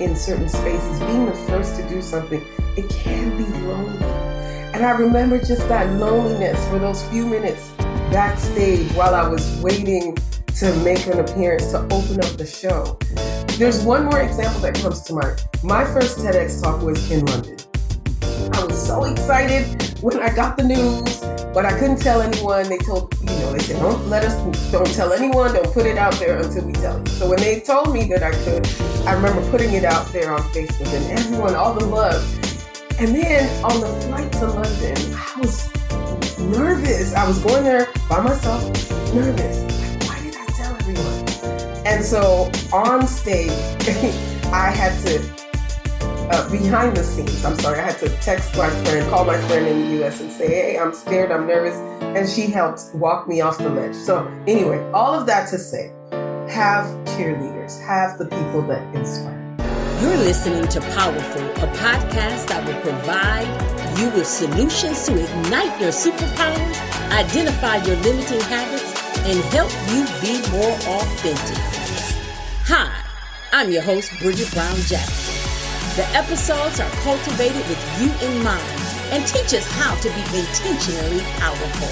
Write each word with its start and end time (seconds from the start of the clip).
in 0.00 0.16
certain 0.16 0.48
spaces, 0.48 1.00
being 1.00 1.26
the 1.26 1.34
first 1.48 1.76
to 1.76 1.88
do 1.88 2.00
something, 2.02 2.42
it 2.76 2.88
can 2.90 3.36
be 3.36 3.44
lonely. 3.66 4.04
And 4.74 4.84
I 4.84 4.90
remember 4.92 5.38
just 5.38 5.68
that 5.68 5.92
loneliness 5.98 6.66
for 6.68 6.78
those 6.78 7.04
few 7.08 7.26
minutes 7.26 7.70
backstage 8.10 8.90
while 8.92 9.14
I 9.14 9.28
was 9.28 9.60
waiting 9.60 10.16
to 10.56 10.74
make 10.84 11.06
an 11.06 11.18
appearance 11.20 11.70
to 11.72 11.78
open 11.84 12.20
up 12.20 12.36
the 12.36 12.46
show. 12.46 12.98
There's 13.58 13.82
one 13.82 14.04
more 14.04 14.20
example 14.20 14.60
that 14.60 14.74
comes 14.74 15.02
to 15.02 15.14
mind. 15.14 15.46
My 15.62 15.84
first 15.84 16.18
TEDx 16.18 16.62
talk 16.62 16.82
was 16.82 17.10
in 17.10 17.24
London. 17.26 17.56
I 18.54 18.64
was 18.64 18.86
so 18.86 19.04
excited 19.04 19.98
when 20.00 20.20
I 20.20 20.34
got 20.34 20.56
the 20.56 20.64
news, 20.64 21.20
but 21.54 21.66
I 21.66 21.78
couldn't 21.78 21.98
tell 21.98 22.22
anyone. 22.22 22.68
They 22.68 22.78
told, 22.78 23.14
you 23.20 23.26
know, 23.26 23.52
they 23.52 23.58
said, 23.58 23.80
don't 23.80 24.08
let 24.08 24.24
us, 24.24 24.34
don't 24.70 24.86
tell 24.94 25.12
anyone, 25.12 25.52
don't 25.52 25.72
put 25.72 25.86
it 25.86 25.98
out 25.98 26.14
there 26.14 26.38
until 26.38 26.64
we 26.64 26.72
tell 26.72 26.98
you. 26.98 27.06
So 27.06 27.28
when 27.28 27.38
they 27.40 27.60
told 27.60 27.92
me 27.92 28.04
that 28.08 28.22
I 28.22 28.30
could, 28.44 28.66
I 29.06 29.12
remember 29.12 29.48
putting 29.50 29.72
it 29.74 29.84
out 29.84 30.06
there 30.12 30.32
on 30.32 30.40
Facebook 30.54 30.92
and 30.94 31.18
everyone, 31.18 31.54
all 31.54 31.74
the 31.74 31.84
love. 31.84 32.22
And 32.98 33.14
then 33.14 33.64
on 33.64 33.80
the 33.80 33.88
flight 34.06 34.32
to 34.32 34.46
London, 34.46 34.96
I 35.14 35.40
was 35.40 36.38
nervous. 36.38 37.14
I 37.14 37.26
was 37.26 37.38
going 37.40 37.64
there 37.64 37.88
by 38.08 38.20
myself, 38.20 38.64
nervous. 39.14 39.58
why 40.06 40.20
did 40.22 40.36
I 40.36 40.46
tell 40.46 40.74
everyone? 40.76 41.86
And 41.86 42.04
so 42.04 42.50
on 42.72 43.06
stage, 43.06 43.50
I 44.52 44.70
had 44.70 44.98
to 45.06 45.41
uh, 46.32 46.50
behind 46.50 46.96
the 46.96 47.04
scenes. 47.04 47.44
I'm 47.44 47.58
sorry, 47.58 47.78
I 47.78 47.90
had 47.90 47.98
to 47.98 48.08
text 48.20 48.56
my 48.56 48.70
friend, 48.84 49.08
call 49.10 49.24
my 49.24 49.40
friend 49.48 49.66
in 49.68 49.80
the 49.82 50.04
US 50.04 50.20
and 50.20 50.32
say, 50.32 50.48
hey, 50.48 50.78
I'm 50.78 50.94
scared, 50.94 51.30
I'm 51.30 51.46
nervous. 51.46 51.76
And 52.16 52.28
she 52.28 52.50
helped 52.50 52.94
walk 52.94 53.28
me 53.28 53.40
off 53.40 53.58
the 53.58 53.68
ledge. 53.68 53.94
So, 53.94 54.26
anyway, 54.46 54.78
all 54.92 55.14
of 55.14 55.26
that 55.26 55.48
to 55.50 55.58
say, 55.58 55.92
have 56.48 56.86
cheerleaders, 57.08 57.80
have 57.86 58.18
the 58.18 58.24
people 58.24 58.62
that 58.62 58.82
inspire. 58.94 59.38
You're 60.00 60.16
listening 60.16 60.66
to 60.68 60.80
Powerful, 60.80 61.42
a 61.62 61.68
podcast 61.76 62.48
that 62.48 62.66
will 62.66 62.80
provide 62.80 63.46
you 63.98 64.10
with 64.10 64.26
solutions 64.26 65.06
to 65.06 65.12
ignite 65.12 65.80
your 65.80 65.92
superpowers, 65.92 67.12
identify 67.12 67.76
your 67.84 67.96
limiting 67.96 68.40
habits, 68.40 68.90
and 69.24 69.38
help 69.52 69.70
you 69.92 70.04
be 70.20 70.40
more 70.50 70.72
authentic. 70.72 71.58
Hi, 72.66 73.04
I'm 73.52 73.70
your 73.70 73.82
host, 73.82 74.10
Bridget 74.18 74.50
Brown 74.52 74.76
Jackson. 74.76 75.31
The 75.94 76.06
episodes 76.16 76.80
are 76.80 76.88
cultivated 77.02 77.68
with 77.68 78.00
you 78.00 78.26
in 78.26 78.42
mind 78.42 78.64
and 79.10 79.26
teach 79.26 79.52
us 79.52 79.70
how 79.72 79.94
to 79.96 80.08
be 80.08 80.38
intentionally 80.38 81.20
powerful. 81.36 81.88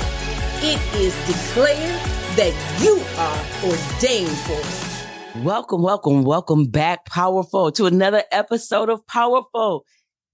It 0.66 0.80
is 0.94 1.14
declared 1.26 2.00
that 2.34 2.54
you 2.80 3.04
are 3.18 3.70
ordained 3.70 4.30
for 4.30 4.58
it. 4.58 5.44
Welcome, 5.44 5.82
welcome, 5.82 6.24
welcome 6.24 6.64
back, 6.64 7.04
Powerful, 7.04 7.72
to 7.72 7.84
another 7.84 8.22
episode 8.32 8.88
of 8.88 9.06
Powerful. 9.06 9.84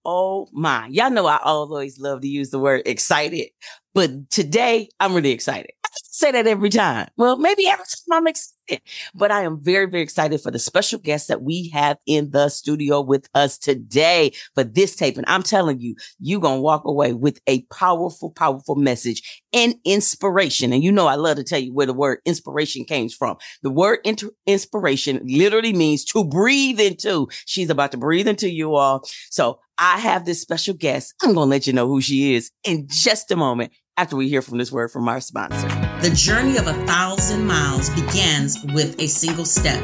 Oh 0.05 0.47
my, 0.53 0.87
y'all 0.87 1.11
know 1.11 1.27
I 1.27 1.41
always 1.43 1.99
love 1.99 2.21
to 2.21 2.29
use 2.29 2.51
the 2.51 2.61
word 2.61 2.83
excited, 2.87 3.49
but 3.95 4.31
today 4.31 4.91
I'm 5.01 5.13
really 5.13 5.33
excited 5.33 5.73
say 6.05 6.33
that 6.33 6.47
every 6.47 6.71
time. 6.71 7.09
Well, 7.17 7.37
maybe 7.37 7.67
every 7.67 7.85
time 7.85 8.19
I'm 8.19 8.27
excited, 8.27 8.83
but 9.15 9.31
I 9.31 9.43
am 9.43 9.63
very, 9.63 9.87
very 9.87 10.03
excited 10.03 10.41
for 10.41 10.51
the 10.51 10.59
special 10.59 10.99
guest 10.99 11.29
that 11.29 11.43
we 11.43 11.69
have 11.71 11.99
in 12.07 12.31
the 12.31 12.49
studio 12.49 13.01
with 13.01 13.29
us 13.35 13.59
today 13.59 14.33
for 14.55 14.65
this 14.65 14.97
taping. 14.97 15.25
I'm 15.27 15.43
telling 15.43 15.81
you, 15.81 15.95
you're 16.19 16.41
going 16.41 16.59
to 16.59 16.63
walk 16.63 16.85
away 16.85 17.13
with 17.13 17.41
a 17.47 17.63
powerful, 17.73 18.31
powerful 18.31 18.77
message 18.77 19.45
and 19.53 19.77
inspiration. 19.85 20.73
And 20.73 20.83
you 20.83 20.93
know, 20.93 21.07
I 21.07 21.15
love 21.15 21.37
to 21.37 21.45
tell 21.45 21.61
you 21.61 21.73
where 21.73 21.87
the 21.87 21.95
word 21.95 22.19
inspiration 22.25 22.85
came 22.85 23.09
from. 23.09 23.37
The 23.63 23.71
word 23.71 24.01
inter- 24.05 24.31
inspiration 24.47 25.21
literally 25.25 25.73
means 25.73 26.05
to 26.07 26.25
breathe 26.25 26.81
into. 26.81 27.29
She's 27.47 27.71
about 27.71 27.93
to 27.93 27.99
breathe 27.99 28.29
into 28.29 28.51
you 28.51 28.75
all. 28.75 29.05
So 29.31 29.61
I 29.79 29.99
have 29.99 30.25
this 30.25 30.41
special 30.41 30.75
guest. 30.75 31.15
I'm 31.23 31.35
going 31.35 31.47
to 31.47 31.51
let 31.51 31.67
you 31.67 31.73
know 31.73 31.87
who 31.87 32.01
she 32.01 32.35
is 32.35 32.51
in 32.65 32.87
just 32.89 33.31
a 33.31 33.37
moment 33.37 33.73
after 33.97 34.17
we 34.17 34.29
hear 34.29 34.43
from 34.43 34.59
this 34.59 34.71
word 34.71 34.91
from 34.91 35.09
our 35.09 35.21
sponsor. 35.21 35.69
The 36.03 36.11
journey 36.15 36.57
of 36.59 36.67
a 36.67 36.75
thousand 36.87 37.47
miles 37.47 37.89
begins 37.91 38.63
with 38.75 39.01
a 39.01 39.07
single 39.07 39.45
step. 39.45 39.81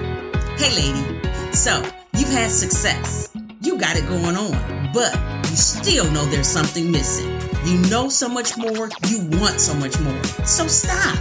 Hey, 0.58 0.74
lady. 0.74 1.20
So 1.52 1.82
you've 2.14 2.28
had 2.28 2.50
success. 2.50 3.30
You 3.60 3.78
got 3.78 3.96
it 3.96 4.06
going 4.08 4.36
on, 4.36 4.90
but 4.92 5.14
you 5.48 5.56
still 5.56 6.10
know 6.10 6.24
there's 6.26 6.48
something 6.48 6.90
missing. 6.90 7.30
You 7.64 7.78
know 7.88 8.08
so 8.08 8.28
much 8.28 8.56
more. 8.58 8.90
You 9.08 9.20
want 9.38 9.60
so 9.60 9.74
much 9.74 9.98
more. 10.00 10.24
So 10.44 10.66
stop. 10.66 11.16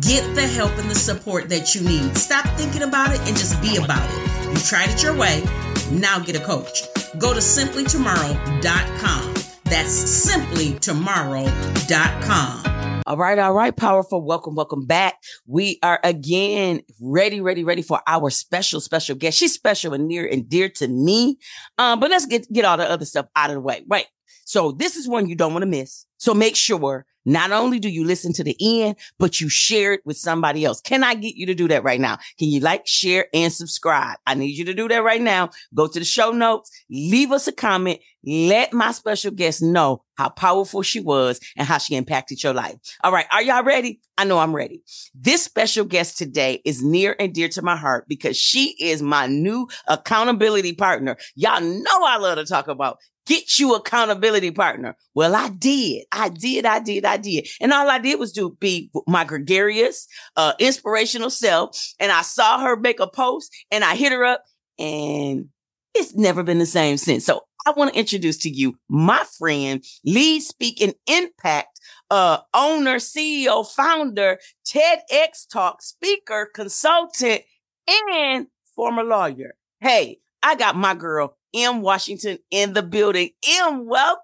Get 0.00 0.34
the 0.34 0.46
help 0.46 0.72
and 0.78 0.90
the 0.90 0.94
support 0.94 1.48
that 1.50 1.74
you 1.74 1.82
need. 1.82 2.16
Stop 2.16 2.46
thinking 2.58 2.82
about 2.82 3.14
it 3.14 3.20
and 3.20 3.36
just 3.36 3.60
be 3.62 3.76
about 3.76 4.08
it. 4.10 4.48
You 4.50 4.56
tried 4.56 4.90
it 4.90 5.02
your 5.02 5.16
way. 5.16 5.42
Now 5.90 6.18
get 6.18 6.36
a 6.36 6.44
coach. 6.44 6.82
Go 7.18 7.32
to 7.32 7.40
simplytomorrow.com 7.40 9.33
that's 9.74 10.30
simplytomorrow.com. 10.30 13.02
All 13.06 13.16
right, 13.16 13.38
all 13.40 13.52
right, 13.52 13.76
powerful. 13.76 14.24
Welcome, 14.24 14.54
welcome 14.54 14.86
back. 14.86 15.16
We 15.48 15.80
are 15.82 15.98
again 16.04 16.82
ready, 17.00 17.40
ready, 17.40 17.64
ready 17.64 17.82
for 17.82 18.00
our 18.06 18.30
special, 18.30 18.80
special 18.80 19.16
guest. 19.16 19.36
She's 19.36 19.52
special 19.52 19.92
and 19.92 20.06
near 20.06 20.28
and 20.28 20.48
dear 20.48 20.68
to 20.68 20.86
me. 20.86 21.38
Um, 21.76 21.98
but 21.98 22.08
let's 22.08 22.26
get 22.26 22.46
get 22.52 22.64
all 22.64 22.76
the 22.76 22.88
other 22.88 23.04
stuff 23.04 23.26
out 23.34 23.50
of 23.50 23.54
the 23.54 23.62
way. 23.62 23.82
Right. 23.88 24.06
So 24.44 24.70
this 24.70 24.94
is 24.94 25.08
one 25.08 25.28
you 25.28 25.34
don't 25.34 25.52
want 25.52 25.64
to 25.64 25.68
miss. 25.68 26.06
So 26.18 26.34
make 26.34 26.54
sure 26.54 27.04
not 27.24 27.52
only 27.52 27.78
do 27.78 27.88
you 27.88 28.04
listen 28.04 28.32
to 28.34 28.44
the 28.44 28.56
end, 28.60 28.96
but 29.18 29.40
you 29.40 29.48
share 29.48 29.94
it 29.94 30.00
with 30.04 30.16
somebody 30.16 30.64
else. 30.64 30.80
Can 30.80 31.02
I 31.02 31.14
get 31.14 31.36
you 31.36 31.46
to 31.46 31.54
do 31.54 31.68
that 31.68 31.82
right 31.82 32.00
now? 32.00 32.18
Can 32.38 32.48
you 32.48 32.60
like, 32.60 32.86
share, 32.86 33.26
and 33.32 33.52
subscribe? 33.52 34.18
I 34.26 34.34
need 34.34 34.56
you 34.56 34.64
to 34.66 34.74
do 34.74 34.88
that 34.88 35.02
right 35.02 35.20
now. 35.20 35.50
Go 35.74 35.86
to 35.86 35.98
the 35.98 36.04
show 36.04 36.32
notes, 36.32 36.70
leave 36.90 37.32
us 37.32 37.48
a 37.48 37.52
comment, 37.52 38.00
let 38.26 38.72
my 38.72 38.92
special 38.92 39.30
guest 39.30 39.62
know 39.62 40.02
how 40.16 40.28
powerful 40.28 40.82
she 40.82 41.00
was 41.00 41.40
and 41.56 41.66
how 41.66 41.78
she 41.78 41.96
impacted 41.96 42.42
your 42.42 42.54
life. 42.54 42.76
All 43.02 43.12
right. 43.12 43.26
Are 43.30 43.42
y'all 43.42 43.64
ready? 43.64 44.00
I 44.16 44.24
know 44.24 44.38
I'm 44.38 44.54
ready. 44.54 44.82
This 45.14 45.42
special 45.42 45.84
guest 45.84 46.18
today 46.18 46.62
is 46.64 46.82
near 46.82 47.16
and 47.18 47.32
dear 47.34 47.48
to 47.48 47.62
my 47.62 47.76
heart 47.76 48.06
because 48.08 48.36
she 48.36 48.76
is 48.80 49.02
my 49.02 49.26
new 49.26 49.68
accountability 49.88 50.74
partner. 50.74 51.16
Y'all 51.34 51.60
know 51.60 52.04
I 52.04 52.18
love 52.18 52.38
to 52.38 52.44
talk 52.44 52.68
about 52.68 52.98
get 53.26 53.58
you 53.58 53.74
accountability 53.74 54.50
partner. 54.50 54.96
Well, 55.14 55.34
I 55.34 55.48
did. 55.48 56.04
I 56.12 56.28
did. 56.28 56.66
I 56.66 56.80
did. 56.80 57.04
I 57.04 57.16
did. 57.16 57.48
And 57.60 57.72
all 57.72 57.88
I 57.88 57.98
did 57.98 58.18
was 58.18 58.32
do 58.32 58.56
be 58.60 58.90
my 59.06 59.24
gregarious, 59.24 60.06
uh, 60.36 60.52
inspirational 60.58 61.30
self. 61.30 61.76
And 61.98 62.12
I 62.12 62.22
saw 62.22 62.60
her 62.60 62.76
make 62.76 63.00
a 63.00 63.06
post 63.06 63.54
and 63.70 63.84
I 63.84 63.96
hit 63.96 64.12
her 64.12 64.24
up 64.24 64.44
and 64.78 65.48
it's 65.94 66.14
never 66.14 66.42
been 66.42 66.58
the 66.58 66.66
same 66.66 66.96
since. 66.96 67.24
So 67.24 67.42
I 67.66 67.72
want 67.72 67.92
to 67.92 67.98
introduce 67.98 68.36
to 68.38 68.50
you 68.50 68.76
my 68.88 69.24
friend, 69.38 69.82
lead 70.04 70.40
speaking 70.40 70.94
impact, 71.06 71.80
uh, 72.10 72.38
owner, 72.52 72.96
CEO, 72.96 73.66
founder, 73.66 74.38
TEDx 74.66 75.48
talk 75.50 75.80
speaker, 75.82 76.50
consultant, 76.54 77.42
and 77.88 78.46
former 78.74 79.04
lawyer. 79.04 79.54
Hey, 79.80 80.18
I 80.42 80.56
got 80.56 80.76
my 80.76 80.94
girl, 80.94 81.36
M. 81.54 81.80
Washington 81.80 82.38
in 82.50 82.74
the 82.74 82.82
building. 82.82 83.30
M, 83.60 83.86
welcome. 83.86 84.20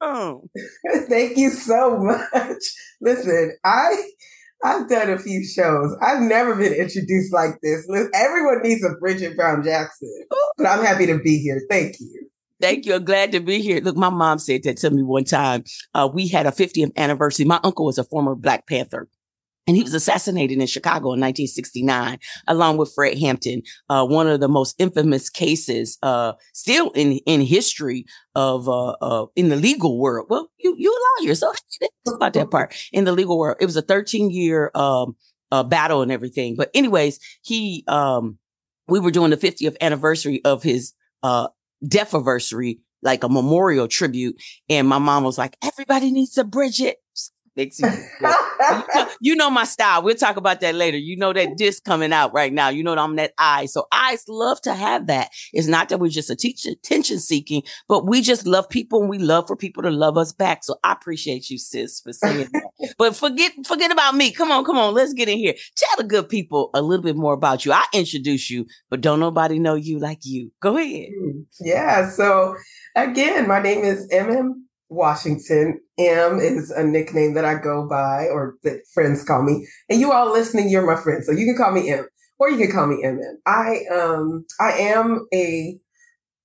Thank 1.08 1.36
you 1.36 1.50
so 1.50 1.98
much. 1.98 2.62
Listen, 3.00 3.56
I 3.64 4.10
I've 4.64 4.88
done 4.88 5.10
a 5.10 5.18
few 5.18 5.44
shows. 5.44 5.94
I've 6.00 6.22
never 6.22 6.56
been 6.56 6.72
introduced 6.72 7.32
like 7.32 7.60
this. 7.62 7.86
Everyone 8.14 8.62
needs 8.62 8.82
a 8.82 8.94
Bridget 8.98 9.36
Brown 9.36 9.62
Jackson, 9.62 10.24
but 10.56 10.66
I'm 10.66 10.82
happy 10.82 11.06
to 11.06 11.18
be 11.18 11.38
here. 11.38 11.60
Thank 11.70 12.00
you. 12.00 12.30
Thank 12.60 12.86
you. 12.86 12.94
I'm 12.94 13.04
glad 13.04 13.32
to 13.32 13.40
be 13.40 13.60
here. 13.60 13.80
Look, 13.80 13.96
my 13.96 14.08
mom 14.08 14.38
said 14.38 14.62
that 14.62 14.78
to 14.78 14.90
me 14.90 15.02
one 15.02 15.24
time. 15.24 15.64
Uh, 15.92 16.08
we 16.12 16.28
had 16.28 16.46
a 16.46 16.50
50th 16.50 16.96
anniversary. 16.96 17.44
My 17.44 17.60
uncle 17.62 17.84
was 17.84 17.98
a 17.98 18.04
former 18.04 18.34
Black 18.34 18.66
Panther. 18.66 19.06
And 19.66 19.76
he 19.76 19.82
was 19.82 19.94
assassinated 19.94 20.58
in 20.58 20.66
Chicago 20.66 21.14
in 21.14 21.20
1969, 21.20 22.18
along 22.48 22.76
with 22.76 22.92
Fred 22.94 23.18
Hampton, 23.18 23.62
uh, 23.88 24.06
one 24.06 24.26
of 24.26 24.40
the 24.40 24.48
most 24.48 24.74
infamous 24.78 25.30
cases, 25.30 25.96
uh, 26.02 26.34
still 26.52 26.90
in, 26.90 27.12
in 27.26 27.40
history 27.40 28.04
of, 28.34 28.68
uh, 28.68 29.26
in 29.36 29.48
the 29.48 29.56
legal 29.56 29.98
world. 29.98 30.26
Well, 30.28 30.48
you, 30.58 30.74
you 30.76 30.92
a 30.92 31.22
lawyer, 31.22 31.34
so 31.34 31.52
about 32.14 32.34
that 32.34 32.50
part 32.50 32.74
in 32.92 33.04
the 33.04 33.12
legal 33.12 33.38
world. 33.38 33.56
It 33.60 33.66
was 33.66 33.76
a 33.76 33.82
13 33.82 34.30
year, 34.30 34.70
um, 34.74 35.16
uh, 35.50 35.62
battle 35.62 36.02
and 36.02 36.12
everything. 36.12 36.56
But 36.56 36.70
anyways, 36.74 37.18
he, 37.42 37.84
um, 37.88 38.38
we 38.88 39.00
were 39.00 39.10
doing 39.10 39.30
the 39.30 39.36
50th 39.36 39.76
anniversary 39.80 40.44
of 40.44 40.62
his, 40.62 40.92
uh, 41.22 41.48
death 41.86 42.14
anniversary, 42.14 42.80
like 43.02 43.24
a 43.24 43.28
memorial 43.28 43.88
tribute. 43.88 44.36
And 44.68 44.88
my 44.88 44.98
mom 44.98 45.24
was 45.24 45.38
like, 45.38 45.56
everybody 45.62 46.10
needs 46.10 46.36
a 46.36 46.44
Bridget 46.44 46.96
Makes 47.56 47.78
you, 47.78 47.88
you 49.20 49.36
know 49.36 49.48
my 49.48 49.64
style. 49.64 50.02
We'll 50.02 50.16
talk 50.16 50.36
about 50.36 50.60
that 50.60 50.74
later. 50.74 50.98
You 50.98 51.16
know 51.16 51.32
that 51.32 51.56
DISC 51.56 51.84
coming 51.84 52.12
out 52.12 52.32
right 52.34 52.52
now. 52.52 52.68
You 52.68 52.82
know 52.82 52.94
that 52.94 53.00
I'm 53.00 53.14
that 53.16 53.32
eye. 53.38 53.66
So 53.66 53.86
eyes 53.92 54.24
love 54.28 54.60
to 54.62 54.74
have 54.74 55.06
that. 55.06 55.30
It's 55.52 55.68
not 55.68 55.88
that 55.88 56.00
we're 56.00 56.08
just 56.08 56.30
a 56.30 56.36
teacher, 56.36 56.70
attention 56.70 57.20
seeking, 57.20 57.62
but 57.88 58.06
we 58.06 58.22
just 58.22 58.44
love 58.44 58.68
people 58.68 59.02
and 59.02 59.08
we 59.08 59.18
love 59.18 59.46
for 59.46 59.54
people 59.54 59.84
to 59.84 59.90
love 59.90 60.18
us 60.18 60.32
back. 60.32 60.64
So 60.64 60.76
I 60.82 60.92
appreciate 60.92 61.48
you, 61.48 61.58
sis, 61.58 62.00
for 62.00 62.12
saying 62.12 62.48
that. 62.52 62.94
but 62.98 63.14
forget 63.14 63.52
forget 63.66 63.92
about 63.92 64.16
me. 64.16 64.32
Come 64.32 64.50
on, 64.50 64.64
come 64.64 64.76
on. 64.76 64.92
Let's 64.92 65.12
get 65.12 65.28
in 65.28 65.38
here. 65.38 65.54
Tell 65.76 65.96
the 65.98 66.04
good 66.04 66.28
people 66.28 66.70
a 66.74 66.82
little 66.82 67.04
bit 67.04 67.16
more 67.16 67.34
about 67.34 67.64
you. 67.64 67.72
I 67.72 67.84
introduce 67.92 68.50
you, 68.50 68.66
but 68.90 69.00
don't 69.00 69.20
nobody 69.20 69.60
know 69.60 69.76
you 69.76 70.00
like 70.00 70.24
you. 70.24 70.50
Go 70.60 70.76
ahead. 70.76 71.10
Yeah. 71.60 72.10
So 72.10 72.56
again, 72.96 73.46
my 73.46 73.62
name 73.62 73.84
is 73.84 74.08
MM 74.12 74.63
Washington. 74.94 75.80
M 75.98 76.38
is 76.38 76.70
a 76.70 76.84
nickname 76.84 77.34
that 77.34 77.44
I 77.44 77.54
go 77.54 77.88
by 77.88 78.26
or 78.26 78.56
that 78.62 78.80
friends 78.92 79.24
call 79.24 79.42
me. 79.42 79.66
And 79.88 80.00
you 80.00 80.12
all 80.12 80.32
listening, 80.32 80.68
you're 80.68 80.86
my 80.86 81.00
friend. 81.00 81.24
So 81.24 81.32
you 81.32 81.44
can 81.44 81.56
call 81.56 81.72
me 81.72 81.90
M 81.90 82.06
or 82.38 82.50
you 82.50 82.58
can 82.58 82.72
call 82.72 82.86
me 82.86 83.02
MM. 83.04 83.34
I 83.46 83.84
um 83.92 84.44
I 84.60 84.72
am 84.72 85.26
a 85.32 85.78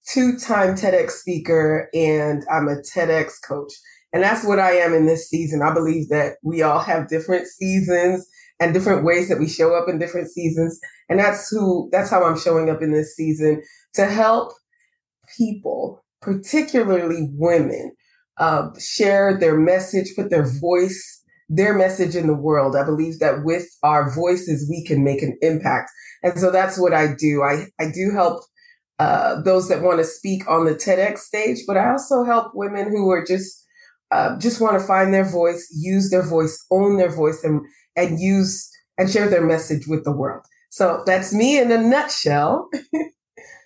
two-time 0.07 0.75
TEDx 0.75 1.11
speaker 1.11 1.89
and 1.93 2.43
I'm 2.51 2.67
a 2.67 2.77
TEDx 2.77 3.33
coach. 3.47 3.71
And 4.11 4.23
that's 4.23 4.45
what 4.45 4.59
I 4.59 4.71
am 4.71 4.93
in 4.93 5.05
this 5.05 5.29
season. 5.29 5.61
I 5.61 5.73
believe 5.73 6.09
that 6.09 6.37
we 6.43 6.63
all 6.63 6.79
have 6.79 7.09
different 7.09 7.45
seasons 7.47 8.27
and 8.59 8.73
different 8.73 9.03
ways 9.03 9.29
that 9.29 9.39
we 9.39 9.47
show 9.47 9.75
up 9.75 9.87
in 9.87 9.99
different 9.99 10.29
seasons. 10.29 10.79
And 11.09 11.19
that's 11.19 11.49
who 11.49 11.89
that's 11.91 12.09
how 12.09 12.23
I'm 12.23 12.37
showing 12.37 12.69
up 12.69 12.81
in 12.81 12.91
this 12.91 13.15
season 13.15 13.61
to 13.93 14.05
help 14.05 14.53
people, 15.37 16.03
particularly 16.21 17.29
women, 17.33 17.93
uh, 18.39 18.69
share 18.79 19.37
their 19.37 19.57
message, 19.57 20.15
put 20.15 20.29
their 20.29 20.45
voice, 20.59 21.21
their 21.49 21.73
message 21.73 22.15
in 22.15 22.27
the 22.27 22.33
world. 22.33 22.75
I 22.75 22.85
believe 22.85 23.19
that 23.19 23.43
with 23.43 23.67
our 23.83 24.13
voices, 24.13 24.67
we 24.69 24.83
can 24.85 25.03
make 25.03 25.21
an 25.21 25.37
impact. 25.41 25.91
And 26.23 26.39
so 26.39 26.51
that's 26.51 26.79
what 26.79 26.93
I 26.93 27.13
do. 27.13 27.43
I, 27.43 27.67
I 27.79 27.91
do 27.91 28.11
help 28.13 28.43
uh, 28.99 29.41
those 29.41 29.69
that 29.69 29.81
want 29.81 29.99
to 29.99 30.03
speak 30.03 30.49
on 30.49 30.65
the 30.65 30.75
TEDx 30.75 31.19
stage, 31.19 31.59
but 31.67 31.77
I 31.77 31.91
also 31.91 32.23
help 32.23 32.51
women 32.53 32.89
who 32.89 33.09
are 33.11 33.23
just 33.23 33.65
uh, 34.11 34.37
just 34.39 34.59
want 34.59 34.79
to 34.79 34.85
find 34.85 35.13
their 35.13 35.29
voice, 35.29 35.69
use 35.71 36.09
their 36.09 36.23
voice, 36.23 36.65
own 36.71 36.97
their 36.97 37.11
voice, 37.11 37.43
and 37.43 37.61
and 37.95 38.19
use 38.19 38.69
and 38.97 39.09
share 39.09 39.29
their 39.29 39.45
message 39.45 39.87
with 39.87 40.03
the 40.03 40.11
world. 40.11 40.43
So 40.71 41.03
that's 41.05 41.33
me 41.33 41.59
in 41.59 41.71
a 41.71 41.77
nutshell. 41.77 42.69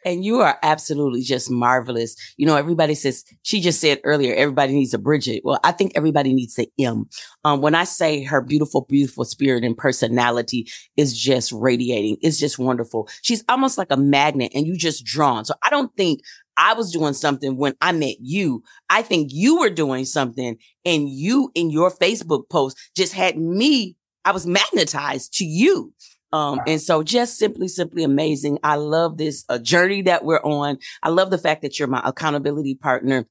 And 0.05 0.23
you 0.23 0.41
are 0.41 0.57
absolutely 0.63 1.21
just 1.21 1.50
marvelous. 1.50 2.15
You 2.38 2.45
know, 2.45 2.55
everybody 2.55 2.95
says, 2.95 3.23
she 3.41 3.61
just 3.61 3.79
said 3.79 4.00
earlier, 4.03 4.35
everybody 4.35 4.73
needs 4.73 4.94
a 4.94 4.97
Bridget. 4.97 5.41
Well, 5.44 5.59
I 5.63 5.71
think 5.71 5.94
everybody 5.95 6.33
needs 6.33 6.57
a 6.59 6.67
M. 6.79 7.07
Um, 7.44 7.61
when 7.61 7.75
I 7.75 7.83
say 7.83 8.23
her 8.23 8.41
beautiful, 8.41 8.85
beautiful 8.89 9.25
spirit 9.25 9.63
and 9.63 9.77
personality 9.77 10.67
is 10.97 11.17
just 11.17 11.51
radiating, 11.51 12.17
it's 12.21 12.39
just 12.39 12.59
wonderful. 12.59 13.07
She's 13.21 13.44
almost 13.50 13.77
like 13.77 13.91
a 13.91 13.97
magnet 13.97 14.51
and 14.53 14.67
you 14.67 14.77
just 14.77 15.05
drawn. 15.05 15.45
So 15.45 15.53
I 15.63 15.69
don't 15.69 15.95
think 15.95 16.21
I 16.57 16.73
was 16.73 16.91
doing 16.91 17.13
something 17.13 17.57
when 17.57 17.75
I 17.81 17.91
met 17.91 18.17
you. 18.19 18.63
I 18.89 19.01
think 19.01 19.29
you 19.31 19.59
were 19.59 19.69
doing 19.69 20.05
something 20.05 20.57
and 20.85 21.09
you 21.09 21.51
in 21.55 21.69
your 21.71 21.91
Facebook 21.91 22.50
post 22.50 22.77
just 22.95 23.13
had 23.13 23.38
me, 23.38 23.95
I 24.25 24.31
was 24.31 24.45
magnetized 24.45 25.33
to 25.35 25.45
you. 25.45 25.94
Um, 26.33 26.62
and 26.65 26.81
so 26.81 27.03
just 27.03 27.38
simply, 27.38 27.68
simply 27.68 28.03
amazing. 28.03 28.57
I 28.63 28.75
love 28.75 29.18
this 29.18 29.45
uh, 29.50 29.59
journey 29.59 30.01
that 30.01 30.25
we're 30.25 30.41
on. 30.41 30.80
I 31.03 31.09
love 31.09 31.30
the 31.30 31.38
fact 31.38 31.62
that 31.62 31.77
you're 31.77 31.88
my 31.88 32.01
accountability 32.03 32.74
partner 32.74 33.27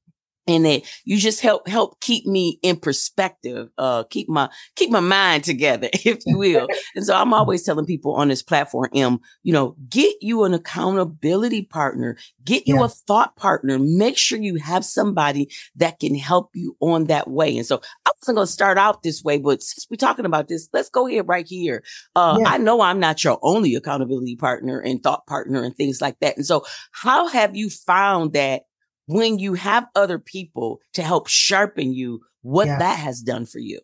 and 0.47 0.65
that 0.65 0.83
you 1.05 1.19
just 1.19 1.41
help 1.41 1.69
help 1.69 2.01
keep 2.01 2.27
me 2.27 2.59
in 2.63 2.77
perspective 2.77 3.69
uh 3.79 4.03
keep 4.05 4.29
my 4.29 4.49
keep 4.77 4.91
my 4.91 5.01
mind 5.01 5.45
together 5.45 5.89
if 5.93 6.19
you 6.27 6.39
will 6.39 6.67
and 6.95 7.05
so 7.05 7.15
i'm 7.15 7.33
always 7.33 7.63
telling 7.63 7.87
people 7.87 8.15
on 8.15 8.29
this 8.29 8.43
platform 8.43 8.89
m 8.95 9.19
you 9.43 9.53
know 9.53 9.77
get 9.89 10.15
you 10.21 10.45
an 10.45 10.55
accountability 10.55 11.63
partner 11.63 12.17
get 12.45 12.67
you 12.67 12.77
yeah. 12.77 12.85
a 12.85 12.89
thought 12.89 13.37
partner 13.37 13.79
make 13.79 14.19
sure 14.19 14.39
you 14.39 14.57
have 14.57 14.85
somebody 14.85 15.49
that 15.77 16.01
can 16.01 16.15
help 16.15 16.51
you 16.55 16.77
on 16.81 17.05
that 17.05 17.29
way 17.29 17.57
and 17.57 17.67
so 17.67 17.81
i 18.07 18.11
wasn't 18.21 18.37
going 18.37 18.47
to 18.47 18.53
start 18.53 18.79
out 18.79 19.03
this 19.03 19.23
way 19.23 19.39
but 19.39 19.63
since 19.63 19.87
we're 19.91 19.97
talking 19.97 20.27
about 20.27 20.49
this 20.49 20.69
let's 20.73 20.91
go 20.91 21.07
here 21.07 21.23
right 21.23 21.47
here 21.49 21.83
uh 22.17 22.37
yeah. 22.41 22.49
i 22.49 22.59
know 22.59 22.81
i'm 22.81 23.01
not 23.01 23.23
your 23.23 23.39
only 23.43 23.75
accountability 23.75 24.37
partner 24.37 24.81
and 24.81 25.03
thought 25.03 25.27
partner 25.27 25.63
and 25.63 25.77
things 25.77 26.01
like 26.01 26.19
that 26.21 26.37
and 26.37 26.47
so 26.47 26.65
how 26.93 27.29
have 27.29 27.55
you 27.55 27.71
found 27.71 28.33
that 28.33 28.63
when 29.07 29.39
you 29.39 29.55
have 29.55 29.87
other 29.95 30.19
people 30.19 30.81
to 30.95 31.03
help 31.03 31.29
sharpen 31.29 31.93
you, 31.93 32.21
what 32.43 32.67
yeah. 32.67 32.79
that 32.79 32.99
has 32.99 33.21
done 33.21 33.47
for 33.47 33.59
you. 33.59 33.81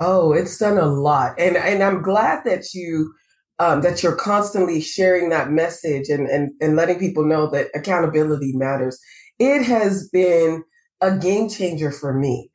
Oh, 0.00 0.32
it's 0.32 0.58
done 0.58 0.78
a 0.78 0.86
lot. 0.86 1.38
And 1.38 1.56
and 1.56 1.82
I'm 1.82 2.02
glad 2.02 2.44
that 2.44 2.74
you 2.74 3.12
um, 3.58 3.80
that 3.82 4.02
you're 4.02 4.16
constantly 4.16 4.80
sharing 4.80 5.30
that 5.30 5.50
message 5.50 6.08
and, 6.08 6.28
and 6.28 6.50
and 6.60 6.76
letting 6.76 6.98
people 6.98 7.24
know 7.24 7.48
that 7.50 7.68
accountability 7.74 8.52
matters. 8.54 8.98
It 9.38 9.62
has 9.64 10.08
been 10.10 10.64
a 11.00 11.16
game 11.16 11.48
changer 11.48 11.90
for 11.90 12.12
me. 12.12 12.50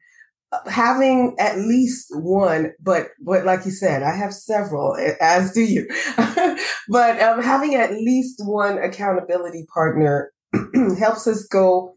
Having 0.67 1.35
at 1.39 1.57
least 1.57 2.07
one, 2.11 2.73
but 2.81 3.07
but 3.25 3.45
like 3.45 3.65
you 3.65 3.71
said, 3.71 4.03
I 4.03 4.15
have 4.15 4.33
several, 4.33 4.97
as 5.21 5.53
do 5.53 5.61
you. 5.61 5.87
but 6.89 7.21
um, 7.21 7.41
having 7.41 7.75
at 7.75 7.91
least 7.91 8.41
one 8.45 8.77
accountability 8.77 9.65
partner 9.73 10.31
helps 10.99 11.25
us 11.25 11.47
go 11.47 11.95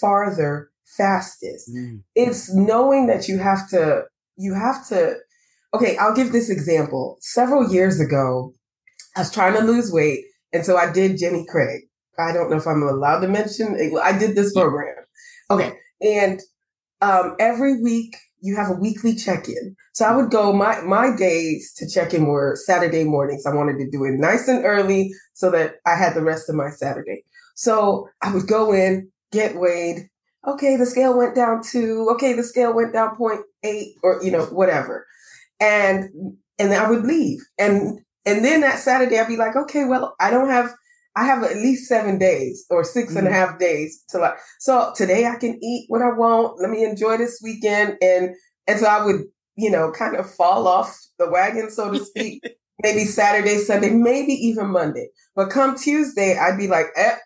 farther 0.00 0.70
fastest. 0.96 1.70
Mm. 1.74 2.02
It's 2.14 2.52
knowing 2.54 3.06
that 3.06 3.28
you 3.28 3.38
have 3.38 3.68
to, 3.70 4.04
you 4.36 4.54
have 4.54 4.86
to, 4.88 5.16
okay, 5.74 5.96
I'll 5.98 6.14
give 6.14 6.32
this 6.32 6.50
example. 6.50 7.16
Several 7.20 7.70
years 7.70 8.00
ago, 8.00 8.54
I 9.16 9.20
was 9.20 9.32
trying 9.32 9.54
to 9.54 9.64
lose 9.64 9.92
weight. 9.92 10.24
And 10.52 10.64
so 10.64 10.76
I 10.76 10.90
did 10.90 11.18
Jenny 11.18 11.46
Craig. 11.48 11.82
I 12.18 12.32
don't 12.32 12.50
know 12.50 12.56
if 12.56 12.66
I'm 12.66 12.82
allowed 12.82 13.20
to 13.20 13.28
mention, 13.28 13.78
I 14.02 14.16
did 14.18 14.34
this 14.34 14.52
program. 14.52 14.96
Okay. 15.50 15.72
And, 16.00 16.40
um, 17.00 17.36
every 17.38 17.80
week 17.80 18.16
you 18.40 18.56
have 18.56 18.70
a 18.70 18.80
weekly 18.80 19.14
check-in. 19.14 19.76
So 19.92 20.04
I 20.04 20.16
would 20.16 20.30
go, 20.30 20.52
my, 20.52 20.80
my 20.80 21.14
days 21.14 21.72
to 21.76 21.88
check 21.88 22.14
in 22.14 22.26
were 22.26 22.56
Saturday 22.56 23.04
mornings. 23.04 23.46
I 23.46 23.54
wanted 23.54 23.78
to 23.78 23.90
do 23.90 24.04
it 24.04 24.18
nice 24.18 24.48
and 24.48 24.64
early 24.64 25.10
so 25.34 25.50
that 25.50 25.76
I 25.86 25.94
had 25.94 26.14
the 26.14 26.22
rest 26.22 26.48
of 26.48 26.56
my 26.56 26.70
Saturday. 26.70 27.24
So 27.54 28.08
I 28.22 28.32
would 28.32 28.46
go 28.46 28.72
in, 28.72 29.10
get 29.32 29.56
weighed. 29.56 30.08
Okay, 30.46 30.76
the 30.76 30.86
scale 30.86 31.16
went 31.16 31.34
down 31.34 31.62
to, 31.72 32.08
okay, 32.14 32.32
the 32.32 32.42
scale 32.42 32.74
went 32.74 32.92
down 32.92 33.16
0.8 33.16 33.84
or, 34.02 34.22
you 34.22 34.30
know, 34.30 34.46
whatever. 34.46 35.06
And, 35.60 36.08
and 36.58 36.72
then 36.72 36.82
I 36.82 36.88
would 36.88 37.04
leave. 37.04 37.40
And, 37.58 38.00
and 38.24 38.44
then 38.44 38.62
that 38.62 38.78
Saturday 38.78 39.18
I'd 39.18 39.28
be 39.28 39.36
like, 39.36 39.56
okay, 39.56 39.84
well, 39.84 40.14
I 40.18 40.30
don't 40.30 40.48
have, 40.48 40.74
I 41.14 41.26
have 41.26 41.42
at 41.42 41.56
least 41.56 41.88
seven 41.88 42.18
days 42.18 42.64
or 42.70 42.84
six 42.84 43.10
mm-hmm. 43.10 43.18
and 43.18 43.26
a 43.26 43.30
mm-hmm. 43.30 43.50
half 43.50 43.58
days 43.58 44.02
to 44.10 44.18
like, 44.18 44.36
so 44.58 44.92
today 44.96 45.26
I 45.26 45.36
can 45.36 45.62
eat 45.62 45.86
what 45.88 46.00
I 46.00 46.10
want. 46.10 46.60
Let 46.60 46.70
me 46.70 46.84
enjoy 46.84 47.18
this 47.18 47.40
weekend. 47.42 47.98
And, 48.00 48.34
and 48.66 48.80
so 48.80 48.86
I 48.86 49.04
would, 49.04 49.22
you 49.56 49.70
know, 49.70 49.92
kind 49.92 50.16
of 50.16 50.32
fall 50.32 50.66
off 50.66 50.98
the 51.18 51.28
wagon, 51.28 51.70
so 51.70 51.92
to 51.92 52.02
speak. 52.02 52.42
maybe 52.82 53.04
Saturday, 53.04 53.58
Sunday, 53.58 53.90
maybe 53.90 54.32
even 54.32 54.68
Monday. 54.68 55.08
But 55.34 55.50
come 55.50 55.76
Tuesday, 55.76 56.38
I'd 56.38 56.58
be 56.58 56.68
like, 56.68 56.86
eh, 56.96 57.16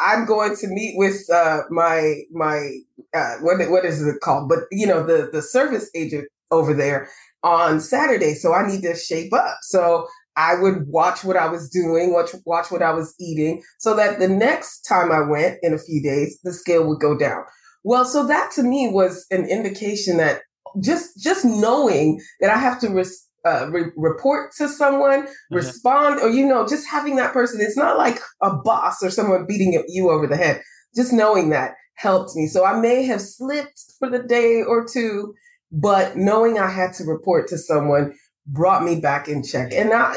I'm 0.00 0.24
going 0.24 0.56
to 0.56 0.66
meet 0.68 0.94
with 0.96 1.28
uh, 1.32 1.62
my 1.70 2.22
my 2.32 2.78
uh, 3.14 3.34
what 3.40 3.58
what 3.70 3.84
is 3.84 4.02
it 4.06 4.20
called? 4.20 4.48
But 4.48 4.60
you 4.70 4.86
know 4.86 5.04
the 5.04 5.28
the 5.32 5.42
service 5.42 5.90
agent 5.94 6.28
over 6.50 6.74
there 6.74 7.08
on 7.42 7.80
Saturday, 7.80 8.34
so 8.34 8.52
I 8.54 8.66
need 8.66 8.82
to 8.82 8.96
shape 8.96 9.32
up. 9.32 9.58
So 9.62 10.08
I 10.36 10.54
would 10.56 10.86
watch 10.86 11.22
what 11.24 11.36
I 11.36 11.48
was 11.48 11.68
doing, 11.68 12.12
watch 12.12 12.30
watch 12.46 12.70
what 12.70 12.82
I 12.82 12.92
was 12.92 13.14
eating, 13.20 13.62
so 13.78 13.94
that 13.96 14.18
the 14.18 14.28
next 14.28 14.82
time 14.82 15.12
I 15.12 15.20
went 15.20 15.58
in 15.62 15.74
a 15.74 15.78
few 15.78 16.02
days, 16.02 16.38
the 16.42 16.52
scale 16.52 16.86
would 16.88 17.00
go 17.00 17.16
down. 17.16 17.44
Well, 17.84 18.04
so 18.04 18.26
that 18.26 18.50
to 18.52 18.62
me 18.62 18.90
was 18.92 19.26
an 19.30 19.46
indication 19.48 20.16
that 20.16 20.42
just 20.80 21.18
just 21.18 21.44
knowing 21.44 22.20
that 22.40 22.50
I 22.50 22.58
have 22.58 22.80
to 22.80 22.88
uh, 23.44 23.68
re- 23.70 23.92
report 23.96 24.52
to 24.58 24.68
someone, 24.68 25.22
mm-hmm. 25.22 25.54
respond, 25.54 26.20
or 26.20 26.28
you 26.30 26.46
know, 26.46 26.66
just 26.66 26.88
having 26.88 27.16
that 27.16 27.32
person. 27.32 27.60
It's 27.60 27.76
not 27.76 27.98
like 27.98 28.18
a 28.42 28.54
boss 28.56 29.02
or 29.02 29.10
someone 29.10 29.46
beating 29.46 29.82
you 29.88 30.10
over 30.10 30.26
the 30.26 30.36
head. 30.36 30.62
Just 30.94 31.12
knowing 31.12 31.50
that 31.50 31.74
helped 31.94 32.34
me. 32.34 32.46
So 32.46 32.64
I 32.64 32.80
may 32.80 33.04
have 33.04 33.20
slipped 33.20 33.82
for 33.98 34.08
the 34.10 34.22
day 34.22 34.62
or 34.62 34.86
two, 34.86 35.34
but 35.70 36.16
knowing 36.16 36.58
I 36.58 36.70
had 36.70 36.94
to 36.94 37.04
report 37.04 37.48
to 37.48 37.58
someone 37.58 38.14
brought 38.46 38.82
me 38.82 39.00
back 39.00 39.28
in 39.28 39.42
check. 39.42 39.72
And 39.72 39.92
I, 39.92 40.16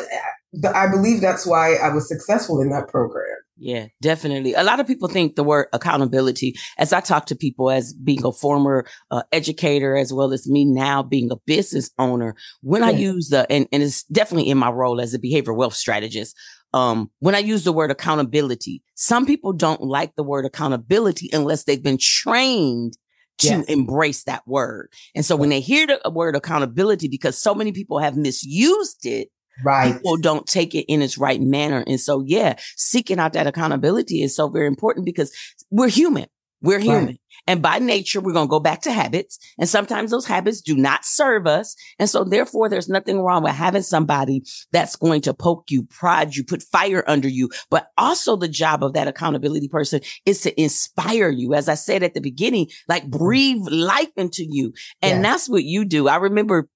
I 0.73 0.87
believe 0.87 1.21
that's 1.21 1.45
why 1.45 1.75
I 1.75 1.89
was 1.89 2.07
successful 2.07 2.61
in 2.61 2.69
that 2.69 2.87
program. 2.87 3.37
Yeah, 3.57 3.87
definitely. 4.01 4.53
A 4.53 4.63
lot 4.63 4.79
of 4.79 4.87
people 4.87 5.07
think 5.07 5.35
the 5.35 5.43
word 5.43 5.67
accountability, 5.73 6.55
as 6.77 6.91
I 6.91 7.01
talk 7.01 7.27
to 7.27 7.35
people 7.35 7.71
as 7.71 7.93
being 7.93 8.25
a 8.25 8.31
former 8.31 8.85
uh, 9.11 9.23
educator, 9.31 9.95
as 9.95 10.11
well 10.11 10.33
as 10.33 10.47
me 10.47 10.65
now 10.65 11.03
being 11.03 11.31
a 11.31 11.37
business 11.45 11.89
owner, 11.99 12.35
when 12.61 12.81
yeah. 12.81 12.89
I 12.89 12.91
use 12.91 13.29
the, 13.29 13.49
and, 13.51 13.67
and 13.71 13.83
it's 13.83 14.03
definitely 14.05 14.49
in 14.49 14.57
my 14.57 14.69
role 14.69 14.99
as 14.99 15.13
a 15.13 15.19
behavioral 15.19 15.55
wealth 15.55 15.75
strategist. 15.75 16.35
Um, 16.73 17.11
when 17.19 17.35
I 17.35 17.39
use 17.39 17.63
the 17.63 17.71
word 17.71 17.91
accountability, 17.91 18.81
some 18.95 19.25
people 19.25 19.53
don't 19.53 19.81
like 19.81 20.15
the 20.15 20.23
word 20.23 20.45
accountability 20.45 21.29
unless 21.31 21.63
they've 21.63 21.83
been 21.83 21.99
trained 21.99 22.97
to 23.39 23.47
Yes. 23.47 23.65
embrace 23.65 24.23
that 24.25 24.47
word. 24.47 24.91
And 25.15 25.25
so 25.25 25.35
when 25.35 25.49
they 25.49 25.59
hear 25.59 25.87
the 25.87 26.09
word 26.09 26.35
accountability, 26.35 27.07
because 27.07 27.37
so 27.37 27.55
many 27.55 27.71
people 27.71 27.99
have 27.99 28.15
misused 28.15 29.05
it, 29.05 29.29
Right. 29.63 29.93
people 29.93 30.17
don't 30.17 30.47
take 30.47 30.73
it 30.73 30.85
in 30.91 31.01
its 31.01 31.17
right 31.17 31.41
manner. 31.41 31.83
And 31.85 31.99
so, 31.99 32.23
yeah, 32.25 32.55
seeking 32.75 33.19
out 33.19 33.33
that 33.33 33.47
accountability 33.47 34.23
is 34.23 34.35
so 34.35 34.49
very 34.49 34.67
important 34.67 35.05
because 35.05 35.31
we're 35.69 35.89
human. 35.89 36.27
We're 36.61 36.77
Right. 36.77 36.83
human. 36.85 37.19
And 37.45 37.61
by 37.61 37.79
nature, 37.79 38.21
we're 38.21 38.31
going 38.31 38.47
to 38.47 38.51
go 38.51 38.61
back 38.61 38.81
to 38.83 38.91
habits. 38.91 39.37
And 39.59 39.67
sometimes 39.67 40.11
those 40.11 40.25
habits 40.25 40.61
do 40.61 40.77
not 40.77 41.03
serve 41.03 41.45
us. 41.45 41.75
And 41.99 42.09
so 42.09 42.23
therefore, 42.23 42.69
there's 42.69 42.87
nothing 42.87 43.19
wrong 43.19 43.43
with 43.43 43.51
having 43.53 43.81
somebody 43.81 44.43
that's 44.71 44.95
going 44.95 45.19
to 45.21 45.33
poke 45.33 45.65
you, 45.69 45.83
prod 45.83 46.35
you, 46.35 46.45
put 46.45 46.63
fire 46.63 47.03
under 47.05 47.27
you. 47.27 47.49
But 47.69 47.87
also 47.97 48.37
the 48.37 48.47
job 48.47 48.81
of 48.81 48.93
that 48.93 49.09
accountability 49.09 49.67
person 49.67 49.99
is 50.25 50.39
to 50.41 50.61
inspire 50.61 51.29
you. 51.29 51.53
As 51.53 51.67
I 51.67 51.75
said 51.75 52.01
at 52.01 52.13
the 52.13 52.21
beginning, 52.21 52.67
like 52.87 53.03
mm. 53.07 53.11
breathe 53.17 53.67
life 53.69 54.11
into 54.15 54.45
you. 54.49 54.71
And 55.01 55.21
Yes. 55.21 55.23
that's 55.23 55.49
what 55.49 55.65
you 55.65 55.83
do. 55.83 56.07
I 56.07 56.15
remember 56.15 56.69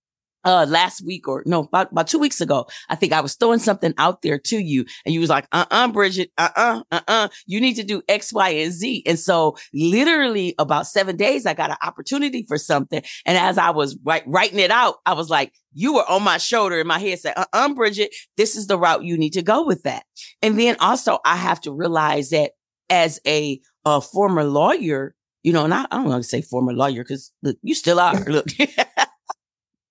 uh 0.47 0.65
last 0.67 1.05
week 1.05 1.27
or 1.27 1.43
no 1.45 1.63
about, 1.63 1.91
about 1.91 2.07
two 2.07 2.17
weeks 2.17 2.39
ago 2.39 2.65
i 2.89 2.95
think 2.95 3.11
i 3.11 3.19
was 3.19 3.35
throwing 3.35 3.59
something 3.59 3.93
out 3.97 4.21
there 4.21 4.39
to 4.39 4.57
you 4.57 4.85
and 5.05 5.13
you 5.13 5.19
was 5.19 5.29
like 5.29 5.45
uh-uh 5.51 5.89
bridget 5.89 6.31
uh-uh 6.37 6.81
uh-uh 6.91 7.27
you 7.45 7.59
need 7.59 7.75
to 7.75 7.83
do 7.83 8.01
x 8.07 8.31
y 8.31 8.49
and 8.49 8.71
z. 8.71 9.03
And 9.05 9.19
so 9.19 9.57
literally 9.73 10.55
about 10.57 10.87
seven 10.87 11.17
days 11.17 11.45
i 11.45 11.53
got 11.53 11.69
an 11.69 11.77
opportunity 11.83 12.45
for 12.47 12.57
something. 12.57 13.01
And 13.25 13.37
as 13.37 13.57
i 13.57 13.69
was 13.69 13.97
writing 14.05 14.59
it 14.59 14.71
out 14.71 14.95
i 15.05 15.13
was 15.13 15.29
like 15.29 15.53
you 15.73 15.93
were 15.93 16.09
on 16.09 16.23
my 16.23 16.37
shoulder 16.37 16.79
in 16.79 16.87
my 16.87 16.99
head 16.99 17.19
said 17.19 17.33
uh-uh 17.35 17.73
bridget 17.73 18.15
this 18.37 18.55
is 18.55 18.67
the 18.67 18.79
route 18.79 19.03
you 19.03 19.17
need 19.17 19.33
to 19.33 19.41
go 19.41 19.65
with 19.65 19.83
that. 19.83 20.03
And 20.41 20.57
then 20.57 20.77
also 20.79 21.19
i 21.25 21.35
have 21.35 21.59
to 21.61 21.73
realize 21.73 22.29
that 22.29 22.51
as 22.89 23.19
a, 23.27 23.59
uh 23.83 23.99
former 23.99 24.45
lawyer 24.45 25.13
you 25.43 25.53
know, 25.53 25.63
and 25.63 25.73
I, 25.73 25.85
I 25.91 25.95
don't 25.95 26.09
want 26.09 26.23
to 26.23 26.27
say 26.27 26.41
former 26.41 26.73
lawyer 26.73 27.03
because 27.03 27.31
look, 27.41 27.55
you 27.61 27.73
still 27.73 28.01
are. 28.01 28.19
Look, 28.25 28.47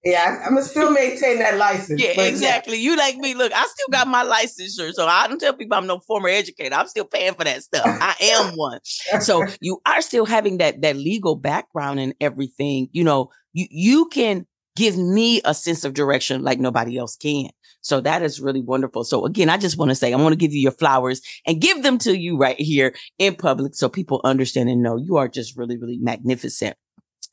Yeah, 0.07 0.41
I'm 0.45 0.51
gonna 0.51 0.63
still 0.63 0.93
maintain 0.93 1.41
that 1.41 1.57
license. 1.57 2.01
Yeah, 2.01 2.21
exactly. 2.23 2.77
You 2.77 2.97
like 2.97 3.17
me. 3.17 3.35
Look, 3.35 3.53
I 3.53 3.67
still 3.67 3.89
got 3.91 4.07
my 4.07 4.25
licensure. 4.25 4.93
So 4.93 5.05
I 5.05 5.27
don't 5.27 5.41
tell 5.41 5.53
people 5.53 5.77
I'm 5.77 5.89
no 5.89 5.99
former 5.99 6.29
educator. 6.29 6.77
I'm 6.77 6.87
still 6.87 7.05
paying 7.05 7.35
for 7.35 7.43
that 7.43 7.61
stuff. 7.65 7.85
I 7.85 8.15
am 8.21 8.53
one. 8.55 8.79
So 9.21 9.45
you 9.61 9.81
are 9.85 10.01
still 10.01 10.25
having 10.25 10.59
that 10.59 10.81
that 10.83 10.95
legal 10.95 11.35
background 11.35 11.99
and 11.99 12.15
everything. 12.21 12.89
You 12.93 13.03
know, 13.03 13.31
you 13.53 13.67
you 13.69 14.07
can 14.07 14.47
give 14.77 14.97
me 14.97 15.41
a 15.45 15.55
sense 15.55 15.85
of 15.85 15.95
direction 15.95 16.45
like 16.45 16.61
nobody 16.61 16.97
else 16.97 17.17
can. 17.17 17.49
So 17.81 18.01
that 18.03 18.23
is 18.23 18.41
really 18.41 18.63
wonderful. 18.63 19.03
So 19.03 19.25
again, 19.25 19.49
I 19.49 19.57
just 19.57 19.77
want 19.77 19.91
to 19.91 19.97
say 19.97 20.13
I 20.13 20.17
want 20.17 20.35
to 20.35 20.39
give 20.39 20.53
you 20.53 20.61
your 20.61 20.73
flowers 20.73 21.21
and 21.47 21.61
give 21.61 21.83
them 21.83 21.99
to 21.99 22.17
you 22.17 22.37
right 22.37 22.61
here 22.61 22.95
in 23.19 23.35
public 23.35 23.75
so 23.75 23.89
people 23.89 24.21
understand 24.23 24.69
and 24.69 24.83
know 24.83 24.99
you 24.99 25.17
are 25.17 25.29
just 25.29 25.57
really, 25.57 25.79
really 25.79 25.99
magnificent. 25.99 26.77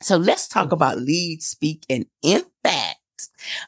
So 0.03 0.17
let's 0.17 0.47
talk 0.47 0.71
about 0.71 0.99
lead, 0.99 1.41
speak, 1.41 1.85
and 1.89 2.05
impact. 2.21 2.99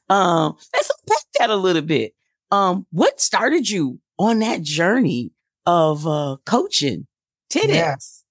Um, 0.09 0.57
let's 0.73 0.91
unpack 0.91 1.25
that 1.39 1.49
a 1.49 1.55
little 1.55 1.81
bit. 1.81 2.13
Um, 2.51 2.85
what 2.91 3.19
started 3.19 3.69
you 3.69 3.99
on 4.17 4.39
that 4.39 4.61
journey 4.61 5.31
of 5.65 6.05
uh 6.05 6.37
coaching 6.45 7.07
TEDx? 7.49 7.67
Yes. 7.67 8.23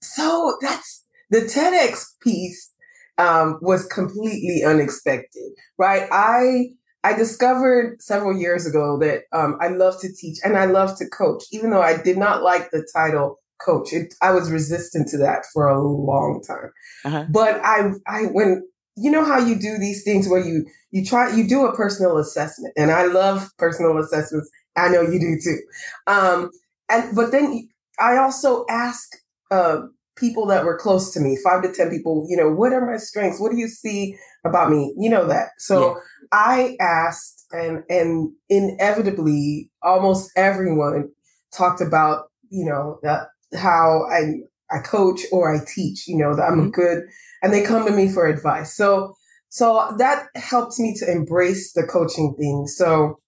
So 0.00 0.56
that's 0.60 1.04
the 1.30 1.40
TEDx 1.40 2.04
piece 2.22 2.70
um, 3.18 3.58
was 3.60 3.86
completely 3.86 4.62
unexpected, 4.64 5.52
right? 5.78 6.08
I 6.10 6.68
I 7.02 7.14
discovered 7.14 8.02
several 8.02 8.36
years 8.36 8.66
ago 8.66 8.98
that 8.98 9.22
um, 9.32 9.56
I 9.60 9.68
love 9.68 10.00
to 10.00 10.12
teach 10.12 10.38
and 10.44 10.56
I 10.56 10.64
love 10.64 10.98
to 10.98 11.08
coach, 11.08 11.44
even 11.52 11.70
though 11.70 11.82
I 11.82 11.96
did 11.96 12.18
not 12.18 12.42
like 12.42 12.70
the 12.70 12.86
title 12.94 13.38
coach. 13.64 13.92
It, 13.92 14.14
I 14.22 14.32
was 14.32 14.50
resistant 14.50 15.08
to 15.08 15.18
that 15.18 15.44
for 15.52 15.68
a 15.68 15.80
long 15.80 16.42
time. 16.46 16.70
Uh-huh. 17.04 17.26
But 17.30 17.60
I 17.64 17.90
I 18.06 18.22
when 18.32 18.62
you 18.96 19.10
know 19.10 19.24
how 19.24 19.38
you 19.38 19.56
do 19.56 19.78
these 19.78 20.02
things 20.02 20.28
where 20.28 20.44
you 20.44 20.66
you 20.90 21.04
try 21.04 21.34
you 21.34 21.46
do 21.46 21.66
a 21.66 21.76
personal 21.76 22.18
assessment, 22.18 22.74
and 22.76 22.90
I 22.90 23.06
love 23.06 23.50
personal 23.58 23.98
assessments. 23.98 24.50
I 24.76 24.88
know 24.88 25.02
you 25.02 25.18
do 25.18 25.38
too. 25.42 25.58
Um, 26.06 26.50
and 26.88 27.14
but 27.14 27.32
then 27.32 27.68
I 27.98 28.16
also 28.16 28.64
ask 28.68 29.08
uh, 29.50 29.82
people 30.16 30.46
that 30.46 30.64
were 30.64 30.78
close 30.78 31.12
to 31.12 31.20
me, 31.20 31.38
five 31.42 31.62
to 31.62 31.72
ten 31.72 31.90
people. 31.90 32.26
You 32.28 32.36
know, 32.36 32.50
what 32.50 32.72
are 32.72 32.84
my 32.84 32.96
strengths? 32.96 33.40
What 33.40 33.52
do 33.52 33.58
you 33.58 33.68
see 33.68 34.16
about 34.44 34.70
me? 34.70 34.94
You 34.98 35.10
know 35.10 35.26
that. 35.28 35.48
So 35.58 35.98
I 36.32 36.76
asked, 36.80 37.44
and 37.52 37.82
and 37.88 38.32
inevitably, 38.48 39.70
almost 39.82 40.30
everyone 40.36 41.10
talked 41.52 41.80
about 41.80 42.30
you 42.50 42.64
know 42.64 42.98
that 43.02 43.28
how 43.54 44.04
I 44.10 44.40
I 44.70 44.80
coach 44.80 45.20
or 45.32 45.54
I 45.54 45.60
teach. 45.66 46.06
You 46.08 46.16
know 46.18 46.34
that 46.34 46.42
I'm 46.42 46.60
a 46.60 46.64
Mhm. 46.64 46.72
good, 46.72 47.04
and 47.42 47.52
they 47.52 47.62
come 47.62 47.86
to 47.86 47.92
me 47.92 48.08
for 48.08 48.26
advice. 48.26 48.74
So 48.76 49.14
so 49.48 49.94
that 49.98 50.26
helped 50.34 50.78
me 50.78 50.94
to 50.98 51.10
embrace 51.10 51.72
the 51.72 51.84
coaching 51.84 52.34
thing. 52.38 52.66
So, 52.66 53.20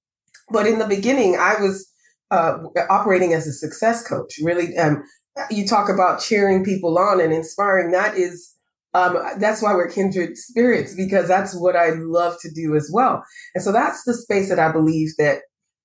but 0.52 0.66
in 0.66 0.78
the 0.78 0.86
beginning, 0.86 1.36
I 1.36 1.60
was 1.60 1.90
uh, 2.30 2.58
operating 2.90 3.32
as 3.34 3.46
a 3.46 3.52
success 3.52 4.06
coach. 4.06 4.34
Really, 4.42 4.76
um, 4.76 5.02
you 5.50 5.66
talk 5.66 5.88
about 5.88 6.20
cheering 6.20 6.64
people 6.64 6.98
on 6.98 7.20
and 7.20 7.32
inspiring. 7.32 7.92
That 7.92 8.16
is, 8.16 8.54
um, 8.94 9.16
that's 9.38 9.62
why 9.62 9.74
we're 9.74 9.90
kindred 9.90 10.36
spirits 10.36 10.94
because 10.94 11.28
that's 11.28 11.54
what 11.54 11.76
I 11.76 11.90
love 11.90 12.36
to 12.42 12.50
do 12.50 12.76
as 12.76 12.90
well. 12.92 13.24
And 13.54 13.62
so 13.64 13.72
that's 13.72 14.04
the 14.04 14.14
space 14.14 14.48
that 14.48 14.58
I 14.58 14.72
believe 14.72 15.10
that 15.18 15.40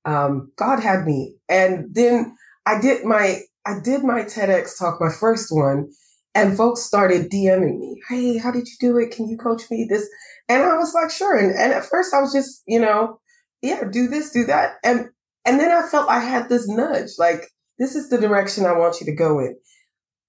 um, 0.06 0.52
God 0.58 0.80
had 0.80 1.06
me. 1.06 1.36
And 1.50 1.86
then 1.94 2.36
I 2.66 2.82
did 2.82 3.06
my 3.06 3.42
I 3.66 3.80
did 3.80 4.04
my 4.04 4.24
TEDx 4.24 4.78
talk, 4.78 5.00
my 5.00 5.12
first 5.12 5.48
one, 5.52 5.90
and 6.36 6.58
folks 6.58 6.82
started 6.82 7.32
DMing 7.32 7.80
me. 7.80 8.02
Hey, 8.10 8.38
how 8.38 8.52
did 8.52 8.68
you 8.68 8.76
do 8.80 8.98
it? 8.98 9.12
Can 9.12 9.30
you 9.30 9.38
coach 9.38 9.64
me 9.72 9.86
this? 9.90 10.08
And 10.50 10.64
I 10.64 10.76
was 10.76 10.94
like, 10.94 11.12
sure. 11.12 11.38
And, 11.38 11.52
and 11.52 11.74
at 11.74 11.86
first 11.86 12.14
I 12.14 12.20
was 12.20 12.34
just, 12.34 12.64
you 12.68 12.80
know, 12.80 13.20
yeah, 13.62 13.84
do 13.90 14.08
this, 14.08 14.32
do 14.32 14.46
that. 14.46 14.76
And 14.84 15.10
and 15.46 15.60
then 15.60 15.72
I 15.72 15.88
felt 15.88 16.10
I 16.10 16.20
had 16.20 16.50
this 16.50 16.68
nudge, 16.68 17.12
like, 17.18 17.50
this 17.78 17.96
is 17.96 18.10
the 18.10 18.18
direction 18.18 18.66
I 18.66 18.78
want 18.78 19.00
you 19.00 19.06
to 19.08 19.16
go 19.16 19.40
in. 19.40 19.56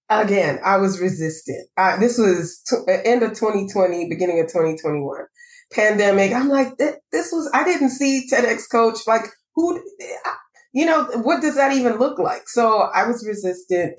Again, 0.08 0.58
I 0.64 0.76
was 0.76 1.00
resistant. 1.00 1.68
I, 1.76 1.96
this 1.96 2.18
was 2.18 2.60
t- 2.68 2.76
uh, 2.76 2.98
end 3.04 3.22
of 3.22 3.30
2020, 3.30 4.08
beginning 4.08 4.40
of 4.40 4.46
2021. 4.46 5.24
Pandemic. 5.72 6.32
I'm 6.32 6.48
like, 6.48 6.76
th- 6.78 6.96
this 7.12 7.32
was, 7.32 7.48
I 7.54 7.64
didn't 7.64 7.90
see 7.90 8.26
TEDx 8.30 8.64
coach. 8.70 9.06
Like, 9.06 9.26
who, 9.54 9.76
eh, 9.76 10.30
you 10.74 10.84
know, 10.84 11.04
what 11.22 11.40
does 11.40 11.54
that 11.54 11.72
even 11.72 11.98
look 11.98 12.18
like? 12.18 12.48
So 12.48 12.90
I 12.94 13.06
was 13.06 13.24
resistant, 13.26 13.94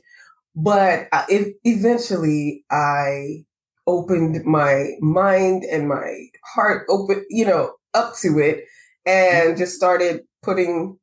but 0.55 1.07
uh, 1.13 1.25
it, 1.29 1.55
eventually 1.63 2.65
I 2.69 3.45
opened 3.87 4.43
my 4.45 4.91
mind 4.99 5.63
and 5.71 5.87
my 5.87 6.27
heart 6.53 6.85
open, 6.89 7.25
you 7.29 7.45
know, 7.45 7.73
up 7.93 8.13
to 8.21 8.39
it 8.39 8.65
and 9.05 9.57
just 9.57 9.75
started 9.75 10.21
putting 10.43 10.99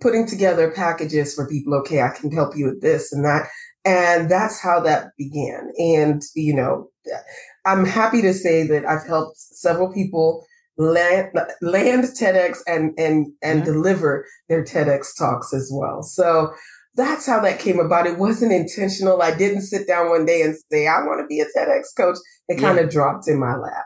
putting 0.00 0.26
together 0.26 0.72
packages 0.72 1.34
for 1.34 1.48
people. 1.48 1.74
Okay, 1.74 2.02
I 2.02 2.08
can 2.08 2.32
help 2.32 2.56
you 2.56 2.66
with 2.66 2.82
this 2.82 3.12
and 3.12 3.24
that. 3.24 3.48
And 3.84 4.28
that's 4.28 4.60
how 4.60 4.80
that 4.80 5.10
began. 5.16 5.70
And, 5.78 6.20
you 6.34 6.54
know, 6.54 6.90
I'm 7.64 7.84
happy 7.84 8.20
to 8.22 8.34
say 8.34 8.66
that 8.66 8.84
I've 8.84 9.06
helped 9.06 9.38
several 9.38 9.92
people 9.92 10.44
land, 10.78 11.30
land 11.60 12.04
TEDx 12.04 12.58
and, 12.66 12.92
and, 12.98 13.26
and 13.42 13.62
Mhm. 13.62 13.64
deliver 13.64 14.26
their 14.48 14.62
TEDx 14.64 15.16
talks 15.18 15.52
as 15.54 15.70
well. 15.72 16.02
So 16.02 16.52
that's 16.94 17.26
how 17.26 17.40
that 17.40 17.58
came 17.58 17.78
about. 17.78 18.06
It 18.06 18.18
wasn't 18.18 18.52
intentional. 18.52 19.20
I 19.22 19.34
didn't 19.34 19.62
sit 19.62 19.86
down 19.86 20.08
one 20.10 20.24
day 20.26 20.42
and 20.42 20.56
say, 20.70 20.86
I 20.86 20.98
want 21.04 21.20
to 21.20 21.26
be 21.26 21.40
a 21.40 21.46
TEDx 21.46 21.94
coach. 21.96 22.16
It 22.48 22.60
Yeah. 22.60 22.66
kind 22.68 22.78
of 22.78 22.90
dropped 22.90 23.28
in 23.28 23.38
my 23.38 23.56
lap. 23.56 23.84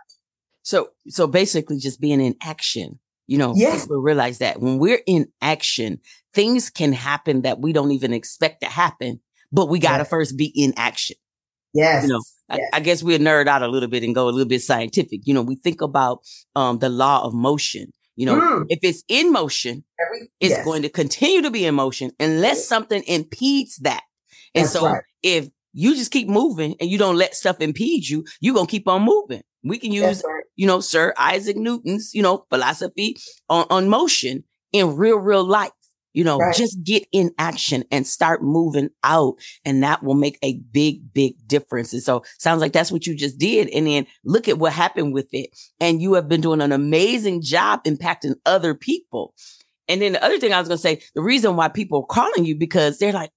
So, 0.63 0.91
so 1.09 1.27
basically 1.27 1.79
just 1.79 2.01
being 2.01 2.21
in 2.21 2.37
action, 2.43 2.99
you 3.27 3.39
know, 3.39 3.55
Yes. 3.57 3.83
people 3.83 4.01
realize 4.03 4.39
that 4.39 4.61
when 4.61 4.79
we're 4.79 5.01
in 5.07 5.27
action, 5.41 6.01
things 6.35 6.71
can 6.71 6.93
happen 6.93 7.43
that 7.43 7.61
we 7.61 7.73
don't 7.73 7.91
even 7.93 8.13
expect 8.13 8.61
to 8.63 8.69
happen, 8.69 9.21
but 9.51 9.69
we 9.69 9.79
got 9.79 9.99
to 9.99 10.05
first 10.05 10.37
be 10.37 10.53
in 10.55 10.73
action. 10.77 11.17
Yes. 11.75 12.03
You 12.05 12.09
know, 12.11 12.21
I, 12.49 12.57
Yes. 12.57 12.71
I 12.73 12.81
guess 12.81 13.03
we'll 13.03 13.19
nerd 13.19 13.47
out 13.47 13.63
a 13.63 13.69
little 13.69 13.89
bit 13.89 14.03
and 14.03 14.15
go 14.15 14.29
a 14.29 14.31
little 14.31 14.49
bit 14.49 14.63
scientific. 14.63 15.21
You 15.25 15.35
know, 15.35 15.43
we 15.43 15.55
think 15.57 15.81
about, 15.81 16.21
um, 16.57 16.79
the 16.79 16.89
law 16.89 17.25
of 17.25 17.33
motion, 17.33 17.93
you 18.17 18.27
know, 18.27 18.35
Mm. 18.41 18.67
if 18.69 18.81
it's 18.83 19.05
in 19.09 19.31
motion, 19.33 19.85
Every- 20.05 20.29
it's 20.41 20.51
yes. 20.51 20.65
going 20.65 20.83
to 20.83 20.89
continue 20.89 21.43
to 21.43 21.51
be 21.51 21.65
in 21.65 21.75
motion 21.75 22.11
unless 22.19 22.59
Yes. 22.59 22.69
something 22.69 23.03
impedes 23.05 23.77
that. 23.79 24.03
And 24.55 24.65
That's 24.65 24.73
so 24.73 24.85
right. 24.87 25.03
if 25.23 25.49
you 25.73 25.95
just 25.95 26.11
keep 26.11 26.29
moving 26.29 26.75
and 26.81 26.91
you 26.91 26.99
don't 26.99 27.17
let 27.17 27.37
stuff 27.37 27.61
impede 27.61 28.09
you, 28.09 28.25
you're 28.41 28.55
going 28.55 28.67
to 28.67 28.71
keep 28.71 28.89
on 28.89 29.03
moving. 29.03 29.43
We 29.63 29.79
can 29.79 29.93
use 29.93 30.23
right. 30.27 30.43
you 30.57 30.67
know, 30.67 30.81
Sir 30.81 31.15
Isaac 31.19 31.57
Newton's, 31.57 32.11
you 32.15 32.23
know, 32.23 32.47
philosophy 32.51 33.17
on, 33.49 33.67
on 33.71 33.89
motion 33.89 34.43
in 34.73 34.97
real, 34.97 35.19
real 35.19 35.45
life. 35.45 35.71
You 36.13 36.25
know, 36.25 36.39
Right. 36.39 36.55
just 36.55 36.83
get 36.83 37.07
in 37.13 37.31
action 37.39 37.85
and 37.91 38.07
start 38.07 38.43
moving 38.43 38.91
out 39.05 39.35
and 39.65 39.83
that 39.83 40.03
will 40.03 40.15
make 40.15 40.39
a 40.43 40.55
big, 40.73 41.13
big 41.13 41.35
difference. 41.47 41.93
And 41.93 42.03
so 42.03 42.25
sounds 42.39 42.61
like 42.61 42.73
that's 42.73 42.91
what 42.91 43.07
you 43.07 43.15
just 43.15 43.39
did. 43.39 43.69
And 43.69 43.87
then 43.87 44.07
look 44.25 44.49
at 44.49 44.59
what 44.59 44.73
happened 44.73 45.15
with 45.15 45.29
it. 45.33 45.51
And 45.81 46.03
you 46.03 46.15
have 46.15 46.29
been 46.29 46.41
doing 46.41 46.61
an 46.61 46.73
amazing 46.73 47.43
job 47.43 47.85
impacting 47.85 48.35
other 48.45 48.75
people. 48.75 49.35
And 49.89 50.03
then 50.03 50.13
the 50.13 50.25
other 50.25 50.39
thing 50.39 50.53
I 50.53 50.59
was 50.59 50.69
going 50.69 50.79
to 50.79 50.83
say, 50.83 51.03
the 51.15 51.23
reason 51.23 51.57
why 51.57 51.69
people 51.69 52.01
are 52.01 52.15
calling 52.15 52.45
you 52.45 52.57
because 52.57 52.99
they're 52.99 53.13
like, 53.13 53.31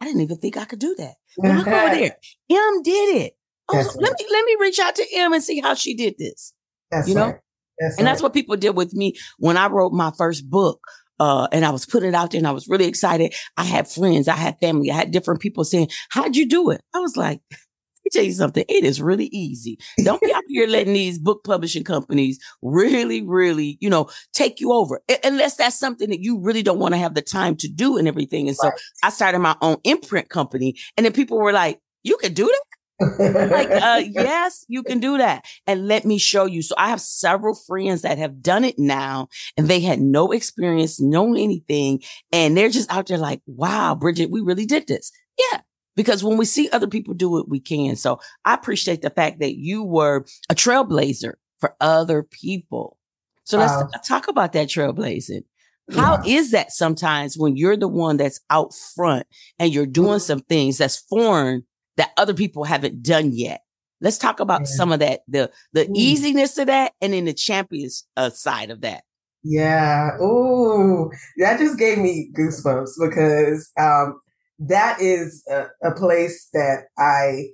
I 0.00 0.04
didn't 0.04 0.20
even 0.20 0.36
think 0.36 0.56
I 0.56 0.64
could 0.64 0.78
do 0.78 0.94
that. 0.98 1.14
Well, 1.36 1.56
look 1.56 1.66
over 1.66 1.76
mm-hmm. 1.76 2.00
there. 2.00 2.16
M 2.50 2.82
did 2.82 3.16
it. 3.16 3.32
Oh, 3.68 3.76
let 3.76 3.86
right. 3.86 4.14
me 4.18 4.26
let 4.30 4.44
me 4.46 4.56
reach 4.60 4.78
out 4.78 4.94
to 4.94 5.06
M 5.14 5.32
and 5.32 5.42
see 5.42 5.60
how 5.60 5.74
she 5.74 5.94
did 5.94 6.14
this. 6.18 6.54
That's 6.90 7.08
you 7.08 7.14
know, 7.14 7.38
that's 7.78 7.98
and 7.98 8.06
right. 8.06 8.12
that's 8.12 8.22
what 8.22 8.32
people 8.32 8.56
did 8.56 8.76
with 8.76 8.94
me 8.94 9.14
when 9.38 9.56
I 9.56 9.66
wrote 9.66 9.92
my 9.92 10.10
first 10.16 10.48
book. 10.48 10.80
Uh, 11.18 11.48
and 11.52 11.64
I 11.64 11.70
was 11.70 11.86
putting 11.86 12.10
it 12.10 12.14
out 12.14 12.30
there 12.30 12.38
and 12.38 12.46
I 12.46 12.52
was 12.52 12.68
really 12.68 12.86
excited. 12.86 13.34
I 13.56 13.64
had 13.64 13.88
friends, 13.88 14.28
I 14.28 14.36
had 14.36 14.58
family, 14.60 14.90
I 14.90 14.94
had 14.94 15.10
different 15.10 15.40
people 15.40 15.64
saying, 15.64 15.88
how'd 16.10 16.36
you 16.36 16.46
do 16.48 16.70
it? 16.70 16.82
I 16.94 17.00
was 17.00 17.16
like, 17.16 17.40
let 17.50 17.58
me 18.04 18.10
tell 18.12 18.24
you 18.24 18.32
something. 18.32 18.64
It 18.68 18.84
is 18.84 19.02
really 19.02 19.26
easy. 19.26 19.78
Don't 20.04 20.20
be 20.22 20.32
out 20.32 20.44
here 20.48 20.66
letting 20.66 20.94
these 20.94 21.18
book 21.18 21.44
publishing 21.44 21.84
companies 21.84 22.38
really, 22.62 23.22
really, 23.22 23.76
you 23.80 23.90
know, 23.90 24.08
take 24.32 24.60
you 24.60 24.72
over. 24.72 25.00
Unless 25.24 25.56
that's 25.56 25.78
something 25.78 26.08
that 26.10 26.20
you 26.20 26.38
really 26.40 26.62
don't 26.62 26.78
want 26.78 26.94
to 26.94 26.98
have 26.98 27.14
the 27.14 27.22
time 27.22 27.56
to 27.56 27.68
do 27.68 27.98
and 27.98 28.08
everything. 28.08 28.48
And 28.48 28.56
so 28.56 28.68
right. 28.68 28.80
I 29.02 29.10
started 29.10 29.40
my 29.40 29.56
own 29.60 29.76
imprint 29.84 30.28
company. 30.28 30.76
And 30.96 31.04
then 31.04 31.12
people 31.12 31.38
were 31.38 31.52
like, 31.52 31.80
you 32.04 32.16
can 32.16 32.32
do 32.32 32.46
that? 32.46 32.67
Like, 33.00 33.70
uh, 33.70 34.02
yes, 34.04 34.64
you 34.68 34.82
can 34.82 35.00
do 35.00 35.18
that. 35.18 35.44
And 35.66 35.86
let 35.86 36.04
me 36.04 36.18
show 36.18 36.46
you. 36.46 36.62
So 36.62 36.74
I 36.78 36.88
have 36.88 37.00
several 37.00 37.54
friends 37.54 38.02
that 38.02 38.18
have 38.18 38.42
done 38.42 38.64
it 38.64 38.78
now 38.78 39.28
and 39.56 39.68
they 39.68 39.80
had 39.80 40.00
no 40.00 40.32
experience, 40.32 41.00
no 41.00 41.34
anything. 41.34 42.02
And 42.32 42.56
they're 42.56 42.70
just 42.70 42.92
out 42.92 43.06
there 43.06 43.18
like, 43.18 43.40
wow, 43.46 43.94
Bridget, 43.94 44.30
we 44.30 44.40
really 44.40 44.66
did 44.66 44.86
this. 44.86 45.12
Yeah 45.52 45.60
because 45.98 46.22
when 46.22 46.38
we 46.38 46.44
see 46.44 46.70
other 46.70 46.86
people 46.86 47.12
do 47.12 47.38
it, 47.38 47.48
we 47.48 47.58
can. 47.58 47.96
So 47.96 48.20
I 48.44 48.54
appreciate 48.54 49.02
the 49.02 49.10
fact 49.10 49.40
that 49.40 49.56
you 49.56 49.82
were 49.82 50.24
a 50.48 50.54
trailblazer 50.54 51.32
for 51.58 51.74
other 51.80 52.22
people. 52.22 52.96
So 53.42 53.58
let's 53.58 54.06
talk 54.06 54.28
about 54.28 54.52
that 54.52 54.68
trailblazing. 54.68 55.42
How 55.90 56.22
yeah. 56.22 56.38
is 56.38 56.50
that 56.52 56.70
sometimes 56.70 57.36
when 57.36 57.56
you're 57.56 57.76
the 57.76 57.88
one 57.88 58.16
that's 58.16 58.40
out 58.48 58.74
front 58.94 59.26
and 59.58 59.74
you're 59.74 59.86
doing 59.86 60.20
some 60.20 60.40
things 60.40 60.78
that's 60.78 60.98
foreign 60.98 61.64
that 61.98 62.10
other 62.16 62.34
people 62.34 62.64
haven't 62.64 63.02
done 63.02 63.32
yet? 63.32 63.60
Let's 64.00 64.18
talk 64.18 64.40
about 64.40 64.62
yeah. 64.62 64.66
some 64.66 64.92
of 64.92 65.00
that, 65.00 65.20
the 65.28 65.50
the 65.72 65.84
mm. 65.84 65.96
easiness 65.96 66.56
of 66.56 66.68
that, 66.68 66.92
and 67.02 67.12
then 67.12 67.26
the 67.26 67.34
champions 67.34 68.04
uh, 68.16 68.30
side 68.30 68.70
of 68.70 68.80
that. 68.80 69.04
Yeah. 69.44 70.10
Oh, 70.20 71.10
that 71.38 71.58
just 71.58 71.78
gave 71.78 71.98
me 71.98 72.30
goosebumps 72.36 72.90
because 73.00 73.70
um, 73.78 74.20
that 74.58 75.00
is 75.00 75.44
a, 75.50 75.66
a 75.82 75.92
place 75.94 76.48
that 76.52 76.84
I 76.98 77.50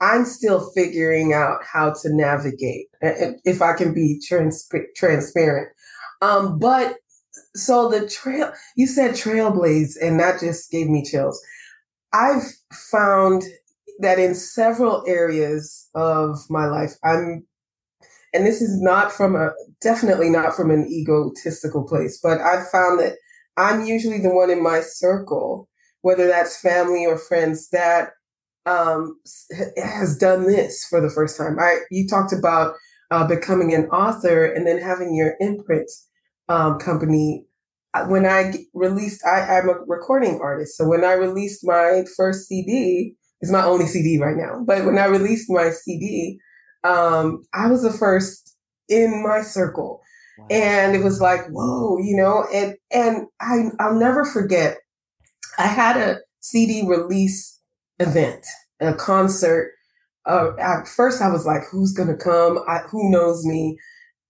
I'm 0.00 0.24
still 0.24 0.70
figuring 0.70 1.32
out 1.32 1.58
how 1.64 1.92
to 2.02 2.14
navigate, 2.14 2.86
if 3.02 3.60
I 3.60 3.72
can 3.72 3.92
be 3.92 4.20
trans- 4.26 4.68
transparent. 4.96 5.68
Um, 6.22 6.58
but 6.58 6.96
so 7.54 7.88
the 7.88 8.08
trail, 8.08 8.52
you 8.76 8.86
said 8.86 9.12
trailblaze, 9.12 9.94
and 10.00 10.20
that 10.20 10.40
just 10.40 10.70
gave 10.70 10.88
me 10.88 11.04
chills. 11.04 11.40
I've 12.12 12.44
found 12.72 13.44
that 13.98 14.18
in 14.18 14.34
several 14.34 15.04
areas 15.06 15.88
of 15.94 16.38
my 16.48 16.66
life, 16.66 16.92
I'm, 17.04 17.44
and 18.32 18.46
this 18.46 18.62
is 18.62 18.80
not 18.80 19.10
from 19.12 19.34
a, 19.34 19.50
definitely 19.80 20.30
not 20.30 20.54
from 20.54 20.70
an 20.70 20.86
egotistical 20.88 21.86
place, 21.86 22.20
but 22.22 22.40
I've 22.40 22.68
found 22.68 23.00
that 23.00 23.14
I'm 23.56 23.84
usually 23.84 24.20
the 24.20 24.30
one 24.30 24.50
in 24.50 24.62
my 24.62 24.80
circle 24.80 25.68
whether 26.02 26.26
that's 26.26 26.60
family 26.60 27.06
or 27.06 27.18
friends 27.18 27.68
that 27.70 28.10
um, 28.66 29.18
has 29.76 30.16
done 30.16 30.46
this 30.46 30.84
for 30.84 31.00
the 31.00 31.10
first 31.10 31.36
time. 31.36 31.58
I 31.58 31.80
you 31.90 32.06
talked 32.06 32.32
about 32.32 32.74
uh, 33.10 33.26
becoming 33.26 33.74
an 33.74 33.86
author 33.86 34.44
and 34.44 34.66
then 34.66 34.78
having 34.78 35.14
your 35.14 35.34
imprint 35.40 35.90
um, 36.48 36.78
company. 36.78 37.44
Uh, 37.94 38.04
when 38.06 38.26
I 38.26 38.52
released, 38.74 39.24
I, 39.26 39.58
I'm 39.58 39.68
a 39.68 39.78
recording 39.86 40.40
artist, 40.42 40.76
so 40.76 40.86
when 40.86 41.04
I 41.04 41.12
released 41.12 41.66
my 41.66 42.04
first 42.16 42.46
CD, 42.46 43.16
it's 43.40 43.52
my 43.52 43.64
only 43.64 43.86
CD 43.86 44.18
right 44.20 44.36
now. 44.36 44.62
But 44.64 44.84
when 44.84 44.98
I 44.98 45.06
released 45.06 45.50
my 45.50 45.70
CD, 45.70 46.38
um, 46.84 47.44
I 47.54 47.68
was 47.68 47.82
the 47.82 47.92
first 47.92 48.56
in 48.88 49.22
my 49.22 49.42
circle, 49.42 50.00
wow. 50.38 50.46
and 50.50 50.96
it 50.96 51.04
was 51.04 51.20
like, 51.20 51.46
whoa, 51.48 51.98
you 51.98 52.16
know, 52.16 52.46
and 52.52 52.76
and 52.90 53.26
I 53.40 53.70
I'll 53.80 53.94
never 53.94 54.24
forget 54.24 54.78
I 55.58 55.66
had 55.66 55.96
a 55.96 56.18
CD 56.40 56.86
release 56.86 57.60
event, 57.98 58.46
a 58.80 58.94
concert. 58.94 59.72
Uh, 60.24 60.50
at 60.58 60.86
first, 60.86 61.20
I 61.20 61.30
was 61.30 61.44
like, 61.44 61.62
"Who's 61.70 61.92
gonna 61.92 62.16
come? 62.16 62.58
I, 62.68 62.78
who 62.90 63.10
knows 63.10 63.44
me?" 63.44 63.76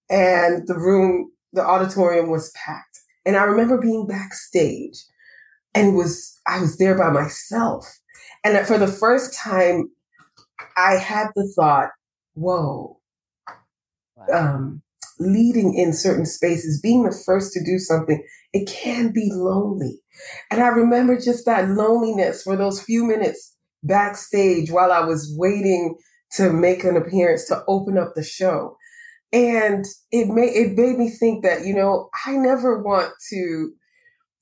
And 0.08 0.66
the 0.66 0.78
room, 0.78 1.30
the 1.52 1.62
auditorium 1.62 2.30
was 2.30 2.50
packed. 2.52 3.00
And 3.26 3.36
I 3.36 3.42
remember 3.42 3.78
being 3.78 4.06
backstage, 4.06 5.04
and 5.74 5.94
was 5.94 6.34
I 6.46 6.60
was 6.60 6.78
there 6.78 6.96
by 6.96 7.10
myself. 7.10 7.86
And 8.44 8.66
for 8.66 8.78
the 8.78 8.86
first 8.88 9.34
time, 9.36 9.90
I 10.76 10.96
had 10.96 11.28
the 11.34 11.52
thought, 11.56 11.90
"Whoa." 12.34 13.00
Um, 14.32 14.82
leading 15.18 15.74
in 15.74 15.92
certain 15.92 16.26
spaces, 16.26 16.80
being 16.80 17.04
the 17.04 17.22
first 17.26 17.52
to 17.52 17.64
do 17.64 17.78
something, 17.78 18.22
it 18.52 18.68
can 18.68 19.12
be 19.12 19.30
lonely. 19.32 20.00
And 20.50 20.62
I 20.62 20.68
remember 20.68 21.18
just 21.18 21.46
that 21.46 21.68
loneliness 21.68 22.42
for 22.42 22.56
those 22.56 22.82
few 22.82 23.04
minutes 23.04 23.54
backstage 23.82 24.70
while 24.70 24.92
I 24.92 25.00
was 25.00 25.34
waiting 25.36 25.96
to 26.32 26.52
make 26.52 26.84
an 26.84 26.96
appearance 26.96 27.46
to 27.46 27.64
open 27.68 27.98
up 27.98 28.14
the 28.14 28.22
show. 28.24 28.76
And 29.32 29.84
it 30.12 30.28
made 30.28 30.54
it 30.56 30.76
made 30.76 30.98
me 30.98 31.10
think 31.10 31.44
that, 31.44 31.66
you 31.66 31.74
know, 31.74 32.10
I 32.26 32.36
never 32.36 32.82
want 32.82 33.12
to, 33.30 33.72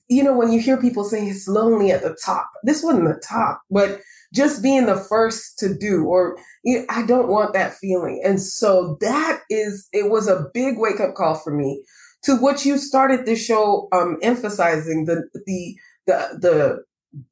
you 0.09 0.23
know, 0.23 0.35
when 0.35 0.51
you 0.51 0.59
hear 0.59 0.77
people 0.77 1.03
say 1.03 1.25
it's 1.25 1.47
lonely 1.47 1.91
at 1.91 2.01
the 2.01 2.17
top, 2.23 2.49
this 2.63 2.83
wasn't 2.83 3.07
the 3.07 3.21
top, 3.25 3.61
but 3.69 4.01
just 4.33 4.61
being 4.61 4.85
the 4.85 4.95
first 4.95 5.57
to 5.59 5.73
do, 5.73 6.05
or 6.05 6.37
you 6.63 6.79
know, 6.79 6.85
I 6.89 7.05
don't 7.05 7.29
want 7.29 7.53
that 7.53 7.75
feeling. 7.75 8.21
And 8.23 8.41
so 8.41 8.97
that 9.01 9.41
is, 9.49 9.87
it 9.93 10.09
was 10.09 10.27
a 10.27 10.47
big 10.53 10.77
wake 10.77 10.99
up 10.99 11.15
call 11.15 11.35
for 11.35 11.53
me 11.53 11.83
to 12.23 12.35
what 12.35 12.65
you 12.65 12.77
started 12.77 13.25
this 13.25 13.43
show 13.43 13.87
um, 13.91 14.17
emphasizing 14.21 15.05
the 15.05 15.29
the 15.45 15.75
the 16.07 16.39
the 16.39 16.83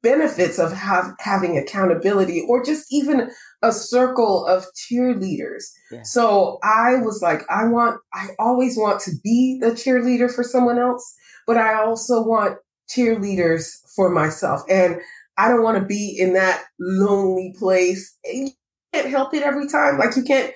benefits 0.02 0.58
of 0.58 0.72
have, 0.72 1.14
having 1.20 1.56
accountability 1.56 2.44
or 2.48 2.64
just 2.64 2.86
even 2.90 3.30
a 3.62 3.72
circle 3.72 4.46
of 4.46 4.64
cheerleaders. 4.74 5.64
Yeah. 5.90 6.02
So 6.02 6.58
I 6.62 6.96
was 6.96 7.20
like, 7.22 7.42
I 7.50 7.66
want, 7.66 8.00
I 8.12 8.28
always 8.38 8.76
want 8.76 9.00
to 9.02 9.12
be 9.22 9.58
the 9.60 9.72
cheerleader 9.72 10.32
for 10.32 10.42
someone 10.42 10.78
else, 10.78 11.14
but 11.46 11.56
I 11.56 11.74
also 11.74 12.22
want 12.22 12.58
cheerleaders 12.88 13.68
for 13.94 14.10
myself. 14.10 14.62
And 14.68 15.00
I 15.38 15.48
don't 15.48 15.62
want 15.62 15.78
to 15.78 15.84
be 15.84 16.16
in 16.18 16.32
that 16.34 16.64
lonely 16.80 17.54
place. 17.58 18.16
You 18.24 18.50
can't 18.92 19.08
help 19.08 19.34
it 19.34 19.42
every 19.42 19.68
time. 19.68 19.98
Like 19.98 20.16
you 20.16 20.22
can't 20.22 20.52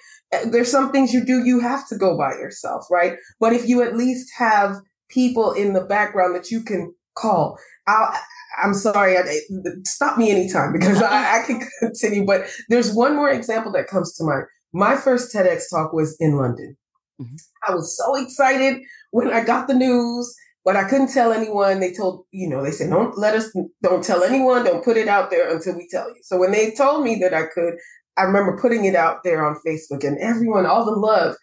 there's 0.47 0.71
some 0.71 0.93
things 0.93 1.13
you 1.13 1.25
do 1.25 1.45
you 1.45 1.61
have 1.61 1.87
to 1.89 1.97
go 1.97 2.17
by 2.17 2.33
yourself 2.35 2.87
right 2.91 3.15
but 3.39 3.53
if 3.53 3.69
you 3.69 3.83
at 3.83 3.97
least 3.97 4.31
have 4.37 4.77
people 5.09 5.53
in 5.53 5.73
the 5.73 5.81
background 5.81 6.35
that 6.35 6.51
you 6.51 6.63
can 6.63 6.95
call 7.17 7.59
I'll, 7.87 8.15
i'm 8.63 8.75
sorry 8.75 9.19
I, 9.19 9.41
stop 9.85 10.19
me 10.19 10.31
anytime 10.31 10.73
because 10.73 11.03
I, 11.03 11.41
I 11.41 11.47
can 11.47 11.61
continue 11.81 12.25
but 12.25 12.47
there's 12.69 12.93
one 12.93 13.17
more 13.17 13.31
example 13.31 13.73
that 13.73 13.89
comes 13.89 14.15
to 14.17 14.25
mind 14.25 14.45
my 14.73 14.97
first 14.97 15.35
tedx 15.35 15.65
talk 15.71 15.93
was 15.93 16.17
in 16.21 16.37
london 16.37 16.77
mm-hmm. 17.21 17.37
i 17.67 17.75
was 17.75 17.97
so 17.97 18.15
excited 18.15 18.83
when 19.11 19.33
i 19.33 19.43
got 19.43 19.67
the 19.67 19.75
news 19.75 20.35
but 20.65 20.77
I 20.77 20.89
couldn't 20.89 21.13
tell 21.13 21.33
anyone. 21.33 21.81
They 21.81 21.93
told, 21.93 22.27
you 22.31 22.49
know, 22.49 22.63
they 22.63 22.71
said, 22.71 22.91
don't 22.91 23.17
let 23.17 23.35
us, 23.35 23.55
don't 23.83 24.05
tell 24.05 24.23
anyone, 24.23 24.65
don't 24.65 24.85
put 24.85 24.97
it 24.97 25.09
out 25.09 25.31
there 25.31 25.55
until 25.55 25.77
we 25.77 25.89
tell 25.91 26.09
you. 26.09 26.21
So 26.23 26.39
when 26.39 26.53
they 26.53 26.73
told 26.73 27.05
me 27.05 27.17
that 27.23 27.35
I 27.35 27.45
could, 27.53 27.75
I 28.17 28.23
remember 28.23 28.59
putting 28.61 28.85
it 28.85 28.95
out 28.95 29.25
there 29.25 29.45
on 29.45 29.61
Facebook 29.67 30.05
and 30.05 30.19
everyone, 30.19 30.67
all 30.67 30.85
the 30.85 30.93
love. 30.93 31.37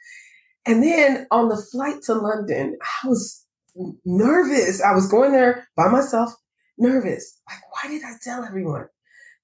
And 0.65 0.83
then 0.83 1.25
on 1.31 1.49
the 1.49 1.65
flight 1.71 2.01
to 2.03 2.13
London, 2.13 2.77
I 2.81 3.07
was 3.07 3.45
nervous. 4.05 4.81
I 4.81 4.93
was 4.93 5.07
going 5.07 5.31
there 5.31 5.67
by 5.75 5.87
myself, 5.87 6.31
nervous. 6.77 7.39
Like, 7.49 7.59
why 7.71 7.89
did 7.89 8.03
I 8.03 8.13
tell 8.21 8.43
everyone? 8.43 8.87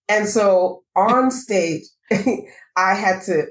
And 0.09 0.27
so 0.27 0.83
on 0.95 1.31
stage, 1.31 1.83
I 2.11 2.93
had 2.93 3.21
to, 3.23 3.47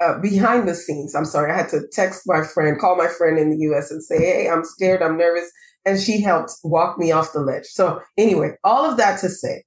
uh, 0.00 0.18
behind 0.18 0.68
the 0.68 0.74
scenes, 0.74 1.14
I'm 1.14 1.24
sorry, 1.24 1.52
I 1.52 1.56
had 1.56 1.68
to 1.70 1.86
text 1.92 2.22
my 2.26 2.42
friend, 2.42 2.78
call 2.78 2.96
my 2.96 3.08
friend 3.08 3.38
in 3.38 3.50
the 3.50 3.58
US 3.70 3.90
and 3.90 4.02
say, 4.02 4.18
Hey, 4.18 4.48
I'm 4.48 4.64
scared, 4.64 5.02
I'm 5.02 5.18
nervous. 5.18 5.50
And 5.84 5.98
she 5.98 6.20
helped 6.20 6.52
walk 6.62 6.98
me 6.98 7.10
off 7.10 7.32
the 7.32 7.40
ledge. 7.40 7.64
So 7.64 8.00
anyway, 8.18 8.52
all 8.64 8.84
of 8.84 8.96
that 8.98 9.20
to 9.20 9.28
say, 9.28 9.64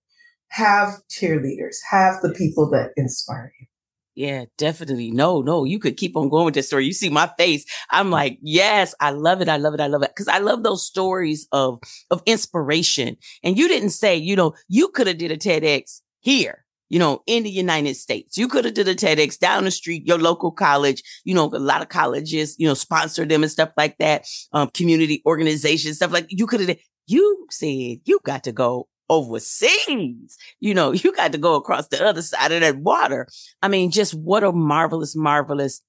have 0.50 1.00
cheerleaders, 1.10 1.78
have 1.90 2.22
the 2.22 2.34
people 2.34 2.70
that 2.72 2.92
inspire 2.96 3.52
you. 3.60 3.68
Yeah, 4.16 4.46
definitely. 4.60 5.10
No, 5.10 5.42
no, 5.42 5.64
you 5.64 5.80
could 5.80 5.98
keep 5.98 6.16
on 6.16 6.30
going 6.30 6.46
with 6.46 6.54
this 6.54 6.68
story. 6.68 6.86
You 6.86 6.94
see 6.94 7.10
my 7.10 7.32
face. 7.38 7.66
I'm 7.90 8.12
like, 8.12 8.38
yes, 8.44 8.94
I 9.00 9.10
love 9.10 9.42
it. 9.42 9.50
I 9.50 9.58
love 9.58 9.74
it. 9.74 9.80
I 9.80 9.88
love 9.88 10.04
it. 10.04 10.12
Cause 10.16 10.28
I 10.28 10.38
love 10.38 10.62
those 10.62 10.86
stories 10.86 11.48
of, 11.52 11.80
of 12.12 12.22
inspiration. 12.28 13.18
And 13.44 13.58
you 13.58 13.68
didn't 13.68 13.90
say, 13.90 14.16
you 14.16 14.36
know, 14.36 14.54
you 14.68 14.90
could 14.90 15.08
have 15.08 15.18
did 15.18 15.32
a 15.32 15.38
TEDx 15.38 16.02
here, 16.20 16.63
you 16.90 17.00
know, 17.00 17.24
in 17.26 17.44
the 17.44 17.50
United 17.50 17.96
States. 17.96 18.38
You 18.38 18.48
could 18.48 18.66
have 18.66 18.74
did 18.74 18.88
a 18.88 18.96
TEDx 18.96 19.40
down 19.40 19.64
the 19.64 19.72
street, 19.72 20.06
your 20.06 20.18
local 20.18 20.52
college, 20.52 21.02
you 21.24 21.34
know, 21.34 21.46
a 21.46 21.60
lot 21.60 21.82
of 21.82 21.90
colleges, 21.90 22.56
you 22.60 22.68
know, 22.68 22.74
sponsor 22.74 23.26
them 23.26 23.44
and 23.44 23.52
stuff 23.52 23.72
like 23.78 23.98
that. 23.98 24.28
Um, 24.52 24.70
community 24.74 25.22
organizations, 25.26 25.98
stuff 25.98 26.14
like 26.14 26.28
you 26.30 26.46
could 26.46 26.62
have, 26.62 26.78
you 27.08 27.48
said 27.50 28.00
you 28.06 28.20
got 28.24 28.44
to 28.44 28.52
go 28.52 28.88
overseas. 29.10 30.38
You 30.60 30.74
know, 30.74 30.92
you 30.92 31.14
got 31.14 31.32
to 31.32 31.38
go 31.38 31.56
across 31.56 31.88
the 31.88 32.04
other 32.06 32.22
side 32.22 32.52
of 32.52 32.62
that 32.62 32.78
water. 32.78 33.28
I 33.62 33.68
mean, 33.68 33.92
just 33.92 34.14
what 34.14 34.44
a 34.44 34.52
marvelous, 34.52 35.16
marvelous 35.16 35.82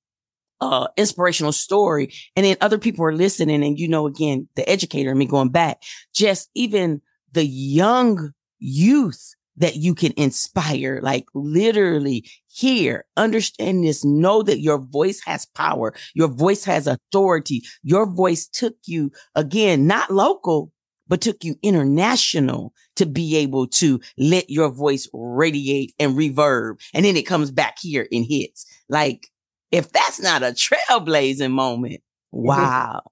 uh, 0.60 0.88
inspirational 0.96 1.52
story. 1.52 2.12
And 2.36 2.46
then 2.46 2.56
other 2.60 2.78
people 2.78 3.04
are 3.04 3.14
listening. 3.14 3.64
And, 3.64 3.78
you 3.78 3.88
know, 3.88 4.06
again, 4.06 4.48
the 4.56 4.68
educator 4.68 5.10
and 5.10 5.18
me 5.18 5.26
going 5.26 5.50
back, 5.50 5.82
just 6.14 6.48
even 6.54 7.02
the 7.32 7.44
young 7.44 8.32
youth 8.58 9.34
that 9.56 9.76
you 9.76 9.94
can 9.94 10.12
inspire, 10.16 11.00
like 11.02 11.26
literally 11.34 12.28
hear, 12.48 13.04
understand 13.16 13.84
this, 13.84 14.04
know 14.04 14.42
that 14.42 14.60
your 14.60 14.78
voice 14.78 15.20
has 15.24 15.46
power. 15.46 15.94
Your 16.14 16.28
voice 16.28 16.64
has 16.64 16.86
authority. 16.86 17.62
Your 17.82 18.06
voice 18.06 18.46
took 18.46 18.74
you 18.86 19.12
again, 19.34 19.86
not 19.86 20.10
local, 20.10 20.72
but 21.06 21.20
took 21.20 21.44
you 21.44 21.56
international 21.62 22.72
to 22.96 23.06
be 23.06 23.36
able 23.36 23.66
to 23.66 24.00
let 24.18 24.48
your 24.50 24.70
voice 24.70 25.08
radiate 25.12 25.94
and 25.98 26.16
reverb. 26.16 26.80
And 26.92 27.04
then 27.04 27.16
it 27.16 27.26
comes 27.26 27.50
back 27.50 27.76
here 27.80 28.08
and 28.10 28.24
hits. 28.24 28.66
Like, 28.88 29.28
if 29.70 29.92
that's 29.92 30.20
not 30.20 30.42
a 30.42 30.46
trailblazing 30.46 31.50
moment, 31.50 32.00
wow. 32.32 33.02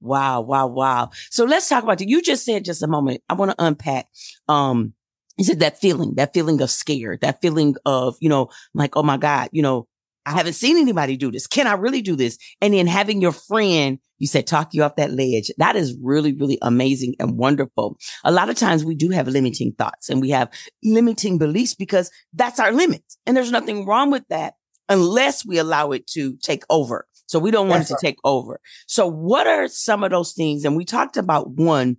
Wow, 0.00 0.42
wow, 0.42 0.66
wow. 0.66 1.10
So 1.30 1.44
let's 1.44 1.68
talk 1.68 1.82
about 1.82 2.00
it. 2.00 2.08
You 2.08 2.20
just 2.20 2.44
said 2.44 2.66
just 2.66 2.82
a 2.82 2.86
moment. 2.86 3.22
I 3.30 3.34
want 3.34 3.52
to 3.52 3.64
unpack 3.64 4.06
um 4.46 4.92
you 5.36 5.44
said 5.44 5.60
that 5.60 5.78
feeling, 5.78 6.14
that 6.16 6.32
feeling 6.32 6.60
of 6.60 6.70
scared, 6.70 7.20
that 7.20 7.40
feeling 7.40 7.76
of, 7.84 8.16
you 8.20 8.28
know, 8.28 8.48
like, 8.74 8.96
oh 8.96 9.02
my 9.02 9.16
God, 9.16 9.50
you 9.52 9.62
know, 9.62 9.86
I 10.24 10.32
haven't 10.32 10.54
seen 10.54 10.76
anybody 10.76 11.16
do 11.16 11.30
this. 11.30 11.46
Can 11.46 11.68
I 11.68 11.74
really 11.74 12.02
do 12.02 12.16
this? 12.16 12.36
And 12.60 12.74
then 12.74 12.88
having 12.88 13.20
your 13.20 13.32
friend, 13.32 13.98
you 14.18 14.26
said, 14.26 14.46
talk 14.46 14.74
you 14.74 14.82
off 14.82 14.96
that 14.96 15.12
ledge. 15.12 15.52
That 15.58 15.76
is 15.76 15.96
really, 16.02 16.32
really 16.32 16.58
amazing 16.62 17.14
and 17.20 17.38
wonderful. 17.38 17.96
A 18.24 18.32
lot 18.32 18.50
of 18.50 18.56
times 18.56 18.84
we 18.84 18.96
do 18.96 19.10
have 19.10 19.28
limiting 19.28 19.72
thoughts 19.72 20.08
and 20.08 20.20
we 20.20 20.30
have 20.30 20.50
limiting 20.82 21.38
beliefs 21.38 21.74
because 21.74 22.10
that's 22.32 22.58
our 22.58 22.72
limit. 22.72 23.04
And 23.24 23.36
there's 23.36 23.52
nothing 23.52 23.86
wrong 23.86 24.10
with 24.10 24.24
that 24.28 24.54
unless 24.88 25.46
we 25.46 25.58
allow 25.58 25.92
it 25.92 26.08
to 26.08 26.36
take 26.38 26.64
over. 26.70 27.06
So 27.26 27.38
we 27.38 27.52
don't 27.52 27.68
want 27.68 27.80
that's 27.80 27.90
it 27.90 27.94
to 27.94 28.06
right. 28.06 28.10
take 28.14 28.18
over. 28.24 28.60
So 28.88 29.06
what 29.06 29.46
are 29.46 29.68
some 29.68 30.02
of 30.02 30.10
those 30.10 30.32
things? 30.32 30.64
And 30.64 30.76
we 30.76 30.84
talked 30.84 31.16
about 31.16 31.50
one 31.50 31.98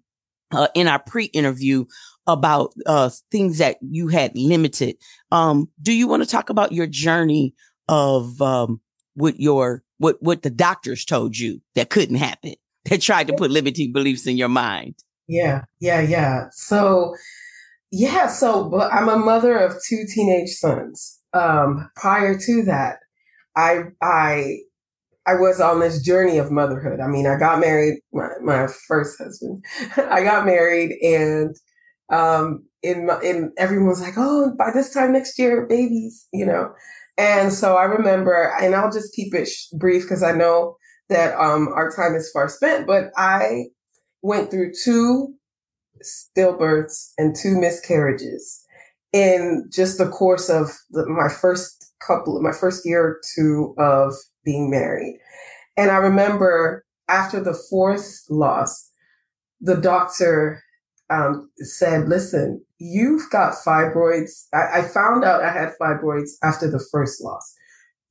uh, 0.52 0.67
in 0.73 0.88
our 0.88 1.00
pre-interview 1.00 1.86
about 2.28 2.74
uh, 2.86 3.10
things 3.32 3.58
that 3.58 3.78
you 3.82 4.10
had 4.10 4.32
limited. 4.36 4.98
Um, 5.32 5.70
do 5.82 5.94
you 5.94 6.08
want 6.08 6.24
to 6.24 6.30
talk 6.30 6.50
about 6.50 6.72
your 6.72 6.88
journey 6.88 7.56
of 7.88 8.42
um, 8.42 8.82
what 9.16 9.40
your 9.40 9.84
what 9.98 10.18
what 10.22 10.44
the 10.44 10.50
doctors 10.50 11.06
told 11.06 11.38
you 11.38 11.62
that 11.76 11.90
couldn't 11.90 12.18
happen? 12.18 12.54
That 12.90 13.02
tried 13.02 13.28
to 13.28 13.34
put 13.34 13.52
limiting 13.52 13.92
beliefs 13.92 14.28
in 14.28 14.38
your 14.38 14.48
mind. 14.48 14.96
Yeah, 15.28 15.66
yeah, 15.82 16.00
yeah. 16.00 16.46
So, 16.54 17.18
yeah, 17.92 18.28
so 18.28 18.70
but 18.70 18.94
I'm 18.94 19.10
a 19.10 19.18
mother 19.18 19.58
of 19.58 19.76
two 19.86 20.06
teenage 20.08 20.52
sons. 20.52 21.20
Um, 21.34 21.92
prior 21.98 22.40
to 22.40 22.63
that, 22.63 23.00
I 23.58 23.88
I 24.02 24.60
I 25.28 25.34
was 25.34 25.60
on 25.60 25.82
this 25.82 26.02
journey 26.02 26.38
of 26.38 26.50
motherhood. 26.50 27.02
I 27.02 27.08
mean, 27.08 27.28
I 27.28 27.38
got 27.38 27.60
married, 27.60 28.00
my, 28.13 28.30
my 28.42 28.68
first 28.88 29.18
husband. 29.22 29.66
I 29.98 30.24
got 30.24 30.46
married 30.46 30.94
and 31.04 31.54
um, 32.10 32.65
in 32.84 33.10
in 33.24 33.52
everyone's 33.58 34.02
like, 34.02 34.15
oh, 34.17 34.54
by 34.58 34.72
this 34.74 34.93
time 34.93 35.13
next 35.13 35.38
year, 35.39 35.65
babies, 35.67 36.28
you 36.32 36.46
know. 36.46 36.74
And 37.17 37.52
so 37.52 37.76
I 37.76 37.84
remember, 37.84 38.54
and 38.62 38.76
I'll 38.76 38.91
just 38.91 39.13
keep 39.13 39.34
it 39.34 39.48
sh- 39.48 39.67
brief 39.74 40.04
because 40.04 40.22
I 40.22 40.34
know 40.34 40.78
that 41.10 41.34
um, 41.39 41.70
our 41.70 41.91
time 41.91 42.15
is 42.15 42.30
far 42.32 42.48
spent. 42.48 42.86
But 42.86 43.06
I 43.17 43.65
went 44.22 44.52
through 44.52 44.74
two 44.84 45.34
stillbirths 46.04 47.12
and 47.17 47.36
two 47.36 47.60
miscarriages 47.60 48.63
in 49.13 49.67
just 49.72 49.98
the 49.98 50.10
course 50.10 50.50
of 50.50 50.67
the, 50.91 51.08
my 51.08 51.30
first 51.30 51.91
couple, 52.06 52.39
my 52.41 52.52
first 52.52 52.86
year 52.86 53.04
or 53.04 53.22
two 53.36 53.74
of 53.80 54.13
being 54.46 54.70
married. 54.70 55.17
And 55.76 55.89
I 55.89 55.98
remember 55.98 56.86
after 57.08 57.43
the 57.43 57.58
fourth 57.70 58.24
loss, 58.30 58.91
the 59.60 59.76
doctor 59.76 60.63
um, 61.10 61.50
said, 61.58 62.08
listen, 62.08 62.63
you've 62.80 63.30
got 63.32 63.56
fibroids. 63.65 64.48
I, 64.54 64.80
I 64.80 64.82
found 64.84 65.24
out 65.24 65.43
I 65.43 65.52
had 65.52 65.74
fibroids 65.82 66.32
after 66.43 66.70
the 66.70 66.84
first 66.91 67.22
loss. 67.24 67.54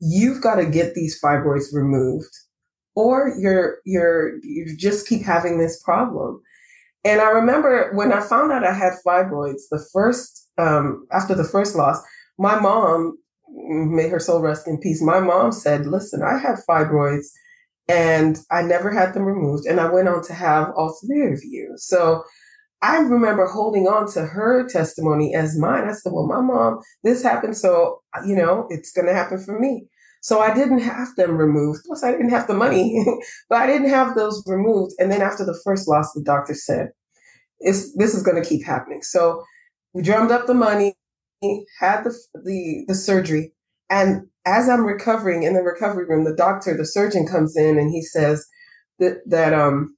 You've 0.01 0.43
got 0.43 0.57
to 0.57 0.67
get 0.67 0.95
these 0.95 1.19
fibroids 1.23 1.73
removed 1.73 2.31
or 2.95 3.35
you're, 3.39 3.79
you're, 3.85 4.39
you 4.43 4.77
just 4.77 5.07
keep 5.07 5.23
having 5.23 5.59
this 5.59 5.83
problem. 5.83 6.41
And 7.05 7.21
I 7.21 7.31
remember 7.31 7.93
when 7.95 8.13
I 8.13 8.21
found 8.21 8.53
out 8.53 8.65
I 8.65 8.73
had 8.73 8.95
fibroids, 9.07 9.63
the 9.71 9.85
first, 9.93 10.49
um, 10.59 11.07
after 11.13 11.35
the 11.35 11.45
first 11.45 11.77
loss, 11.77 12.03
my 12.39 12.59
mom, 12.59 13.19
may 13.49 14.09
her 14.09 14.19
soul 14.19 14.41
rest 14.41 14.67
in 14.67 14.79
peace. 14.79 15.03
My 15.03 15.21
mom 15.21 15.53
said, 15.53 15.87
listen, 15.87 16.23
I 16.23 16.39
had 16.39 16.57
fibroids 16.69 17.27
and 17.89 18.39
I 18.51 18.63
never 18.63 18.91
had 18.91 19.15
them 19.15 19.23
removed. 19.23 19.67
And 19.67 19.79
I 19.79 19.89
went 19.91 20.09
on 20.09 20.23
to 20.25 20.35
have 20.35 20.71
all 20.77 20.99
three 21.01 21.33
of 21.33 21.41
you. 21.45 21.75
So 21.77 22.25
I 22.83 22.99
remember 22.99 23.47
holding 23.47 23.87
on 23.87 24.11
to 24.12 24.27
her 24.27 24.69
testimony 24.69 25.35
as 25.35 25.59
mine. 25.59 25.89
I 25.89 25.93
said, 25.93 26.12
well, 26.12 26.27
my 26.27 26.41
mom, 26.41 26.81
this 27.03 27.23
happened. 27.23 27.57
So, 27.57 28.03
you 28.27 28.37
know, 28.37 28.67
it's 28.71 28.93
going 28.93 29.07
to 29.07 29.15
happen 29.15 29.39
for 29.39 29.59
me. 29.59 29.87
So 30.21 30.41
I 30.41 30.53
didn't 30.53 30.81
have 30.81 31.09
them 31.17 31.37
removed. 31.37 31.81
Plus, 31.87 32.05
I 32.05 32.11
didn't 32.11 32.31
have 32.31 32.47
the 32.49 32.55
money, 32.55 33.05
but 33.49 33.59
I 33.59 33.67
didn't 33.67 33.91
have 33.91 34.15
those 34.15 34.43
removed. 34.47 34.93
And 34.99 35.11
then 35.11 35.23
after 35.23 35.45
the 35.45 35.59
first 35.65 35.89
loss, 35.89 36.12
the 36.12 36.23
doctor 36.23 36.55
said, 36.55 36.89
this 37.61 38.15
is 38.15 38.23
going 38.23 38.41
to 38.41 38.49
keep 38.49 38.65
happening. 38.65 39.03
So 39.03 39.43
we 39.95 40.03
drummed 40.03 40.31
up 40.31 40.47
the 40.47 40.55
money, 40.55 40.95
had 41.81 42.05
the, 42.05 42.15
the, 42.45 42.85
the 42.89 42.95
surgery. 42.95 43.53
And 43.89 44.27
as 44.45 44.69
I'm 44.69 44.85
recovering 44.85 45.45
in 45.45 45.55
the 45.55 45.62
recovery 45.62 46.07
room, 46.07 46.25
the 46.25 46.35
doctor, 46.35 46.77
the 46.77 46.85
surgeon 46.85 47.27
comes 47.27 47.57
in 47.57 47.79
and 47.79 47.91
he 47.91 48.03
says 48.03 48.47
that, 48.99 49.23
that, 49.27 49.55
um, 49.55 49.96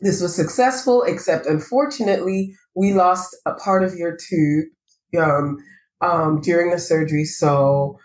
this 0.00 0.20
was 0.20 0.34
successful, 0.34 1.02
except 1.02 1.46
unfortunately, 1.46 2.54
we 2.74 2.92
lost 2.92 3.36
a 3.46 3.54
part 3.54 3.82
of 3.82 3.94
your 3.94 4.16
tube 4.16 4.66
um, 5.18 5.58
um, 6.00 6.40
during 6.40 6.70
the 6.70 6.78
surgery. 6.78 7.24
So 7.24 7.98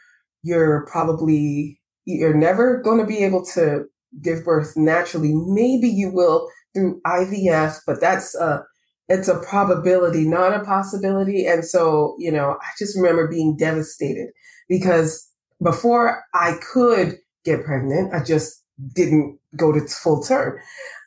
you're 0.44 0.86
probably, 0.92 1.80
you're 2.06 2.36
never 2.36 2.82
going 2.82 3.00
to 3.00 3.06
be 3.06 3.24
able 3.24 3.46
to 3.54 3.86
give 4.22 4.44
birth 4.44 4.74
naturally. 4.76 5.34
Maybe 5.34 5.88
you 5.88 6.12
will 6.12 6.50
through 6.74 7.02
IVF, 7.06 7.80
but 7.88 8.02
that's 8.02 8.36
a, 8.36 8.64
it's 9.08 9.28
a 9.28 9.40
probability, 9.40 10.28
not 10.28 10.54
a 10.54 10.64
possibility. 10.64 11.46
And 11.46 11.64
so, 11.64 12.16
you 12.20 12.32
know, 12.32 12.58
I 12.62 12.68
just 12.78 12.98
remember 12.98 13.28
being 13.28 13.56
devastated 13.56 14.30
because 14.68 15.30
before 15.64 16.24
I 16.34 16.58
could 16.74 17.18
get 17.46 17.64
pregnant, 17.64 18.14
I 18.14 18.24
just 18.24 18.64
didn't 18.94 19.40
go 19.56 19.72
to 19.72 19.88
full 19.88 20.22
term. 20.22 20.60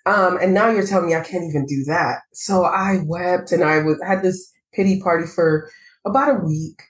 Um, 0.09 0.39
and 0.41 0.55
now 0.55 0.71
you're 0.71 0.87
telling 0.87 1.09
me 1.09 1.15
I 1.15 1.21
can't 1.21 1.45
even 1.45 1.67
do 1.67 1.85
that. 1.85 2.21
So 2.33 2.65
I 2.65 3.01
wept 3.05 3.53
and 3.53 3.63
I 3.63 3.83
was, 3.83 4.01
had 4.07 4.23
this 4.23 4.51
pity 4.73 5.03
party 5.03 5.27
for 5.27 5.71
about 6.07 6.31
a 6.31 6.45
week. 6.45 6.81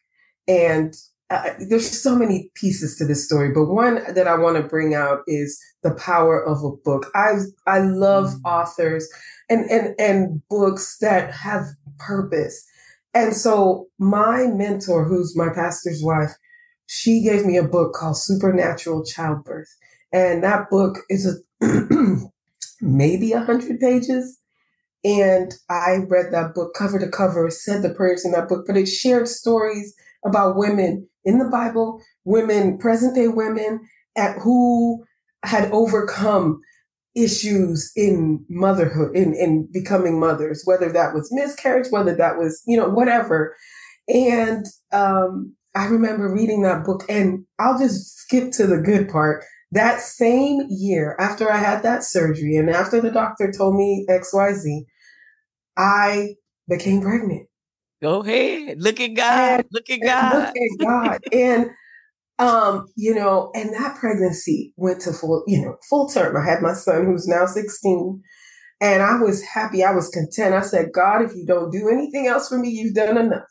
And 0.46 0.94
uh, 1.28 1.50
there's 1.68 2.00
so 2.00 2.14
many 2.14 2.52
pieces 2.54 2.96
to 2.96 3.04
this 3.04 3.26
story, 3.26 3.50
but 3.52 3.64
one 3.64 4.00
that 4.14 4.28
I 4.28 4.36
want 4.38 4.56
to 4.56 4.62
bring 4.62 4.94
out 4.94 5.18
is 5.26 5.60
the 5.82 5.94
power 5.94 6.40
of 6.40 6.62
a 6.62 6.70
book. 6.70 7.10
I 7.14 7.32
I 7.66 7.80
love 7.80 8.30
mm. 8.30 8.40
authors 8.44 9.06
and 9.50 9.68
and 9.68 9.94
and 9.98 10.40
books 10.48 10.96
that 11.00 11.34
have 11.34 11.64
purpose. 11.98 12.64
And 13.14 13.34
so 13.34 13.88
my 13.98 14.46
mentor, 14.46 15.04
who's 15.04 15.36
my 15.36 15.48
pastor's 15.52 16.02
wife, 16.02 16.30
she 16.86 17.20
gave 17.20 17.44
me 17.44 17.58
a 17.58 17.66
book 17.66 17.94
called 17.94 18.16
Supernatural 18.16 19.04
Childbirth. 19.04 19.68
And 20.12 20.42
that 20.44 20.70
book 20.70 21.00
is 21.10 21.26
a 21.26 21.34
maybe 22.80 23.32
a 23.32 23.40
hundred 23.40 23.80
pages. 23.80 24.38
And 25.04 25.54
I 25.70 25.98
read 26.08 26.32
that 26.32 26.54
book 26.54 26.74
cover 26.76 26.98
to 26.98 27.08
cover, 27.08 27.50
said 27.50 27.82
the 27.82 27.94
prayers 27.94 28.24
in 28.24 28.32
that 28.32 28.48
book, 28.48 28.64
but 28.66 28.76
it 28.76 28.86
shared 28.86 29.28
stories 29.28 29.94
about 30.24 30.56
women 30.56 31.08
in 31.24 31.38
the 31.38 31.48
Bible, 31.48 32.02
women, 32.24 32.78
present 32.78 33.14
day 33.14 33.28
women 33.28 33.80
at 34.16 34.36
who 34.38 35.04
had 35.44 35.70
overcome 35.70 36.60
issues 37.14 37.92
in 37.96 38.44
motherhood, 38.48 39.14
in, 39.14 39.34
in 39.34 39.68
becoming 39.72 40.18
mothers, 40.18 40.62
whether 40.64 40.90
that 40.92 41.14
was 41.14 41.28
miscarriage, 41.32 41.90
whether 41.90 42.14
that 42.14 42.36
was, 42.36 42.62
you 42.66 42.76
know, 42.76 42.88
whatever. 42.88 43.56
And 44.08 44.66
um, 44.92 45.54
I 45.74 45.86
remember 45.86 46.32
reading 46.32 46.62
that 46.62 46.84
book, 46.84 47.04
and 47.08 47.44
I'll 47.58 47.78
just 47.78 48.16
skip 48.16 48.52
to 48.52 48.66
the 48.66 48.78
good 48.78 49.08
part. 49.08 49.44
That 49.72 50.00
same 50.00 50.66
year, 50.70 51.14
after 51.18 51.50
I 51.50 51.58
had 51.58 51.82
that 51.82 52.02
surgery 52.02 52.56
and 52.56 52.70
after 52.70 53.00
the 53.00 53.10
doctor 53.10 53.52
told 53.52 53.76
me 53.76 54.06
XYZ, 54.08 54.86
I 55.76 56.34
became 56.68 57.02
pregnant. 57.02 57.48
Go 58.00 58.22
ahead. 58.22 58.80
Look 58.80 59.00
at 59.00 59.08
God. 59.08 59.60
And, 59.60 59.64
look 59.72 59.90
at 59.90 60.00
God. 60.00 60.34
Look 60.34 60.56
at 60.56 60.86
God. 60.86 61.20
and 61.32 61.70
um, 62.38 62.86
you 62.94 63.14
know, 63.14 63.50
and 63.54 63.74
that 63.74 63.96
pregnancy 63.98 64.72
went 64.76 65.00
to 65.02 65.12
full, 65.12 65.42
you 65.46 65.60
know, 65.60 65.76
full 65.90 66.08
term. 66.08 66.36
I 66.36 66.48
had 66.48 66.62
my 66.62 66.72
son 66.72 67.04
who's 67.04 67.26
now 67.26 67.46
16. 67.46 68.22
And 68.80 69.02
I 69.02 69.18
was 69.18 69.42
happy. 69.42 69.82
I 69.82 69.92
was 69.92 70.08
content. 70.08 70.54
I 70.54 70.62
said, 70.62 70.92
God, 70.92 71.22
if 71.22 71.34
you 71.34 71.44
don't 71.44 71.72
do 71.72 71.88
anything 71.88 72.28
else 72.28 72.48
for 72.48 72.58
me, 72.58 72.68
you've 72.68 72.94
done 72.94 73.18
enough. 73.18 73.48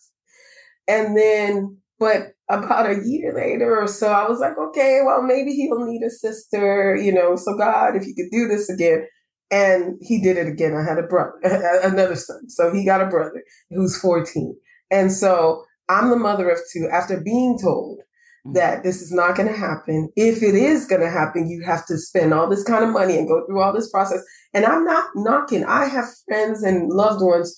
And 0.88 1.18
then, 1.18 1.78
but 2.00 2.32
about 2.50 2.90
a 2.90 3.02
year 3.06 3.34
later 3.36 3.78
or 3.78 3.88
so, 3.88 4.12
I 4.12 4.28
was 4.28 4.40
like, 4.40 4.58
okay, 4.58 5.02
well, 5.06 5.22
maybe 5.22 5.52
he'll 5.52 5.86
need 5.86 6.04
a 6.04 6.10
sister, 6.10 6.96
you 6.96 7.12
know. 7.12 7.36
So, 7.36 7.58
God, 7.58 7.96
if 7.96 8.06
you 8.06 8.16
could 8.16 8.32
do 8.32 8.48
this 8.48 8.70
again. 8.70 9.08
And 9.50 9.96
he 10.02 10.22
did 10.22 10.36
it 10.36 10.48
again. 10.48 10.76
I 10.76 10.84
had 10.84 10.98
a 10.98 11.08
brother, 11.08 11.32
another 11.84 12.16
son. 12.16 12.50
So 12.50 12.74
he 12.74 12.86
got 12.86 13.02
a 13.02 13.08
brother 13.08 13.44
who's 13.70 13.98
14. 13.98 14.54
And 14.92 15.12
so 15.12 15.64
I'm 15.90 16.10
the 16.10 16.18
mother 16.18 16.50
of 16.50 16.60
two 16.72 16.90
after 16.92 17.22
being 17.22 17.58
told 17.62 18.00
mm. 18.46 18.54
that 18.56 18.84
this 18.84 19.02
is 19.02 19.12
not 19.12 19.36
going 19.36 19.48
to 19.48 19.58
happen. 19.58 20.10
If 20.16 20.44
it 20.44 20.56
is 20.56 20.86
going 20.86 21.02
to 21.02 21.10
happen, 21.10 21.50
you 21.50 21.64
have 21.64 21.86
to 21.88 21.98
spend 21.98 22.34
all 22.34 22.50
this 22.50 22.64
kind 22.64 22.84
of 22.84 22.92
money 22.92 23.18
and 23.18 23.28
go 23.28 23.46
through 23.46 23.62
all 23.62 23.74
this 23.74 23.90
process. 23.90 24.22
And 24.54 24.66
I'm 24.66 24.84
not 24.84 25.10
knocking. 25.16 25.64
I 25.64 25.86
have 25.86 26.06
friends 26.28 26.64
and 26.64 26.90
loved 26.90 27.24
ones 27.24 27.56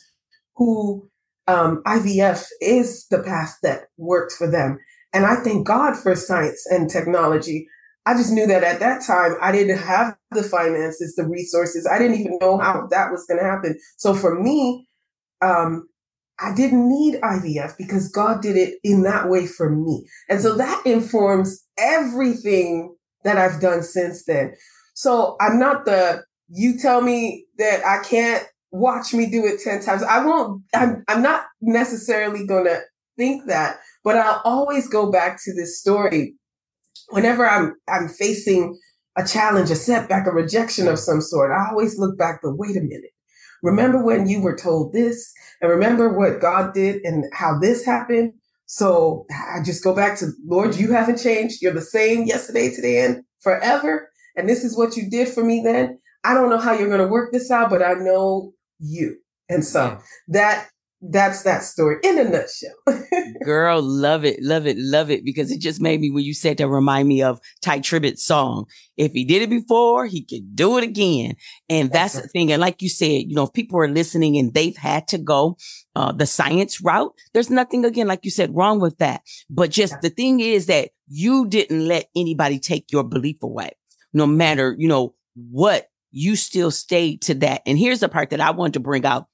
who 0.55 1.09
um, 1.49 1.81
IVF 1.87 2.45
is 2.61 3.07
the 3.07 3.23
path 3.23 3.57
that 3.63 3.85
works 3.97 4.37
for 4.37 4.49
them. 4.49 4.77
And 5.13 5.25
I 5.25 5.37
thank 5.37 5.65
God 5.65 5.97
for 5.97 6.15
science 6.15 6.63
and 6.69 6.87
technology. 6.87 7.67
I 8.05 8.13
just 8.13 8.31
knew 8.31 8.45
that 8.45 8.63
at 8.63 8.79
that 8.79 9.01
time 9.05 9.35
I 9.41 9.51
didn't 9.51 9.79
have 9.79 10.15
the 10.31 10.43
finances, 10.43 11.15
the 11.15 11.27
resources. 11.27 11.89
I 11.91 11.97
didn't 11.97 12.19
even 12.19 12.37
know 12.39 12.59
how 12.59 12.87
that 12.91 13.11
was 13.11 13.25
going 13.25 13.39
to 13.39 13.49
happen. 13.49 13.79
So 13.97 14.13
for 14.13 14.39
me, 14.39 14.87
um, 15.41 15.89
I 16.39 16.53
didn't 16.53 16.87
need 16.87 17.19
IVF 17.21 17.77
because 17.77 18.11
God 18.11 18.43
did 18.43 18.55
it 18.55 18.75
in 18.83 19.01
that 19.03 19.27
way 19.27 19.47
for 19.47 19.71
me. 19.71 20.07
And 20.29 20.39
so 20.39 20.55
that 20.55 20.85
informs 20.85 21.65
everything 21.79 22.95
that 23.23 23.37
I've 23.37 23.59
done 23.59 23.81
since 23.81 24.23
then. 24.25 24.53
So 24.93 25.35
I'm 25.41 25.57
not 25.57 25.85
the, 25.85 26.23
you 26.47 26.77
tell 26.77 27.01
me 27.01 27.45
that 27.57 27.83
I 27.83 28.03
can't 28.03 28.45
watch 28.71 29.13
me 29.13 29.29
do 29.29 29.45
it 29.45 29.61
10 29.61 29.81
times. 29.81 30.03
I 30.03 30.23
won't, 30.23 30.63
I'm, 30.73 31.03
I'm 31.07 31.21
not 31.21 31.45
necessarily 31.61 32.45
going 32.45 32.65
to 32.65 32.81
think 33.17 33.47
that, 33.47 33.79
but 34.03 34.17
I'll 34.17 34.41
always 34.45 34.87
go 34.87 35.11
back 35.11 35.39
to 35.43 35.53
this 35.53 35.79
story 35.79 36.35
whenever 37.09 37.47
I'm, 37.47 37.75
I'm 37.87 38.07
facing 38.07 38.77
a 39.17 39.25
challenge, 39.25 39.71
a 39.71 39.75
setback, 39.75 40.27
a 40.27 40.31
rejection 40.31 40.87
of 40.87 40.99
some 40.99 41.21
sort. 41.21 41.51
I 41.51 41.69
always 41.69 41.97
look 41.97 42.17
back, 42.17 42.39
but 42.41 42.57
wait 42.57 42.77
a 42.77 42.81
minute. 42.81 43.11
Remember 43.61 44.03
when 44.03 44.27
you 44.27 44.41
were 44.41 44.55
told 44.55 44.93
this 44.93 45.33
and 45.61 45.69
remember 45.69 46.17
what 46.17 46.39
God 46.39 46.73
did 46.73 47.01
and 47.03 47.25
how 47.33 47.59
this 47.59 47.83
happened? 47.85 48.33
So 48.67 49.25
I 49.31 49.61
just 49.63 49.83
go 49.83 49.95
back 49.95 50.17
to 50.19 50.27
Lord, 50.45 50.75
you 50.75 50.91
haven't 50.91 51.21
changed. 51.21 51.61
You're 51.61 51.73
the 51.73 51.81
same 51.81 52.23
yesterday, 52.23 52.73
today, 52.73 53.03
and 53.03 53.23
forever. 53.41 54.09
And 54.35 54.47
this 54.47 54.63
is 54.63 54.77
what 54.77 54.95
you 54.95 55.09
did 55.09 55.27
for 55.27 55.43
me 55.43 55.61
then. 55.63 55.99
I 56.23 56.33
don't 56.33 56.49
know 56.49 56.59
how 56.59 56.73
you're 56.73 56.87
going 56.87 57.01
to 57.01 57.07
work 57.07 57.31
this 57.31 57.49
out, 57.49 57.69
but 57.69 57.81
I 57.81 57.93
know 57.95 58.53
you. 58.79 59.17
And 59.49 59.65
so 59.65 59.99
that 60.27 60.69
that's 61.01 61.43
that 61.43 61.63
story 61.63 61.97
in 62.03 62.19
a 62.19 62.25
nutshell. 62.25 62.75
Girl, 63.45 63.81
love 63.81 64.25
it, 64.25 64.41
love 64.41 64.67
it, 64.67 64.75
love 64.77 65.09
it. 65.09 65.23
Because 65.23 65.49
it 65.49 65.61
just 65.61 65.79
made 65.79 66.01
me 66.01 66.11
when 66.11 66.25
you 66.25 66.33
said 66.33 66.57
that 66.57 66.67
remind 66.67 67.07
me 67.07 67.21
of 67.21 67.39
Tye 67.61 67.79
Tribbett's 67.79 68.25
song. 68.25 68.65
If 68.97 69.13
he 69.13 69.23
did 69.23 69.41
it 69.41 69.49
before, 69.49 70.05
he 70.07 70.25
could 70.25 70.55
do 70.55 70.77
it 70.77 70.83
again. 70.83 71.35
And 71.69 71.89
that's, 71.91 72.15
that's 72.15 72.25
the 72.25 72.29
thing. 72.29 72.51
And 72.51 72.59
like 72.59 72.81
you 72.81 72.89
said, 72.89 73.23
you 73.27 73.33
know, 73.33 73.43
if 73.43 73.53
people 73.53 73.79
are 73.79 73.87
listening 73.87 74.37
and 74.37 74.53
they've 74.53 74.75
had 74.75 75.07
to 75.09 75.17
go 75.17 75.57
uh, 75.95 76.11
the 76.11 76.25
science 76.25 76.81
route, 76.81 77.13
there's 77.33 77.49
nothing 77.49 77.85
again, 77.85 78.07
like 78.07 78.25
you 78.25 78.31
said, 78.31 78.53
wrong 78.53 78.81
with 78.81 78.97
that. 78.97 79.21
But 79.49 79.71
just 79.71 79.93
yeah. 79.93 79.99
the 80.01 80.09
thing 80.09 80.41
is 80.41 80.65
that 80.65 80.89
you 81.07 81.47
didn't 81.47 81.87
let 81.87 82.07
anybody 82.15 82.59
take 82.59 82.91
your 82.91 83.05
belief 83.05 83.41
away, 83.41 83.71
no 84.13 84.27
matter, 84.27 84.75
you 84.77 84.89
know, 84.89 85.15
what 85.33 85.87
you 86.11 86.35
still 86.35 86.71
stayed 86.71 87.21
to 87.23 87.33
that. 87.35 87.61
And 87.65 87.77
here's 87.77 87.99
the 87.99 88.09
part 88.09 88.29
that 88.31 88.41
I 88.41 88.51
want 88.51 88.73
to 88.73 88.79
bring 88.79 89.05
out 89.05 89.27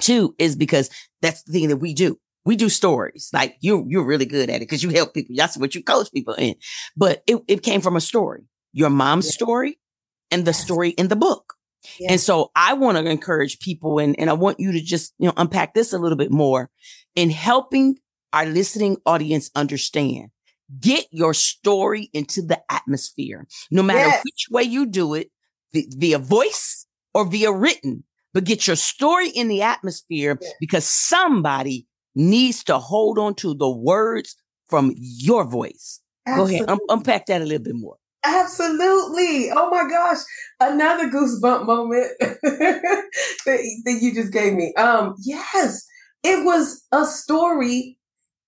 too, 0.00 0.34
is 0.38 0.56
because 0.56 0.90
that's 1.22 1.42
the 1.44 1.52
thing 1.52 1.68
that 1.68 1.78
we 1.78 1.94
do. 1.94 2.18
We 2.44 2.56
do 2.56 2.68
stories. 2.68 3.30
Like 3.32 3.56
you, 3.60 3.84
you're 3.88 4.04
really 4.04 4.26
good 4.26 4.50
at 4.50 4.56
it 4.56 4.60
because 4.60 4.82
you 4.82 4.90
help 4.90 5.14
people. 5.14 5.34
That's 5.36 5.56
what 5.56 5.74
you 5.74 5.82
coach 5.82 6.12
people 6.12 6.34
in. 6.34 6.54
But 6.96 7.22
it, 7.26 7.42
it 7.48 7.62
came 7.62 7.80
from 7.80 7.96
a 7.96 8.00
story, 8.00 8.44
your 8.72 8.90
mom's 8.90 9.28
story 9.28 9.78
and 10.30 10.44
the 10.44 10.52
story 10.52 10.90
in 10.90 11.08
the 11.08 11.16
book. 11.16 11.54
Yes. 11.98 12.10
And 12.10 12.20
so 12.20 12.50
I 12.54 12.74
want 12.74 12.98
to 12.98 13.08
encourage 13.08 13.60
people 13.60 13.98
and, 13.98 14.18
and 14.18 14.28
I 14.28 14.32
want 14.32 14.60
you 14.60 14.72
to 14.72 14.80
just, 14.80 15.14
you 15.18 15.26
know, 15.26 15.34
unpack 15.36 15.74
this 15.74 15.92
a 15.92 15.98
little 15.98 16.18
bit 16.18 16.30
more 16.30 16.70
in 17.14 17.30
helping 17.30 17.96
our 18.32 18.44
listening 18.44 18.96
audience 19.06 19.50
understand. 19.54 20.28
Get 20.80 21.06
your 21.12 21.32
story 21.32 22.10
into 22.12 22.42
the 22.42 22.60
atmosphere. 22.68 23.46
No 23.70 23.82
matter 23.82 24.08
yes. 24.08 24.22
which 24.24 24.46
way 24.50 24.64
you 24.64 24.86
do 24.86 25.14
it, 25.14 25.30
via 25.96 26.18
voice 26.18 26.86
or 27.14 27.24
via 27.24 27.52
written, 27.52 28.04
but 28.32 28.44
get 28.44 28.66
your 28.66 28.76
story 28.76 29.28
in 29.30 29.48
the 29.48 29.62
atmosphere 29.62 30.38
yeah. 30.40 30.48
because 30.60 30.84
somebody 30.84 31.86
needs 32.14 32.64
to 32.64 32.78
hold 32.78 33.18
on 33.18 33.34
to 33.36 33.54
the 33.54 33.70
words 33.70 34.36
from 34.68 34.94
your 34.96 35.44
voice. 35.44 36.00
Absolutely. 36.26 36.58
Go 36.58 36.64
ahead, 36.64 36.70
um, 36.70 36.78
unpack 36.88 37.26
that 37.26 37.42
a 37.42 37.44
little 37.44 37.64
bit 37.64 37.76
more. 37.76 37.96
Absolutely. 38.24 39.50
Oh 39.52 39.70
my 39.70 39.88
gosh. 39.88 40.18
Another 40.58 41.08
goosebump 41.08 41.64
moment 41.64 42.08
that, 42.20 43.22
that 43.44 43.98
you 44.00 44.12
just 44.12 44.32
gave 44.32 44.54
me. 44.54 44.74
Um, 44.74 45.14
yes, 45.22 45.86
it 46.24 46.44
was 46.44 46.84
a 46.90 47.04
story 47.06 47.98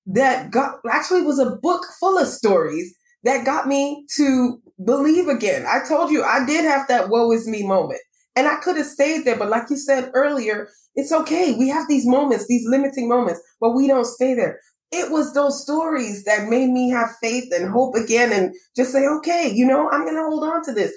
that 0.06 0.50
got 0.50 0.76
actually 0.90 1.22
was 1.22 1.38
a 1.38 1.56
book 1.62 1.84
full 2.00 2.18
of 2.18 2.26
stories 2.26 2.94
that 3.22 3.44
got 3.44 3.68
me 3.68 4.04
to 4.16 4.60
believe 4.84 5.28
again. 5.28 5.66
I 5.66 5.80
told 5.86 6.10
you 6.10 6.22
I 6.22 6.44
did 6.46 6.64
have 6.64 6.88
that 6.88 7.08
woe 7.08 7.32
is 7.32 7.48
me 7.48 7.66
moment. 7.66 8.00
And 8.36 8.46
I 8.46 8.56
could 8.56 8.76
have 8.76 8.86
stayed 8.86 9.24
there, 9.24 9.36
but 9.36 9.48
like 9.48 9.68
you 9.68 9.76
said 9.76 10.10
earlier, 10.14 10.68
it's 10.94 11.12
okay. 11.12 11.54
We 11.58 11.68
have 11.68 11.88
these 11.88 12.06
moments, 12.06 12.46
these 12.46 12.66
limiting 12.68 13.08
moments, 13.08 13.40
but 13.60 13.74
we 13.74 13.88
don't 13.88 14.04
stay 14.04 14.34
there. 14.34 14.60
It 14.92 15.10
was 15.10 15.34
those 15.34 15.62
stories 15.62 16.24
that 16.24 16.48
made 16.48 16.70
me 16.70 16.88
have 16.90 17.16
faith 17.20 17.52
and 17.52 17.70
hope 17.70 17.94
again 17.94 18.32
and 18.32 18.54
just 18.76 18.92
say, 18.92 19.06
okay, 19.06 19.50
you 19.52 19.66
know, 19.66 19.90
I'm 19.90 20.04
going 20.04 20.14
to 20.14 20.22
hold 20.22 20.44
on 20.44 20.64
to 20.64 20.72
this. 20.72 20.92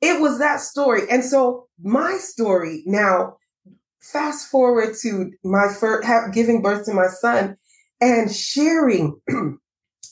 It 0.00 0.20
was 0.20 0.38
that 0.38 0.60
story. 0.60 1.02
And 1.10 1.24
so 1.24 1.66
my 1.82 2.16
story 2.18 2.82
now, 2.86 3.36
fast 4.00 4.50
forward 4.50 4.94
to 5.02 5.32
my 5.42 5.66
first 5.68 6.06
giving 6.32 6.62
birth 6.62 6.84
to 6.86 6.94
my 6.94 7.08
son 7.08 7.56
and 8.00 8.32
sharing 8.32 9.20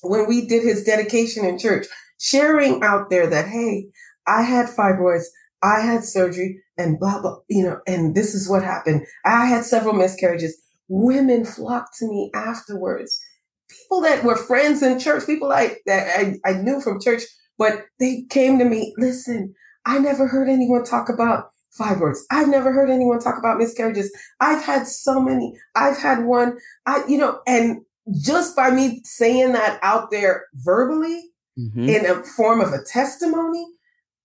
when 0.03 0.27
we 0.27 0.47
did 0.47 0.63
his 0.63 0.83
dedication 0.83 1.45
in 1.45 1.59
church, 1.59 1.87
sharing 2.23 2.83
out 2.83 3.11
there 3.11 3.27
that, 3.27 3.49
hey, 3.49 3.89
I 4.27 4.43
had 4.43 4.67
fibroids. 4.67 5.25
I 5.63 5.81
had 5.81 6.05
surgery 6.05 6.61
and 6.79 6.99
blah, 6.99 7.21
blah, 7.21 7.39
you 7.49 7.65
know, 7.65 7.81
and 7.87 8.15
this 8.15 8.35
is 8.35 8.49
what 8.49 8.63
happened. 8.63 9.07
I 9.25 9.47
had 9.47 9.65
several 9.65 9.95
miscarriages. 9.95 10.57
Women 10.89 11.45
flocked 11.45 11.97
to 11.99 12.07
me 12.07 12.31
afterwards. 12.35 13.21
People 13.69 14.01
that 14.03 14.25
were 14.25 14.37
friends 14.37 14.83
in 14.83 14.99
church, 14.99 15.27
people 15.27 15.53
I, 15.53 15.77
that 15.87 16.19
I, 16.19 16.51
I 16.51 16.55
knew 16.55 16.81
from 16.81 17.01
church, 17.01 17.23
but 17.59 17.87
they 17.99 18.25
came 18.31 18.59
to 18.59 18.65
me, 18.65 18.95
listen, 18.99 19.55
I 19.85 19.99
never 19.99 20.27
heard 20.27 20.49
anyone 20.49 20.85
talk 20.85 21.09
about 21.09 21.51
fibroids. 21.79 22.19
I've 22.31 22.49
never 22.49 22.73
heard 22.73 22.91
anyone 22.91 23.19
talk 23.19 23.39
about 23.39 23.59
miscarriages. 23.59 24.13
I've 24.41 24.63
had 24.63 24.87
so 24.87 25.21
many. 25.21 25.59
I've 25.75 25.99
had 25.99 26.25
one. 26.25 26.59
I, 26.87 27.05
you 27.09 27.19
know, 27.19 27.41
and 27.47 27.83
just 28.21 28.55
by 28.55 28.71
me 28.71 29.01
saying 29.05 29.53
that 29.53 29.79
out 29.83 30.11
there 30.11 30.47
verbally 30.55 31.32
mm-hmm. 31.59 31.89
in 31.89 32.07
a 32.07 32.23
form 32.23 32.61
of 32.61 32.73
a 32.73 32.83
testimony, 32.85 33.67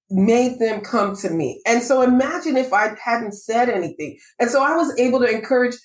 made 0.10 0.60
them 0.60 0.82
come 0.82 1.16
to 1.18 1.30
me. 1.30 1.62
And 1.66 1.84
so 1.84 2.02
imagine 2.02 2.58
if 2.58 2.72
I 2.74 2.96
hadn't 3.04 3.34
said 3.34 3.70
anything. 3.70 4.18
And 4.40 4.50
so 4.50 4.64
I 4.64 4.76
was 4.76 4.98
able 4.98 5.20
to 5.20 5.30
encourage 5.30 5.76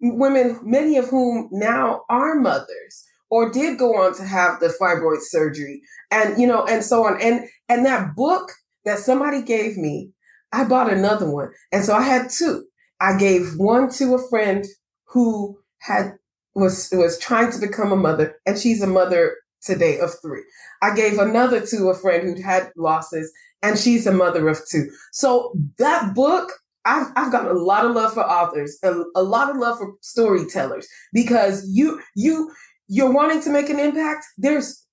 women, 0.00 0.58
many 0.62 0.96
of 0.96 1.08
whom 1.08 1.48
now 1.52 2.02
are 2.08 2.34
mothers 2.34 3.04
or 3.30 3.50
did 3.50 3.78
go 3.78 3.96
on 3.96 4.14
to 4.16 4.24
have 4.24 4.60
the 4.60 4.74
fibroid 4.80 5.20
surgery 5.20 5.80
and, 6.10 6.40
you 6.40 6.46
know, 6.46 6.64
and 6.64 6.84
so 6.84 7.04
on. 7.04 7.20
And, 7.20 7.48
and 7.68 7.86
that 7.86 8.14
book 8.16 8.50
that 8.84 8.98
somebody 8.98 9.42
gave 9.42 9.76
me, 9.76 10.10
I 10.52 10.64
bought 10.64 10.92
another 10.92 11.30
one. 11.30 11.50
And 11.72 11.84
so 11.84 11.94
I 11.94 12.02
had 12.02 12.30
two. 12.30 12.64
I 13.00 13.18
gave 13.18 13.56
one 13.56 13.90
to 13.90 14.14
a 14.14 14.28
friend 14.28 14.64
who 15.04 15.58
had 15.80 16.14
was 16.54 16.88
was 16.92 17.18
trying 17.18 17.52
to 17.52 17.60
become 17.60 17.92
a 17.92 17.96
mother 17.96 18.36
and 18.46 18.58
she's 18.58 18.82
a 18.82 18.86
mother 18.86 19.36
today 19.62 19.98
of 19.98 20.10
three. 20.22 20.42
I 20.82 20.94
gave 20.94 21.18
another 21.18 21.60
to 21.66 21.88
a 21.88 21.94
friend 21.94 22.22
who'd 22.22 22.42
had 22.42 22.70
losses, 22.76 23.32
and 23.62 23.78
she's 23.78 24.06
a 24.06 24.12
mother 24.12 24.48
of 24.48 24.60
two. 24.70 24.90
So 25.12 25.54
that 25.78 26.14
book, 26.14 26.52
I've, 26.84 27.08
I've 27.16 27.32
got 27.32 27.46
a 27.46 27.52
lot 27.52 27.84
of 27.84 27.92
love 27.92 28.14
for 28.14 28.24
authors, 28.24 28.78
a, 28.82 28.94
a 29.14 29.22
lot 29.22 29.50
of 29.50 29.56
love 29.56 29.78
for 29.78 29.94
storytellers, 30.02 30.86
because 31.12 31.66
you 31.68 32.00
you 32.14 32.52
you're 32.88 33.12
wanting 33.12 33.42
to 33.42 33.50
make 33.50 33.68
an 33.68 33.80
impact. 33.80 34.24
There's 34.38 34.86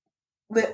the, 0.50 0.74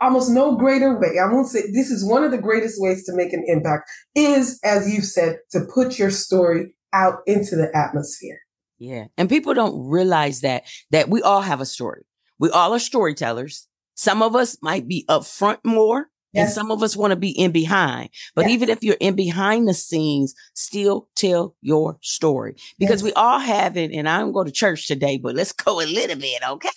almost 0.00 0.30
no 0.30 0.56
greater 0.56 0.98
way. 0.98 1.18
I 1.18 1.32
won't 1.32 1.48
say 1.48 1.70
this 1.72 1.90
is 1.90 2.04
one 2.04 2.24
of 2.24 2.30
the 2.30 2.38
greatest 2.38 2.80
ways 2.80 3.04
to 3.06 3.14
make 3.14 3.32
an 3.32 3.44
impact 3.46 3.90
is, 4.14 4.60
as 4.64 4.92
you've 4.92 5.04
said, 5.04 5.38
to 5.50 5.60
put 5.72 5.98
your 5.98 6.10
story 6.10 6.74
out 6.92 7.18
into 7.26 7.56
the 7.56 7.70
atmosphere. 7.76 8.38
Yeah. 8.78 9.06
And 9.16 9.28
people 9.28 9.54
don't 9.54 9.88
realize 9.88 10.40
that, 10.40 10.64
that 10.90 11.08
we 11.08 11.22
all 11.22 11.40
have 11.40 11.60
a 11.60 11.66
story. 11.66 12.04
We 12.38 12.50
all 12.50 12.74
are 12.74 12.78
storytellers. 12.78 13.68
Some 13.94 14.22
of 14.22 14.36
us 14.36 14.58
might 14.62 14.86
be 14.86 15.04
up 15.08 15.24
front 15.24 15.64
more 15.64 16.10
Yes. 16.36 16.48
And 16.48 16.54
some 16.54 16.70
of 16.70 16.82
us 16.82 16.94
want 16.94 17.12
to 17.12 17.16
be 17.16 17.30
in 17.30 17.50
behind. 17.50 18.10
But 18.34 18.44
yes. 18.44 18.52
even 18.52 18.68
if 18.68 18.84
you're 18.84 18.96
in 19.00 19.16
behind 19.16 19.66
the 19.66 19.72
scenes, 19.72 20.34
still 20.54 21.08
tell 21.16 21.56
your 21.62 21.96
story 22.02 22.56
because 22.78 23.00
yes. 23.00 23.04
we 23.04 23.12
all 23.14 23.38
have 23.38 23.76
it. 23.78 23.90
And 23.92 24.06
I 24.06 24.18
don't 24.18 24.32
go 24.32 24.44
to 24.44 24.50
church 24.50 24.86
today, 24.86 25.16
but 25.16 25.34
let's 25.34 25.52
go 25.52 25.80
a 25.80 25.86
little 25.86 26.16
bit. 26.16 26.42
Okay. 26.46 26.68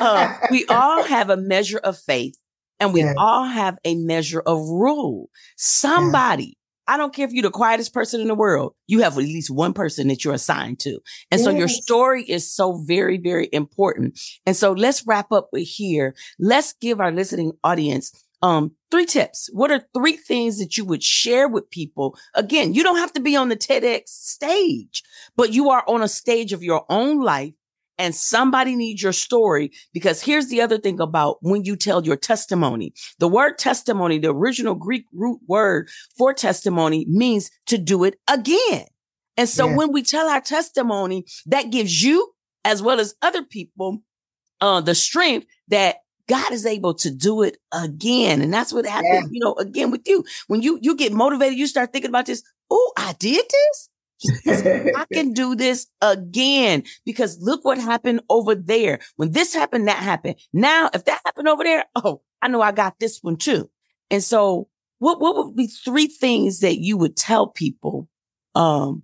Uh, 0.00 0.34
we 0.50 0.66
all 0.66 1.04
have 1.04 1.30
a 1.30 1.36
measure 1.36 1.78
of 1.78 1.96
faith 1.96 2.36
and 2.80 2.92
we 2.92 3.04
all 3.16 3.44
have 3.44 3.78
a 3.84 3.94
measure 3.94 4.40
of 4.40 4.58
rule. 4.58 5.30
Somebody 5.56 6.58
I 6.86 6.96
don't 6.96 7.14
care 7.14 7.26
if 7.26 7.32
you're 7.32 7.42
the 7.42 7.50
quietest 7.50 7.94
person 7.94 8.20
in 8.20 8.28
the 8.28 8.34
world, 8.34 8.74
you 8.86 9.00
have 9.00 9.16
at 9.16 9.24
least 9.24 9.50
one 9.50 9.72
person 9.72 10.08
that 10.08 10.24
you're 10.24 10.34
assigned 10.34 10.80
to. 10.80 10.98
And 11.30 11.40
yes. 11.40 11.44
so 11.44 11.50
your 11.50 11.68
story 11.68 12.24
is 12.24 12.50
so 12.50 12.82
very, 12.86 13.18
very 13.18 13.48
important. 13.52 14.18
And 14.46 14.56
so 14.56 14.72
let's 14.72 15.06
wrap 15.06 15.32
up 15.32 15.48
with 15.52 15.66
here. 15.66 16.14
Let's 16.38 16.74
give 16.74 17.00
our 17.00 17.10
listening 17.10 17.52
audience 17.64 18.12
um, 18.42 18.72
three 18.90 19.06
tips. 19.06 19.48
What 19.52 19.70
are 19.70 19.86
three 19.94 20.16
things 20.16 20.58
that 20.58 20.76
you 20.76 20.84
would 20.84 21.02
share 21.02 21.48
with 21.48 21.70
people? 21.70 22.18
Again, 22.34 22.74
you 22.74 22.82
don't 22.82 22.98
have 22.98 23.12
to 23.14 23.20
be 23.20 23.36
on 23.36 23.48
the 23.48 23.56
TEDx 23.56 24.08
stage, 24.08 25.02
but 25.34 25.54
you 25.54 25.70
are 25.70 25.84
on 25.88 26.02
a 26.02 26.08
stage 26.08 26.52
of 26.52 26.62
your 26.62 26.84
own 26.90 27.22
life 27.22 27.54
and 27.98 28.14
somebody 28.14 28.76
needs 28.76 29.02
your 29.02 29.12
story 29.12 29.72
because 29.92 30.22
here's 30.22 30.48
the 30.48 30.60
other 30.60 30.78
thing 30.78 31.00
about 31.00 31.38
when 31.40 31.64
you 31.64 31.76
tell 31.76 32.04
your 32.04 32.16
testimony. 32.16 32.92
The 33.18 33.28
word 33.28 33.58
testimony, 33.58 34.18
the 34.18 34.30
original 34.30 34.74
Greek 34.74 35.06
root 35.12 35.40
word 35.46 35.88
for 36.16 36.34
testimony 36.34 37.06
means 37.08 37.50
to 37.66 37.78
do 37.78 38.04
it 38.04 38.18
again. 38.28 38.86
And 39.36 39.48
so 39.48 39.68
yeah. 39.68 39.76
when 39.76 39.92
we 39.92 40.02
tell 40.02 40.28
our 40.28 40.40
testimony, 40.40 41.24
that 41.46 41.70
gives 41.70 42.02
you 42.02 42.32
as 42.64 42.82
well 42.82 43.00
as 43.00 43.14
other 43.22 43.42
people 43.42 44.02
uh, 44.60 44.80
the 44.80 44.94
strength 44.94 45.46
that 45.68 45.96
God 46.28 46.52
is 46.52 46.64
able 46.64 46.94
to 46.94 47.10
do 47.10 47.42
it 47.42 47.58
again. 47.72 48.40
And 48.40 48.52
that's 48.52 48.72
what 48.72 48.86
happened, 48.86 49.24
yeah. 49.24 49.28
you 49.30 49.40
know, 49.40 49.54
again 49.54 49.90
with 49.90 50.06
you. 50.06 50.24
When 50.46 50.62
you 50.62 50.78
you 50.80 50.96
get 50.96 51.12
motivated, 51.12 51.58
you 51.58 51.66
start 51.66 51.92
thinking 51.92 52.08
about 52.08 52.26
this. 52.26 52.42
Oh, 52.70 52.92
I 52.96 53.14
did 53.18 53.44
this. 53.48 53.90
I 54.46 55.06
can 55.12 55.32
do 55.32 55.54
this 55.54 55.86
again 56.00 56.84
because 57.04 57.38
look 57.40 57.64
what 57.64 57.78
happened 57.78 58.20
over 58.28 58.54
there. 58.54 59.00
When 59.16 59.32
this 59.32 59.54
happened, 59.54 59.88
that 59.88 60.02
happened. 60.02 60.36
Now, 60.52 60.90
if 60.92 61.04
that 61.04 61.20
happened 61.24 61.48
over 61.48 61.64
there, 61.64 61.84
oh, 61.96 62.22
I 62.42 62.48
know 62.48 62.62
I 62.62 62.72
got 62.72 62.98
this 63.00 63.18
one 63.22 63.36
too. 63.36 63.70
And 64.10 64.22
so 64.22 64.68
what, 64.98 65.20
what 65.20 65.36
would 65.36 65.56
be 65.56 65.66
three 65.66 66.06
things 66.06 66.60
that 66.60 66.78
you 66.78 66.96
would 66.96 67.16
tell 67.16 67.48
people, 67.48 68.08
um, 68.54 69.02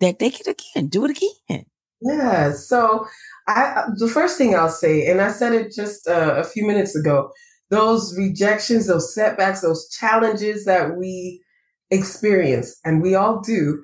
that 0.00 0.18
they 0.18 0.30
could 0.30 0.46
again 0.46 0.88
do 0.88 1.04
it 1.04 1.10
again? 1.10 1.66
Yeah. 2.00 2.52
So 2.52 3.06
I, 3.48 3.84
the 3.96 4.08
first 4.08 4.38
thing 4.38 4.54
I'll 4.54 4.68
say, 4.68 5.06
and 5.10 5.20
I 5.20 5.30
said 5.32 5.52
it 5.52 5.72
just 5.74 6.06
uh, 6.08 6.34
a 6.36 6.44
few 6.44 6.66
minutes 6.66 6.94
ago, 6.94 7.30
those 7.70 8.16
rejections, 8.16 8.86
those 8.86 9.14
setbacks, 9.14 9.62
those 9.62 9.88
challenges 9.90 10.64
that 10.66 10.96
we 10.96 11.42
experience, 11.90 12.78
and 12.84 13.02
we 13.02 13.14
all 13.14 13.40
do, 13.40 13.82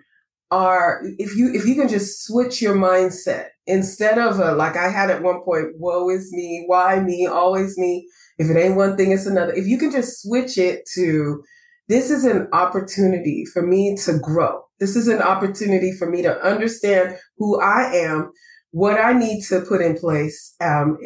are 0.52 1.00
if 1.18 1.34
you 1.34 1.50
if 1.54 1.64
you 1.64 1.74
can 1.74 1.88
just 1.88 2.26
switch 2.26 2.60
your 2.60 2.76
mindset 2.76 3.46
instead 3.66 4.18
of 4.18 4.38
a, 4.38 4.52
like 4.52 4.76
I 4.76 4.90
had 4.90 5.10
at 5.10 5.22
one 5.22 5.42
point, 5.42 5.78
woe 5.78 6.10
is 6.10 6.30
me, 6.30 6.64
why 6.66 7.00
me, 7.00 7.26
always 7.26 7.78
me. 7.78 8.06
If 8.36 8.50
it 8.50 8.56
ain't 8.58 8.76
one 8.76 8.96
thing, 8.96 9.12
it's 9.12 9.24
another. 9.24 9.54
If 9.54 9.66
you 9.66 9.78
can 9.78 9.90
just 9.90 10.22
switch 10.22 10.58
it 10.58 10.86
to 10.94 11.42
this 11.88 12.10
is 12.10 12.26
an 12.26 12.48
opportunity 12.52 13.46
for 13.46 13.62
me 13.62 13.96
to 14.04 14.18
grow. 14.18 14.62
This 14.78 14.94
is 14.94 15.08
an 15.08 15.22
opportunity 15.22 15.92
for 15.98 16.08
me 16.08 16.20
to 16.20 16.38
understand 16.42 17.16
who 17.38 17.58
I 17.58 17.84
am, 17.94 18.32
what 18.72 19.00
I 19.00 19.14
need 19.14 19.44
to 19.44 19.62
put 19.62 19.80
in 19.80 19.96
place 19.96 20.54
um, 20.60 20.98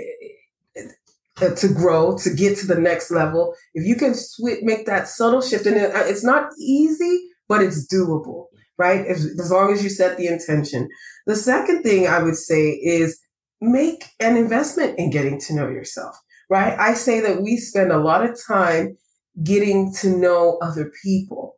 uh, 1.41 1.55
to 1.55 1.69
grow, 1.69 2.19
to 2.19 2.31
get 2.31 2.59
to 2.59 2.67
the 2.67 2.81
next 2.81 3.13
level. 3.13 3.55
If 3.75 3.87
you 3.87 3.95
can 3.95 4.15
switch, 4.15 4.61
make 4.63 4.87
that 4.87 5.07
subtle 5.07 5.41
shift, 5.41 5.67
and 5.67 5.77
it's 5.77 6.25
not 6.25 6.51
easy, 6.59 7.29
but 7.49 7.63
it's 7.63 7.87
doable 7.87 8.47
right? 8.79 9.07
As, 9.07 9.25
as 9.25 9.51
long 9.51 9.73
as 9.73 9.83
you 9.83 9.91
set 9.91 10.17
the 10.17 10.27
intention. 10.27 10.89
The 11.27 11.37
second 11.37 11.83
thing 11.83 12.07
I 12.07 12.23
would 12.23 12.37
say 12.37 12.71
is 12.71 13.19
make 13.61 14.05
an 14.21 14.37
investment 14.37 14.99
in 14.99 15.11
getting 15.11 15.41
to 15.41 15.55
know 15.55 15.69
yourself, 15.69 16.17
right? 16.51 16.79
I 16.79 16.95
say 16.95 17.21
that 17.21 17.43
we 17.43 17.57
spend 17.57 17.91
a 17.91 17.99
lot 17.99 18.25
of 18.25 18.39
time 18.47 18.97
getting 19.43 19.93
to 20.01 20.11
know 20.11 20.59
other 20.63 20.91
people. 21.03 21.55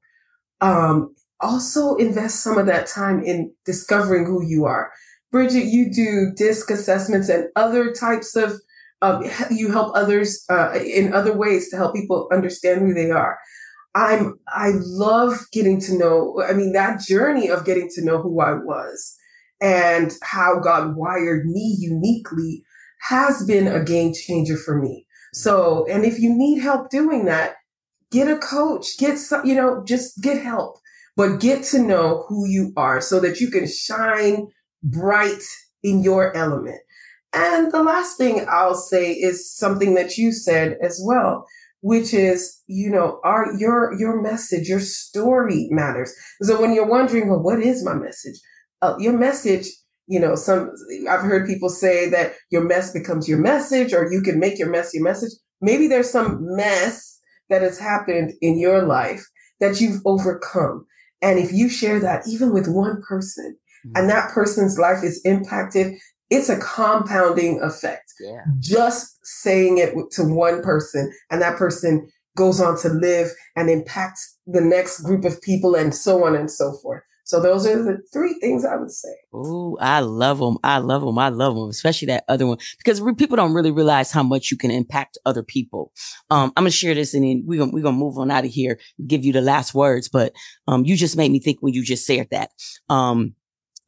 Um, 0.60 1.14
also 1.40 1.94
invest 1.96 2.42
some 2.42 2.58
of 2.58 2.66
that 2.66 2.86
time 2.86 3.22
in 3.22 3.52
discovering 3.64 4.26
who 4.26 4.44
you 4.44 4.64
are. 4.64 4.90
Bridget, 5.30 5.66
you 5.66 5.92
do 5.92 6.32
DISC 6.36 6.70
assessments 6.70 7.28
and 7.28 7.48
other 7.54 7.92
types 7.92 8.34
of, 8.34 8.54
um, 9.02 9.24
you 9.50 9.70
help 9.70 9.94
others 9.94 10.44
uh, 10.50 10.72
in 10.84 11.12
other 11.12 11.36
ways 11.36 11.68
to 11.70 11.76
help 11.76 11.94
people 11.94 12.28
understand 12.32 12.80
who 12.80 12.94
they 12.94 13.10
are. 13.10 13.38
I'm 13.94 14.38
I 14.48 14.72
love 14.74 15.46
getting 15.52 15.80
to 15.82 15.98
know 15.98 16.42
I 16.46 16.52
mean 16.52 16.72
that 16.72 17.00
journey 17.00 17.48
of 17.48 17.64
getting 17.64 17.88
to 17.94 18.04
know 18.04 18.20
who 18.20 18.40
I 18.40 18.52
was 18.52 19.16
and 19.60 20.12
how 20.22 20.60
God 20.60 20.96
wired 20.96 21.46
me 21.46 21.76
uniquely 21.78 22.64
has 23.08 23.44
been 23.44 23.66
a 23.66 23.82
game 23.82 24.12
changer 24.12 24.56
for 24.56 24.78
me. 24.78 25.06
So, 25.32 25.86
and 25.88 26.04
if 26.04 26.18
you 26.18 26.34
need 26.34 26.60
help 26.60 26.90
doing 26.90 27.26
that, 27.26 27.56
get 28.10 28.28
a 28.28 28.38
coach, 28.38 28.98
get 28.98 29.18
some, 29.18 29.44
you 29.44 29.54
know, 29.54 29.82
just 29.84 30.20
get 30.22 30.42
help, 30.42 30.78
but 31.16 31.40
get 31.40 31.64
to 31.64 31.78
know 31.78 32.24
who 32.28 32.46
you 32.46 32.72
are 32.76 33.00
so 33.00 33.20
that 33.20 33.40
you 33.40 33.50
can 33.50 33.66
shine 33.66 34.48
bright 34.82 35.42
in 35.82 36.02
your 36.02 36.36
element. 36.36 36.80
And 37.32 37.70
the 37.72 37.82
last 37.82 38.16
thing 38.16 38.46
I'll 38.48 38.74
say 38.74 39.12
is 39.12 39.54
something 39.54 39.94
that 39.94 40.16
you 40.16 40.32
said 40.32 40.78
as 40.82 41.00
well, 41.04 41.46
which 41.80 42.12
is, 42.12 42.60
you 42.66 42.90
know, 42.90 43.20
our, 43.24 43.52
your, 43.58 43.94
your 43.98 44.20
message, 44.20 44.68
your 44.68 44.80
story 44.80 45.68
matters. 45.70 46.12
So 46.42 46.60
when 46.60 46.74
you're 46.74 46.88
wondering, 46.88 47.28
well, 47.28 47.42
what 47.42 47.60
is 47.60 47.84
my 47.84 47.94
message? 47.94 48.40
Uh, 48.82 48.96
your 48.98 49.16
message, 49.16 49.66
you 50.06 50.18
know, 50.18 50.34
some, 50.34 50.70
I've 51.08 51.20
heard 51.20 51.46
people 51.46 51.68
say 51.68 52.08
that 52.10 52.34
your 52.50 52.64
mess 52.64 52.92
becomes 52.92 53.28
your 53.28 53.38
message 53.38 53.92
or 53.92 54.10
you 54.10 54.22
can 54.22 54.40
make 54.40 54.58
your 54.58 54.70
mess 54.70 54.94
your 54.94 55.04
message. 55.04 55.32
Maybe 55.60 55.86
there's 55.86 56.10
some 56.10 56.38
mess 56.40 57.20
that 57.48 57.62
has 57.62 57.78
happened 57.78 58.32
in 58.40 58.58
your 58.58 58.82
life 58.82 59.24
that 59.60 59.80
you've 59.80 60.00
overcome. 60.04 60.86
And 61.22 61.38
if 61.38 61.52
you 61.52 61.68
share 61.68 62.00
that 62.00 62.26
even 62.28 62.52
with 62.52 62.68
one 62.68 63.02
person 63.02 63.56
mm-hmm. 63.86 63.96
and 63.96 64.10
that 64.10 64.30
person's 64.30 64.78
life 64.78 65.02
is 65.02 65.20
impacted, 65.24 65.94
it's 66.30 66.48
a 66.48 66.58
compounding 66.58 67.60
effect. 67.62 68.12
Yeah. 68.20 68.42
Just 68.58 69.18
saying 69.22 69.78
it 69.78 69.94
to 70.12 70.24
one 70.24 70.62
person 70.62 71.12
and 71.30 71.40
that 71.42 71.56
person 71.56 72.08
goes 72.36 72.60
on 72.60 72.78
to 72.78 72.88
live 72.88 73.28
and 73.56 73.68
impact 73.68 74.20
the 74.46 74.60
next 74.60 75.00
group 75.00 75.24
of 75.24 75.40
people 75.42 75.74
and 75.74 75.94
so 75.94 76.24
on 76.24 76.34
and 76.34 76.50
so 76.50 76.72
forth. 76.82 77.02
So 77.24 77.42
those 77.42 77.66
are 77.66 77.82
the 77.82 77.98
three 78.10 78.38
things 78.40 78.64
I 78.64 78.76
would 78.76 78.90
say. 78.90 79.14
Oh, 79.34 79.76
I 79.82 80.00
love 80.00 80.38
them. 80.38 80.56
I 80.64 80.78
love 80.78 81.02
them. 81.02 81.18
I 81.18 81.28
love 81.28 81.56
them, 81.56 81.68
especially 81.68 82.06
that 82.06 82.24
other 82.26 82.46
one 82.46 82.56
because 82.78 83.02
re- 83.02 83.14
people 83.14 83.36
don't 83.36 83.52
really 83.52 83.70
realize 83.70 84.10
how 84.10 84.22
much 84.22 84.50
you 84.50 84.56
can 84.56 84.70
impact 84.70 85.18
other 85.26 85.42
people. 85.42 85.92
Um, 86.30 86.54
I'm 86.56 86.62
gonna 86.62 86.70
share 86.70 86.94
this 86.94 87.12
and 87.12 87.24
then 87.24 87.42
we're 87.44 87.58
gonna 87.58 87.72
we're 87.72 87.82
gonna 87.82 87.98
move 87.98 88.16
on 88.16 88.30
out 88.30 88.46
of 88.46 88.50
here, 88.50 88.78
give 89.06 89.26
you 89.26 89.34
the 89.34 89.42
last 89.42 89.74
words. 89.74 90.08
But 90.08 90.32
um, 90.68 90.86
you 90.86 90.96
just 90.96 91.18
made 91.18 91.30
me 91.30 91.38
think 91.38 91.58
when 91.60 91.74
you 91.74 91.84
just 91.84 92.06
said 92.06 92.28
that. 92.30 92.50
Um, 92.88 93.34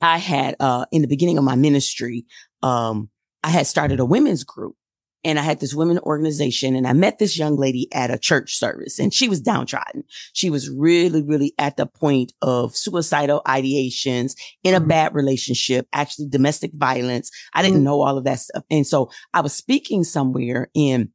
I 0.01 0.19
had, 0.19 0.57
uh, 0.61 0.87
in 0.93 1.03
the 1.03 1.09
beginning 1.09 1.39
of 1.39 1.45
my 1.45 1.57
ministry, 1.57 2.27
um, 2.63 3.11
I 3.43 3.51
had 3.51 3.67
started 3.67 4.01
a 4.01 4.05
women's 4.05 4.45
group 4.45 4.77
and 5.23 5.39
I 5.39 5.43
had 5.43 5.61
this 5.61 5.75
women 5.75 5.99
organization 6.01 6.75
and 6.75 6.87
I 6.87 6.93
met 6.93 7.19
this 7.19 7.39
young 7.39 7.57
lady 7.57 7.89
at 7.93 8.11
a 8.11 8.19
church 8.19 8.57
service 8.57 8.99
and 8.99 9.13
she 9.13 9.29
was 9.29 9.41
downtrodden. 9.41 10.05
She 10.33 10.49
was 10.49 10.71
really, 10.71 11.23
really 11.23 11.53
at 11.59 11.77
the 11.77 11.87
point 11.87 12.33
of 12.41 12.77
suicidal 12.77 13.43
ideations 13.47 14.35
in 14.65 14.75
a 14.75 14.79
mm-hmm. 14.79 14.89
bad 14.89 15.15
relationship, 15.15 15.87
actually 15.93 16.29
domestic 16.29 16.73
violence. 16.75 17.31
I 17.55 17.63
didn't 17.63 17.79
mm-hmm. 17.79 17.85
know 17.85 18.01
all 18.01 18.17
of 18.17 18.25
that 18.25 18.41
stuff. 18.41 18.65
And 18.71 18.87
so 18.87 19.11
I 19.35 19.41
was 19.41 19.53
speaking 19.53 20.05
somewhere 20.05 20.71
in 20.75 21.11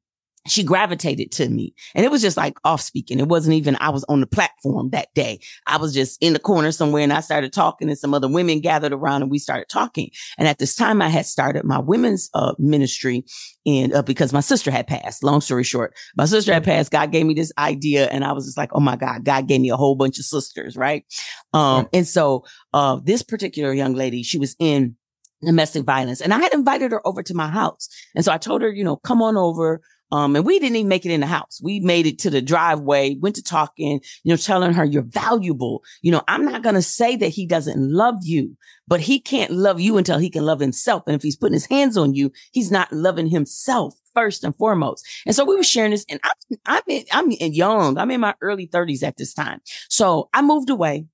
she 0.47 0.63
gravitated 0.63 1.31
to 1.31 1.49
me 1.49 1.73
and 1.95 2.05
it 2.05 2.11
was 2.11 2.21
just 2.21 2.37
like 2.37 2.57
off 2.63 2.81
speaking. 2.81 3.19
It 3.19 3.27
wasn't 3.27 3.55
even, 3.55 3.77
I 3.79 3.89
was 3.89 4.03
on 4.05 4.21
the 4.21 4.27
platform 4.27 4.89
that 4.91 5.13
day. 5.15 5.39
I 5.65 5.77
was 5.77 5.93
just 5.93 6.21
in 6.21 6.33
the 6.33 6.39
corner 6.39 6.71
somewhere 6.71 7.01
and 7.01 7.13
I 7.13 7.21
started 7.21 7.51
talking 7.51 7.89
and 7.89 7.97
some 7.97 8.13
other 8.13 8.27
women 8.27 8.61
gathered 8.61 8.93
around 8.93 9.23
and 9.23 9.31
we 9.31 9.39
started 9.39 9.69
talking. 9.69 10.11
And 10.37 10.47
at 10.47 10.59
this 10.59 10.75
time 10.75 11.01
I 11.01 11.09
had 11.09 11.25
started 11.25 11.65
my 11.65 11.79
women's 11.79 12.29
uh, 12.33 12.53
ministry 12.59 13.25
and 13.65 13.93
uh, 13.93 14.03
because 14.03 14.33
my 14.33 14.39
sister 14.39 14.69
had 14.69 14.87
passed, 14.87 15.23
long 15.23 15.41
story 15.41 15.63
short, 15.63 15.95
my 16.15 16.25
sister 16.25 16.53
had 16.53 16.63
passed. 16.63 16.91
God 16.91 17.11
gave 17.11 17.25
me 17.25 17.33
this 17.33 17.51
idea 17.57 18.07
and 18.07 18.23
I 18.23 18.33
was 18.33 18.45
just 18.45 18.57
like, 18.57 18.69
Oh 18.73 18.79
my 18.79 18.95
God, 18.95 19.25
God 19.25 19.47
gave 19.47 19.61
me 19.61 19.69
a 19.69 19.77
whole 19.77 19.95
bunch 19.95 20.19
of 20.19 20.25
sisters. 20.25 20.77
Right. 20.77 21.05
Um, 21.53 21.87
and 21.91 22.07
so, 22.07 22.45
uh, 22.73 22.99
this 23.03 23.23
particular 23.23 23.73
young 23.73 23.93
lady, 23.93 24.21
she 24.21 24.37
was 24.37 24.55
in 24.59 24.95
domestic 25.43 25.83
violence 25.83 26.21
and 26.21 26.33
I 26.33 26.39
had 26.39 26.53
invited 26.53 26.91
her 26.91 27.05
over 27.07 27.23
to 27.23 27.33
my 27.33 27.47
house. 27.47 27.89
And 28.15 28.23
so 28.23 28.31
I 28.31 28.37
told 28.37 28.61
her, 28.61 28.71
you 28.71 28.83
know, 28.83 28.97
come 28.97 29.21
on 29.21 29.37
over 29.37 29.81
Um, 30.11 30.35
and 30.35 30.45
we 30.45 30.59
didn't 30.59 30.75
even 30.75 30.87
make 30.87 31.05
it 31.05 31.11
in 31.11 31.21
the 31.21 31.27
house. 31.27 31.59
We 31.63 31.79
made 31.79 32.05
it 32.05 32.19
to 32.19 32.29
the 32.29 32.41
driveway, 32.41 33.15
went 33.15 33.35
to 33.37 33.43
talking, 33.43 34.01
you 34.23 34.31
know, 34.31 34.37
telling 34.37 34.73
her 34.73 34.85
you're 34.85 35.01
valuable. 35.01 35.83
You 36.01 36.11
know, 36.11 36.21
I'm 36.27 36.45
not 36.45 36.61
going 36.61 36.75
to 36.75 36.81
say 36.81 37.15
that 37.15 37.29
he 37.29 37.47
doesn't 37.47 37.79
love 37.91 38.17
you, 38.21 38.55
but 38.87 39.01
he 39.01 39.19
can't 39.19 39.51
love 39.51 39.79
you 39.79 39.97
until 39.97 40.19
he 40.19 40.29
can 40.29 40.45
love 40.45 40.59
himself. 40.59 41.03
And 41.07 41.15
if 41.15 41.23
he's 41.23 41.35
putting 41.35 41.53
his 41.55 41.65
hands 41.65 41.97
on 41.97 42.13
you, 42.13 42.31
he's 42.51 42.71
not 42.71 42.93
loving 42.93 43.27
himself 43.27 43.95
first 44.13 44.43
and 44.43 44.55
foremost. 44.55 45.05
And 45.25 45.35
so 45.35 45.43
we 45.43 45.55
were 45.55 45.63
sharing 45.63 45.91
this 45.91 46.05
and 46.07 46.19
I'm, 46.23 46.57
I'm, 46.65 46.83
in, 46.87 47.03
I'm 47.11 47.31
young. 47.31 47.97
I'm 47.97 48.11
in 48.11 48.21
my 48.21 48.35
early 48.41 48.67
thirties 48.67 49.03
at 49.03 49.17
this 49.17 49.33
time. 49.33 49.59
So 49.89 50.29
I 50.33 50.41
moved 50.41 50.69
away, 50.69 51.07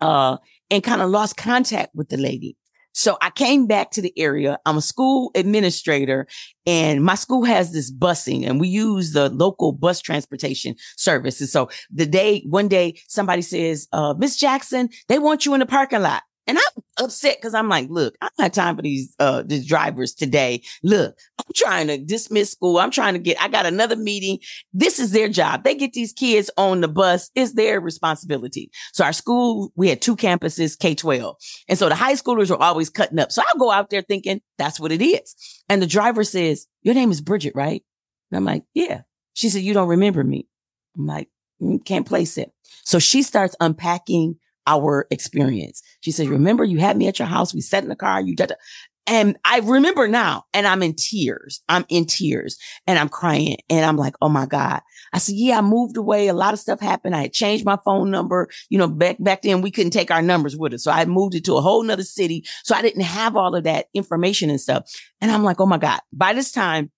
uh, 0.00 0.36
and 0.70 0.84
kind 0.84 1.02
of 1.02 1.10
lost 1.10 1.36
contact 1.36 1.94
with 1.96 2.10
the 2.10 2.16
lady. 2.16 2.56
So 2.92 3.16
I 3.22 3.30
came 3.30 3.66
back 3.66 3.90
to 3.92 4.02
the 4.02 4.12
area. 4.18 4.58
I'm 4.66 4.76
a 4.76 4.82
school 4.82 5.30
administrator 5.34 6.26
and 6.66 7.04
my 7.04 7.14
school 7.14 7.44
has 7.44 7.72
this 7.72 7.92
busing 7.92 8.48
and 8.48 8.60
we 8.60 8.68
use 8.68 9.12
the 9.12 9.28
local 9.30 9.72
bus 9.72 10.00
transportation 10.00 10.74
service. 10.96 11.40
And 11.40 11.48
so 11.48 11.70
the 11.90 12.06
day, 12.06 12.42
one 12.48 12.68
day 12.68 13.00
somebody 13.08 13.42
says, 13.42 13.88
uh, 13.92 14.14
Miss 14.18 14.36
Jackson, 14.36 14.88
they 15.08 15.18
want 15.18 15.46
you 15.46 15.54
in 15.54 15.60
the 15.60 15.66
parking 15.66 16.02
lot. 16.02 16.22
And 16.46 16.58
I'm 16.58 16.82
upset 17.00 17.36
because 17.38 17.54
I'm 17.54 17.68
like, 17.68 17.88
look, 17.88 18.16
I 18.20 18.28
don't 18.28 18.44
have 18.44 18.52
time 18.52 18.76
for 18.76 18.82
these 18.82 19.14
uh 19.18 19.42
these 19.44 19.66
drivers 19.66 20.14
today. 20.14 20.62
Look, 20.82 21.16
I'm 21.38 21.52
trying 21.54 21.86
to 21.88 21.98
dismiss 21.98 22.52
school. 22.52 22.78
I'm 22.78 22.90
trying 22.90 23.14
to 23.14 23.18
get 23.18 23.40
I 23.40 23.48
got 23.48 23.66
another 23.66 23.96
meeting. 23.96 24.38
This 24.72 24.98
is 24.98 25.12
their 25.12 25.28
job. 25.28 25.64
They 25.64 25.74
get 25.74 25.92
these 25.92 26.12
kids 26.12 26.50
on 26.56 26.80
the 26.80 26.88
bus. 26.88 27.30
It's 27.34 27.54
their 27.54 27.80
responsibility. 27.80 28.70
So 28.92 29.04
our 29.04 29.12
school, 29.12 29.72
we 29.74 29.88
had 29.88 30.02
two 30.02 30.16
campuses, 30.16 30.78
K-12. 30.78 31.34
And 31.68 31.78
so 31.78 31.88
the 31.88 31.94
high 31.94 32.14
schoolers 32.14 32.50
were 32.50 32.62
always 32.62 32.90
cutting 32.90 33.18
up. 33.18 33.32
So 33.32 33.42
I'll 33.46 33.58
go 33.58 33.70
out 33.70 33.90
there 33.90 34.02
thinking 34.02 34.40
that's 34.58 34.78
what 34.78 34.92
it 34.92 35.02
is. 35.02 35.34
And 35.68 35.80
the 35.80 35.86
driver 35.86 36.24
says, 36.24 36.66
Your 36.82 36.94
name 36.94 37.10
is 37.10 37.20
Bridget, 37.20 37.54
right? 37.54 37.82
And 38.30 38.36
I'm 38.36 38.44
like, 38.44 38.64
Yeah. 38.74 39.02
She 39.34 39.48
said, 39.48 39.62
You 39.62 39.74
don't 39.74 39.88
remember 39.88 40.22
me. 40.22 40.46
I'm 40.96 41.06
like, 41.06 41.28
mm, 41.60 41.84
can't 41.84 42.06
place 42.06 42.38
it. 42.38 42.52
So 42.84 42.98
she 42.98 43.22
starts 43.22 43.56
unpacking 43.60 44.36
our 44.66 45.06
experience. 45.10 45.82
She 46.00 46.10
says, 46.10 46.28
remember 46.28 46.64
you 46.64 46.78
had 46.78 46.96
me 46.96 47.08
at 47.08 47.18
your 47.18 47.28
house. 47.28 47.54
We 47.54 47.60
sat 47.60 47.82
in 47.82 47.88
the 47.88 47.96
car. 47.96 48.20
You 48.20 48.36
did. 48.36 48.52
And 49.06 49.36
I 49.44 49.58
remember 49.58 50.06
now 50.06 50.44
and 50.54 50.68
I'm 50.68 50.84
in 50.84 50.94
tears. 50.94 51.62
I'm 51.68 51.84
in 51.88 52.06
tears 52.06 52.58
and 52.86 52.98
I'm 52.98 53.08
crying 53.08 53.56
and 53.68 53.84
I'm 53.84 53.96
like, 53.96 54.14
Oh 54.22 54.28
my 54.28 54.46
God. 54.46 54.82
I 55.12 55.18
said, 55.18 55.34
yeah, 55.34 55.58
I 55.58 55.62
moved 55.62 55.96
away. 55.96 56.28
A 56.28 56.32
lot 56.32 56.54
of 56.54 56.60
stuff 56.60 56.78
happened. 56.78 57.16
I 57.16 57.22
had 57.22 57.32
changed 57.32 57.64
my 57.64 57.76
phone 57.84 58.12
number. 58.12 58.48
You 58.68 58.78
know, 58.78 58.86
back, 58.86 59.16
back 59.18 59.42
then 59.42 59.62
we 59.62 59.72
couldn't 59.72 59.90
take 59.90 60.12
our 60.12 60.22
numbers 60.22 60.56
with 60.56 60.74
us. 60.74 60.84
So 60.84 60.92
I 60.92 61.04
moved 61.06 61.34
it 61.34 61.44
to 61.46 61.56
a 61.56 61.60
whole 61.60 61.82
nother 61.82 62.04
city. 62.04 62.44
So 62.62 62.74
I 62.74 62.82
didn't 62.82 63.02
have 63.02 63.36
all 63.36 63.56
of 63.56 63.64
that 63.64 63.86
information 63.94 64.48
and 64.48 64.60
stuff. 64.60 64.88
And 65.20 65.30
I'm 65.30 65.42
like, 65.42 65.60
Oh 65.60 65.66
my 65.66 65.78
God. 65.78 66.00
By 66.12 66.32
this 66.32 66.52
time 66.52 66.92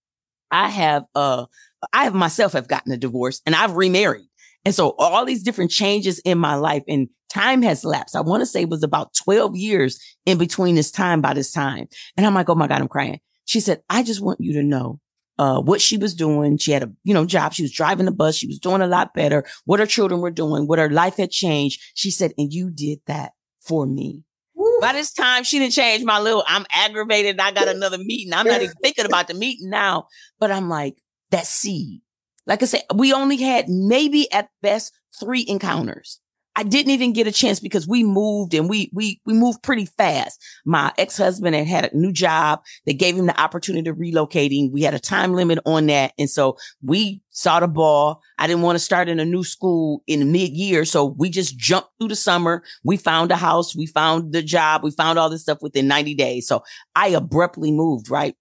I 0.50 0.68
have, 0.68 1.04
uh, 1.14 1.46
I 1.94 2.04
have 2.04 2.14
myself 2.14 2.52
have 2.52 2.68
gotten 2.68 2.92
a 2.92 2.98
divorce 2.98 3.40
and 3.46 3.54
I've 3.54 3.76
remarried. 3.76 4.26
And 4.64 4.74
so 4.74 4.94
all 4.98 5.24
these 5.24 5.42
different 5.42 5.70
changes 5.70 6.18
in 6.20 6.38
my 6.38 6.56
life 6.56 6.84
and 6.86 7.08
time 7.32 7.62
has 7.62 7.84
lapsed. 7.84 8.16
I 8.16 8.20
want 8.20 8.40
to 8.42 8.46
say 8.46 8.62
it 8.62 8.68
was 8.68 8.82
about 8.82 9.14
12 9.14 9.56
years 9.56 9.98
in 10.26 10.38
between 10.38 10.74
this 10.74 10.90
time 10.90 11.20
by 11.20 11.34
this 11.34 11.52
time. 11.52 11.88
And 12.16 12.26
I'm 12.26 12.34
like, 12.34 12.48
oh 12.48 12.54
my 12.54 12.66
God, 12.66 12.80
I'm 12.80 12.88
crying. 12.88 13.20
She 13.44 13.60
said, 13.60 13.82
I 13.88 14.02
just 14.02 14.20
want 14.20 14.40
you 14.40 14.52
to 14.54 14.62
know 14.62 15.00
uh, 15.38 15.60
what 15.60 15.80
she 15.80 15.96
was 15.96 16.14
doing. 16.14 16.58
She 16.58 16.72
had 16.72 16.82
a, 16.82 16.92
you 17.04 17.14
know, 17.14 17.24
job. 17.24 17.52
She 17.52 17.62
was 17.62 17.72
driving 17.72 18.06
the 18.06 18.12
bus. 18.12 18.36
She 18.36 18.46
was 18.46 18.58
doing 18.58 18.82
a 18.82 18.86
lot 18.86 19.14
better. 19.14 19.44
What 19.64 19.80
her 19.80 19.86
children 19.86 20.20
were 20.20 20.30
doing, 20.30 20.66
what 20.66 20.78
her 20.78 20.90
life 20.90 21.16
had 21.16 21.30
changed. 21.30 21.80
She 21.94 22.10
said, 22.10 22.32
and 22.38 22.52
you 22.52 22.70
did 22.70 23.00
that 23.06 23.32
for 23.60 23.86
me. 23.86 24.22
Woo. 24.54 24.78
By 24.80 24.92
this 24.92 25.12
time, 25.12 25.44
she 25.44 25.58
didn't 25.58 25.72
change 25.72 26.04
my 26.04 26.20
little, 26.20 26.44
I'm 26.46 26.66
aggravated. 26.70 27.40
I 27.40 27.50
got 27.52 27.68
another 27.68 27.98
meeting. 27.98 28.32
I'm 28.32 28.46
not 28.46 28.62
even 28.62 28.74
thinking 28.82 29.06
about 29.06 29.28
the 29.28 29.34
meeting 29.34 29.70
now, 29.70 30.06
but 30.38 30.50
I'm 30.50 30.68
like, 30.68 30.96
that 31.30 31.46
seed. 31.46 32.02
Like 32.46 32.62
I 32.62 32.66
said, 32.66 32.82
we 32.94 33.12
only 33.12 33.36
had 33.36 33.68
maybe 33.68 34.30
at 34.32 34.50
best 34.62 34.92
three 35.18 35.44
encounters. 35.48 36.20
I 36.54 36.64
didn't 36.64 36.92
even 36.92 37.14
get 37.14 37.26
a 37.26 37.32
chance 37.32 37.60
because 37.60 37.88
we 37.88 38.04
moved 38.04 38.52
and 38.52 38.68
we, 38.68 38.90
we, 38.92 39.20
we 39.24 39.32
moved 39.32 39.62
pretty 39.62 39.86
fast. 39.86 40.42
My 40.66 40.92
ex-husband 40.98 41.54
had 41.54 41.66
had 41.66 41.92
a 41.92 41.96
new 41.96 42.12
job. 42.12 42.60
They 42.84 42.92
gave 42.92 43.16
him 43.16 43.26
the 43.26 43.40
opportunity 43.40 43.84
to 43.84 43.94
relocating. 43.94 44.70
We 44.70 44.82
had 44.82 44.92
a 44.92 44.98
time 44.98 45.32
limit 45.32 45.60
on 45.64 45.86
that. 45.86 46.12
And 46.18 46.28
so 46.28 46.58
we 46.82 47.22
saw 47.30 47.60
the 47.60 47.68
ball. 47.68 48.20
I 48.38 48.46
didn't 48.46 48.62
want 48.62 48.76
to 48.76 48.84
start 48.84 49.08
in 49.08 49.18
a 49.18 49.24
new 49.24 49.44
school 49.44 50.02
in 50.06 50.30
mid 50.30 50.50
year. 50.50 50.84
So 50.84 51.06
we 51.06 51.30
just 51.30 51.56
jumped 51.56 51.88
through 51.98 52.08
the 52.08 52.16
summer. 52.16 52.62
We 52.84 52.98
found 52.98 53.30
a 53.30 53.36
house. 53.36 53.74
We 53.74 53.86
found 53.86 54.34
the 54.34 54.42
job. 54.42 54.82
We 54.82 54.90
found 54.90 55.18
all 55.18 55.30
this 55.30 55.42
stuff 55.42 55.62
within 55.62 55.88
90 55.88 56.14
days. 56.14 56.46
So 56.46 56.62
I 56.94 57.08
abruptly 57.08 57.72
moved, 57.72 58.10
right? 58.10 58.36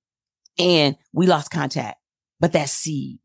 And 0.59 0.97
we 1.14 1.28
lost 1.28 1.49
contact, 1.49 1.97
but 2.41 2.51
that 2.51 2.68
seed 2.68 3.20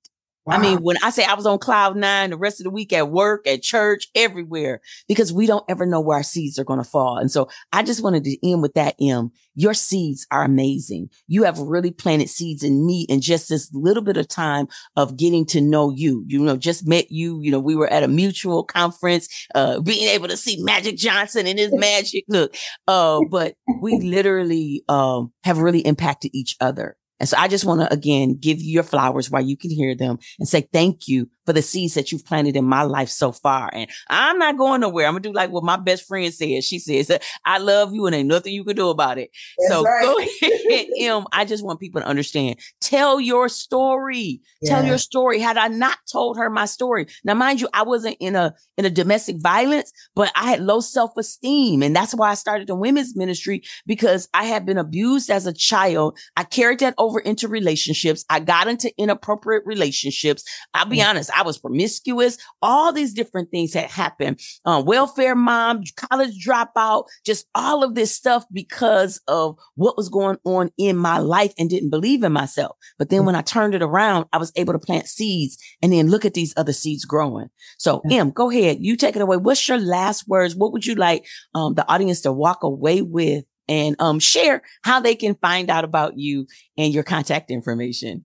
Wow. 0.47 0.57
I 0.57 0.59
mean, 0.61 0.79
when 0.79 0.97
I 1.03 1.11
say 1.11 1.25
I 1.25 1.35
was 1.35 1.45
on 1.45 1.59
cloud 1.59 1.97
nine 1.97 2.31
the 2.31 2.37
rest 2.37 2.61
of 2.61 2.65
the 2.65 2.71
week 2.71 2.93
at 2.93 3.11
work, 3.11 3.49
at 3.49 3.63
church, 3.63 4.07
everywhere, 4.15 4.81
because 5.09 5.33
we 5.33 5.47
don't 5.47 5.65
ever 5.69 5.85
know 5.85 6.01
where 6.01 6.19
our 6.19 6.23
seeds 6.23 6.57
are 6.59 6.65
going 6.65 6.79
to 6.79 6.89
fall. 6.89 7.19
And 7.19 7.31
so 7.31 7.49
I 7.73 7.83
just 7.83 8.03
wanted 8.03 8.23
to 8.25 8.49
end 8.49 8.63
with 8.63 8.75
that, 8.75 8.95
M. 9.01 9.33
Your 9.57 9.75
seeds 9.75 10.25
are 10.31 10.45
amazing. 10.45 11.09
You 11.27 11.43
have 11.45 11.59
really 11.59 11.91
planted 11.91 12.29
seeds 12.29 12.63
in 12.63 12.87
me 12.87 13.07
in 13.09 13.21
just 13.21 13.49
this 13.49 13.71
little 13.73 14.05
bit 14.05 14.19
of 14.19 14.29
time 14.29 14.69
of 14.95 15.17
getting 15.17 15.47
to 15.47 15.61
know 15.61 15.91
you. 15.91 16.25
You 16.29 16.39
know, 16.41 16.57
just 16.57 16.87
met 16.87 17.11
you. 17.11 17.41
You 17.43 17.51
know, 17.51 17.61
we 17.61 17.75
were 17.75 17.89
at 17.89 18.05
a 18.05 18.09
mutual 18.09 18.63
conference, 18.63 19.29
uh, 19.55 19.81
being 19.81 20.09
able 20.11 20.29
to 20.29 20.37
see 20.37 20.63
Magic 20.63 20.97
Johnson 20.97 21.49
and 21.49 21.59
his 21.59 21.73
magic 21.73 22.25
look. 22.29 22.55
Uh, 22.87 23.21
but 23.31 23.55
we 23.83 23.99
literally, 23.99 24.85
um, 24.89 25.33
have 25.43 25.59
really 25.59 25.81
impacted 25.81 26.31
each 26.35 26.57
other. 26.61 26.97
And 27.19 27.29
so 27.29 27.37
I 27.39 27.49
just 27.49 27.65
want 27.65 27.81
to 27.81 27.93
again 27.93 28.37
give 28.39 28.61
you 28.61 28.73
your 28.73 28.83
flowers 28.83 29.31
while 29.31 29.43
you 29.43 29.57
can 29.57 29.71
hear 29.71 29.95
them 29.95 30.19
and 30.39 30.49
say 30.49 30.69
thank 30.73 31.09
you 31.09 31.31
for 31.47 31.53
the 31.53 31.63
seeds 31.63 31.95
that 31.95 32.13
you've 32.13 32.25
planted 32.25 32.57
in 32.57 32.65
my 32.65 32.83
life 32.83 33.09
so 33.09 33.33
far. 33.33 33.71
And 33.73 33.89
I'm 34.09 34.39
not 34.39 34.59
going 34.59 34.81
nowhere. 34.81 35.07
I'm 35.07 35.15
gonna 35.15 35.23
do 35.23 35.33
like 35.33 35.51
what 35.51 35.65
my 35.65 35.77
best 35.77 36.07
friend 36.07 36.33
says. 36.35 36.65
She 36.65 36.79
says, 36.79 37.11
I 37.45 37.59
love 37.59 37.95
you 37.95 38.07
and 38.07 38.15
ain't 38.15 38.29
nothing 38.29 38.53
you 38.53 38.65
can 38.65 38.77
do 38.77 38.91
about 38.91 39.19
it. 39.19 39.31
That's 39.59 39.73
so 39.73 39.83
right. 39.83 40.03
go 40.03 40.19
ahead, 40.71 40.87
M. 40.99 41.25
I 41.33 41.45
just 41.45 41.65
want 41.65 41.81
people 41.81 42.01
to 42.01 42.07
understand. 42.07 42.59
Tell 42.81 43.21
your 43.21 43.49
story. 43.49 44.41
Yeah. 44.61 44.75
Tell 44.75 44.85
your 44.85 44.99
story. 44.99 45.39
Had 45.39 45.57
I 45.57 45.69
not 45.69 45.99
told 46.11 46.37
her 46.37 46.51
my 46.51 46.67
story. 46.67 47.07
Now, 47.25 47.35
mind 47.35 47.61
you, 47.61 47.69
I 47.73 47.83
wasn't 47.85 48.17
in 48.21 48.35
a 48.35 48.55
in 48.77 48.85
a 48.85 48.91
domestic 48.91 49.37
violence, 49.41 49.93
but 50.15 50.33
I 50.35 50.51
had 50.51 50.61
low 50.61 50.81
self-esteem. 50.81 51.83
And 51.83 51.95
that's 51.95 52.15
why 52.15 52.31
I 52.31 52.35
started 52.35 52.67
the 52.67 52.75
women's 52.75 53.17
ministry 53.17 53.63
because 53.87 54.29
I 54.35 54.45
had 54.45 54.67
been 54.67 54.79
abused 54.79 55.31
as 55.31 55.47
a 55.47 55.53
child. 55.53 56.19
I 56.37 56.45
carried 56.45 56.81
that 56.81 56.95
over 56.99 57.21
into 57.21 57.49
relationships. 57.49 58.25
I 58.29 58.41
got 58.41 58.69
into 58.69 58.93
inappropriate 58.99 59.63
relationships. 59.65 60.45
I'll 60.75 60.87
be 60.87 60.99
mm-hmm. 60.99 61.11
honest, 61.11 61.31
I 61.37 61.43
was 61.43 61.59
promiscuous. 61.59 62.39
All 62.63 62.93
these 62.93 63.13
different 63.13 63.51
things 63.51 63.75
had 63.75 63.91
happened. 63.91 64.41
Uh, 64.65 64.83
welfare 64.85 65.35
mom, 65.35 65.83
college 65.97 66.45
dropout, 66.45 67.05
just 67.25 67.47
all 67.55 67.85
of 67.85 67.95
this 67.95 68.13
stuff 68.13 68.45
because 68.53 69.21
of 69.29 69.59
what 69.75 69.97
was 69.97 70.09
going 70.09 70.39
on 70.45 70.71
in 70.79 70.97
my 70.97 71.19
life 71.19 71.53
and 71.59 71.69
didn't 71.69 71.91
believe 71.91 72.23
in 72.23 72.33
myself. 72.33 72.77
But 72.99 73.11
then 73.11 73.21
mm-hmm. 73.21 73.27
when 73.27 73.35
I 73.37 73.43
turned 73.43 73.75
it 73.75 73.83
around, 73.83 74.27
I 74.33 74.39
was 74.39 74.53
able 74.57 74.73
to 74.73 74.79
plant 74.79 75.07
seeds 75.07 75.59
and 75.83 75.93
then 75.93 76.09
look 76.09 76.25
at 76.25 76.35
these 76.35 76.55
other 76.57 76.73
seeds 76.73 77.05
growing. 77.05 77.49
So 77.79 78.01
M, 78.11 78.31
go 78.31 78.51
ahead. 78.51 78.79
You 78.81 78.97
take 78.97 79.17
it 79.17 79.23
away. 79.23 79.37
What's 79.37 79.69
your 79.69 79.79
last 79.79 80.27
words? 80.27 80.57
What 80.57 80.73
would 80.73 80.87
you 80.87 80.95
like 80.95 81.27
um, 81.55 81.75
the 81.75 81.89
audience 81.89 82.23
to 82.23 82.33
walk 82.33 82.63
away 82.63 83.03
with 83.03 83.45
and 83.69 83.97
um, 83.99 84.19
share 84.19 84.63
how 84.83 85.01
they 85.01 85.15
can 85.15 85.35
find 85.35 85.71
out 85.71 85.85
about 85.85 86.17
you 86.17 86.47
and 86.77 86.93
your 86.93 87.03
contact 87.03 87.51
information. 87.51 88.25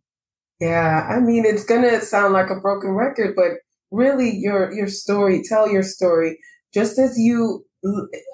Yeah, 0.62 1.08
I 1.10 1.20
mean, 1.20 1.44
it's 1.44 1.66
gonna 1.66 2.02
sound 2.02 2.34
like 2.34 2.52
a 2.52 2.60
broken 2.60 2.92
record, 2.92 3.36
but 3.36 3.54
really, 3.90 4.30
your 4.30 4.72
your 4.72 4.88
story, 4.88 5.42
tell 5.44 5.68
your 5.68 5.82
story, 5.82 6.38
just 6.72 7.00
as 7.00 7.18
you 7.18 7.66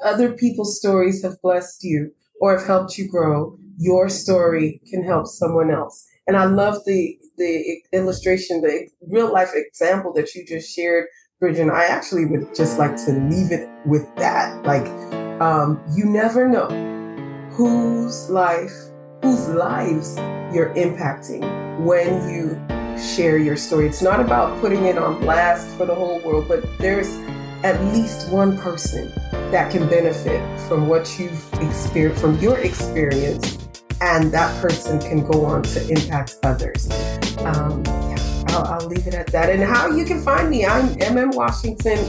other 0.04 0.34
people's 0.34 0.78
stories 0.78 1.24
have 1.24 1.42
blessed 1.42 1.86
you 1.86 2.12
or 2.42 2.58
have 2.58 2.68
helped 2.68 2.98
you 2.98 3.10
grow. 3.10 3.58
Your 3.78 4.10
story 4.10 4.82
can 4.90 5.04
help 5.04 5.28
someone 5.28 5.72
else. 5.72 6.06
And 6.28 6.36
I 6.36 6.44
love 6.46 6.84
the 6.86 7.18
the 7.38 7.82
illustration, 7.94 8.60
the 8.62 8.90
real 9.10 9.32
life 9.32 9.52
example 9.56 10.12
that 10.16 10.36
you 10.36 10.46
just 10.46 10.76
shared, 10.76 11.06
Bridget. 11.40 11.70
I 11.70 11.86
actually 11.86 12.26
would 12.26 12.54
just 12.54 12.78
like 12.78 12.98
to 13.06 13.14
leave 13.14 13.54
it 13.54 13.70
with 13.86 14.06
that. 14.18 14.66
Like, 14.66 14.88
um, 15.40 15.82
you 15.96 16.04
never 16.04 16.46
know 16.46 16.68
whose 17.52 18.30
life, 18.30 18.76
whose 19.22 19.48
lives 19.48 20.18
you're 20.54 20.74
impacting 20.76 21.57
when 21.78 22.30
you 22.30 22.60
share 22.98 23.38
your 23.38 23.56
story. 23.56 23.88
It's 23.88 24.02
not 24.02 24.20
about 24.20 24.60
putting 24.60 24.86
it 24.86 24.98
on 24.98 25.22
blast 25.22 25.76
for 25.78 25.86
the 25.86 25.96
whole 25.96 26.20
world, 26.22 26.48
but 26.48 26.66
there's 26.80 27.16
at 27.64 27.82
least 27.94 28.30
one 28.32 28.58
person 28.58 29.12
that 29.52 29.72
can 29.72 29.88
benefit 29.88 30.42
from 30.68 30.88
what 30.88 31.18
you've 31.20 31.54
experienced, 31.56 32.22
from 32.22 32.38
your 32.40 32.58
experience, 32.60 33.58
and 34.02 34.32
that 34.32 34.62
person 34.62 35.00
can 35.00 35.26
go 35.26 35.46
on 35.46 35.64
to 35.64 35.88
impact 35.90 36.38
others. 36.44 36.90
Um, 37.40 37.84
I'll, 38.50 38.66
I'll, 38.66 38.88
leave 38.88 39.06
it 39.08 39.14
at 39.14 39.28
that. 39.28 39.50
And 39.50 39.62
how 39.62 39.90
you 39.90 40.06
can 40.06 40.22
find 40.22 40.50
me, 40.50 40.66
I'm 40.66 40.88
MM 40.96 41.36
Washington 41.36 42.00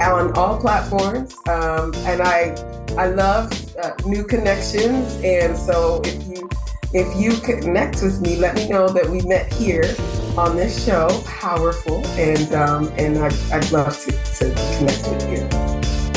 on 0.00 0.32
all 0.36 0.58
platforms, 0.58 1.36
um, 1.48 1.92
and 2.06 2.22
I 2.22 2.54
I 2.96 3.06
love 3.06 3.52
uh, 3.76 3.92
new 4.04 4.24
connections, 4.24 5.14
and 5.24 5.56
so 5.56 6.00
if 6.04 6.26
you 6.26 6.48
if 6.94 7.14
you 7.16 7.32
connect 7.40 8.02
with 8.02 8.20
me, 8.20 8.36
let 8.36 8.54
me 8.54 8.68
know 8.68 8.88
that 8.88 9.08
we 9.08 9.22
met 9.22 9.52
here 9.52 9.94
on 10.36 10.56
this 10.56 10.84
show, 10.84 11.22
powerful, 11.26 12.06
and 12.18 12.52
um, 12.54 12.92
and 12.96 13.18
I, 13.18 13.30
I'd 13.52 13.70
love 13.70 13.98
to, 14.04 14.12
to 14.12 14.76
connect 14.78 15.08
with 15.08 15.30
you 15.30 15.62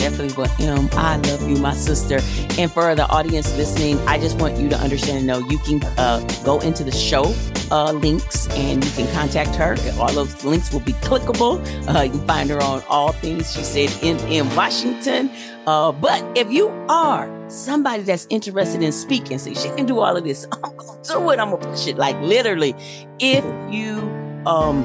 definitely 0.06 0.36
what 0.36 0.60
M. 0.60 0.88
I 0.94 1.18
love 1.18 1.50
you, 1.50 1.56
my 1.56 1.74
sister. 1.74 2.20
And 2.60 2.72
for 2.72 2.94
the 2.94 3.08
audience 3.10 3.58
listening, 3.58 3.98
I 4.08 4.20
just 4.20 4.38
want 4.38 4.56
you 4.58 4.70
to 4.70 4.78
understand 4.78 5.18
and 5.18 5.26
know 5.28 5.40
you 5.40 5.58
can 5.58 5.84
uh, 5.98 6.20
go 6.44 6.60
into 6.60 6.84
the 6.84 6.92
show 6.92 7.34
uh, 7.72 7.92
links 7.92 8.48
and 8.50 8.86
you 8.86 8.92
can 8.92 9.12
contact 9.14 9.56
her. 9.56 9.76
All 10.00 10.14
those 10.14 10.44
links 10.44 10.72
will 10.72 10.82
be 10.82 10.94
clickable. 10.94 11.58
Uh, 11.88 12.04
you 12.04 12.12
can 12.12 12.28
find 12.28 12.52
her 12.52 12.62
on 12.62 12.84
all 12.88 13.14
things 13.14 13.52
she 13.52 13.64
said 13.64 13.92
in, 14.04 14.20
in 14.28 14.56
Washington. 14.56 15.32
Uh, 15.66 15.92
but 15.92 16.24
if 16.38 16.52
you 16.52 16.70
are 16.88 17.28
somebody 17.48 18.04
that's 18.04 18.28
interested 18.30 18.82
in 18.82 18.91
speaking, 18.91 19.38
see, 19.39 19.56
she 19.56 19.70
can 19.70 19.86
do 19.86 20.00
all 20.00 20.16
of 20.18 20.24
this. 20.24 20.46
I'm 20.64 20.76
going 20.76 21.04
to 21.04 21.14
do 21.14 21.30
it. 21.32 21.39
I'm 21.39 21.50
going 21.50 21.62
to 21.62 21.70
push 21.70 21.88
it 21.88 21.98
like 21.98 22.20
literally. 22.22 22.76
If 23.20 23.43
you 23.74 24.00
um, 24.46 24.84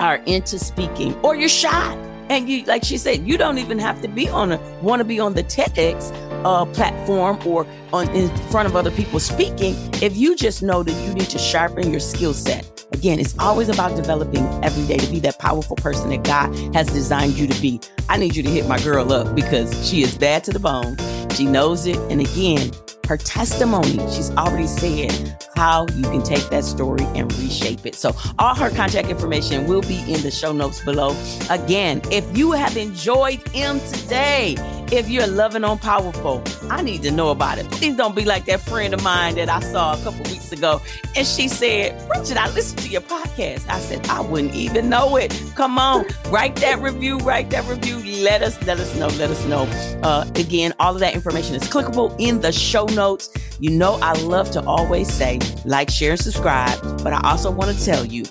are 0.00 0.16
into 0.26 0.58
speaking 0.58 1.14
or 1.20 1.34
you're 1.34 1.48
shy, 1.48 1.94
and 2.30 2.48
you, 2.48 2.64
like 2.64 2.84
she 2.84 2.96
said, 2.96 3.26
you 3.26 3.36
don't 3.36 3.58
even 3.58 3.78
have 3.78 4.00
to 4.00 4.08
be 4.08 4.28
on 4.28 4.52
a 4.52 4.58
want 4.80 5.00
to 5.00 5.04
be 5.04 5.20
on 5.20 5.34
the 5.34 5.44
TEDx 5.44 6.10
uh, 6.44 6.64
platform 6.66 7.38
or 7.46 7.66
on 7.92 8.08
in 8.10 8.28
front 8.50 8.68
of 8.68 8.76
other 8.76 8.90
people 8.90 9.20
speaking. 9.20 9.74
If 10.02 10.16
you 10.16 10.36
just 10.36 10.62
know 10.62 10.82
that 10.82 11.06
you 11.06 11.14
need 11.14 11.30
to 11.30 11.38
sharpen 11.38 11.90
your 11.90 12.00
skill 12.00 12.34
set. 12.34 12.70
Again, 12.92 13.18
it's 13.18 13.36
always 13.38 13.68
about 13.68 13.96
developing 13.96 14.44
every 14.62 14.86
day 14.86 14.98
to 14.98 15.10
be 15.10 15.18
that 15.20 15.38
powerful 15.38 15.76
person 15.76 16.10
that 16.10 16.22
God 16.22 16.54
has 16.74 16.86
designed 16.88 17.34
you 17.34 17.46
to 17.46 17.60
be. 17.60 17.80
I 18.08 18.16
need 18.16 18.36
you 18.36 18.42
to 18.42 18.50
hit 18.50 18.68
my 18.68 18.78
girl 18.78 19.12
up 19.12 19.34
because 19.34 19.88
she 19.88 20.02
is 20.02 20.16
bad 20.16 20.44
to 20.44 20.52
the 20.52 20.60
bone. 20.60 20.96
She 21.34 21.44
knows 21.44 21.86
it. 21.86 21.96
And 22.10 22.20
again, 22.20 22.70
her 23.08 23.16
testimony. 23.16 23.98
She's 24.10 24.30
already 24.32 24.66
said 24.66 25.36
how 25.56 25.86
you 25.94 26.02
can 26.02 26.22
take 26.22 26.48
that 26.50 26.64
story 26.64 27.04
and 27.14 27.32
reshape 27.38 27.86
it. 27.86 27.94
So, 27.94 28.14
all 28.38 28.54
her 28.54 28.70
contact 28.70 29.08
information 29.08 29.66
will 29.66 29.82
be 29.82 30.00
in 30.12 30.22
the 30.22 30.30
show 30.30 30.52
notes 30.52 30.82
below. 30.84 31.16
Again, 31.50 32.00
if 32.10 32.36
you 32.36 32.52
have 32.52 32.76
enjoyed 32.76 33.40
M 33.54 33.80
today, 33.80 34.56
if 34.96 35.08
you're 35.08 35.26
loving 35.26 35.64
on 35.64 35.78
powerful, 35.78 36.42
I 36.70 36.80
need 36.82 37.02
to 37.02 37.10
know 37.10 37.30
about 37.30 37.58
it. 37.58 37.68
Please 37.70 37.96
don't 37.96 38.14
be 38.14 38.24
like 38.24 38.44
that 38.46 38.60
friend 38.60 38.94
of 38.94 39.02
mine 39.02 39.34
that 39.34 39.48
I 39.48 39.60
saw 39.60 39.94
a 39.94 40.02
couple 40.02 40.22
weeks 40.30 40.52
ago. 40.52 40.80
And 41.16 41.26
she 41.26 41.48
said, 41.48 41.96
Bridget, 42.08 42.36
I 42.36 42.48
listened 42.50 42.80
to 42.80 42.88
your 42.88 43.00
podcast. 43.00 43.68
I 43.68 43.80
said, 43.80 44.06
I 44.08 44.20
wouldn't 44.20 44.54
even 44.54 44.88
know 44.88 45.16
it. 45.16 45.32
Come 45.56 45.78
on, 45.78 46.06
write 46.28 46.56
that 46.56 46.80
review, 46.80 47.18
write 47.18 47.50
that 47.50 47.64
review. 47.68 47.98
Let 48.22 48.42
us, 48.42 48.60
let 48.66 48.78
us 48.78 48.94
know, 48.96 49.08
let 49.08 49.30
us 49.30 49.44
know. 49.46 49.64
Uh, 50.02 50.24
again, 50.36 50.72
all 50.78 50.94
of 50.94 51.00
that 51.00 51.14
information 51.14 51.54
is 51.54 51.64
clickable 51.64 52.14
in 52.18 52.40
the 52.40 52.52
show 52.52 52.84
notes. 52.86 53.30
You 53.58 53.70
know, 53.70 53.98
I 54.00 54.12
love 54.22 54.50
to 54.52 54.64
always 54.64 55.12
say 55.12 55.40
like, 55.64 55.90
share, 55.90 56.12
and 56.12 56.20
subscribe. 56.20 56.80
But 57.02 57.12
I 57.12 57.20
also 57.24 57.50
want 57.50 57.76
to 57.76 57.84
tell 57.84 58.04
you 58.04 58.24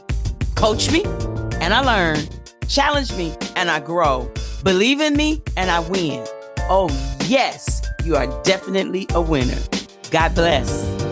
coach 0.56 0.92
me 0.92 1.04
and 1.60 1.74
I 1.74 1.82
learn, 1.82 2.20
challenge 2.68 3.12
me 3.18 3.36
and 3.56 3.70
I 3.70 3.80
grow, 3.80 4.32
believe 4.64 5.02
in 5.02 5.16
me 5.16 5.42
and 5.58 5.70
I 5.70 5.80
win. 5.82 6.26
Oh, 6.70 6.90
yes, 7.26 7.82
you 8.04 8.16
are 8.16 8.28
definitely 8.44 9.06
a 9.14 9.22
winner. 9.22 9.60
God 10.12 10.34
bless. 10.34 11.03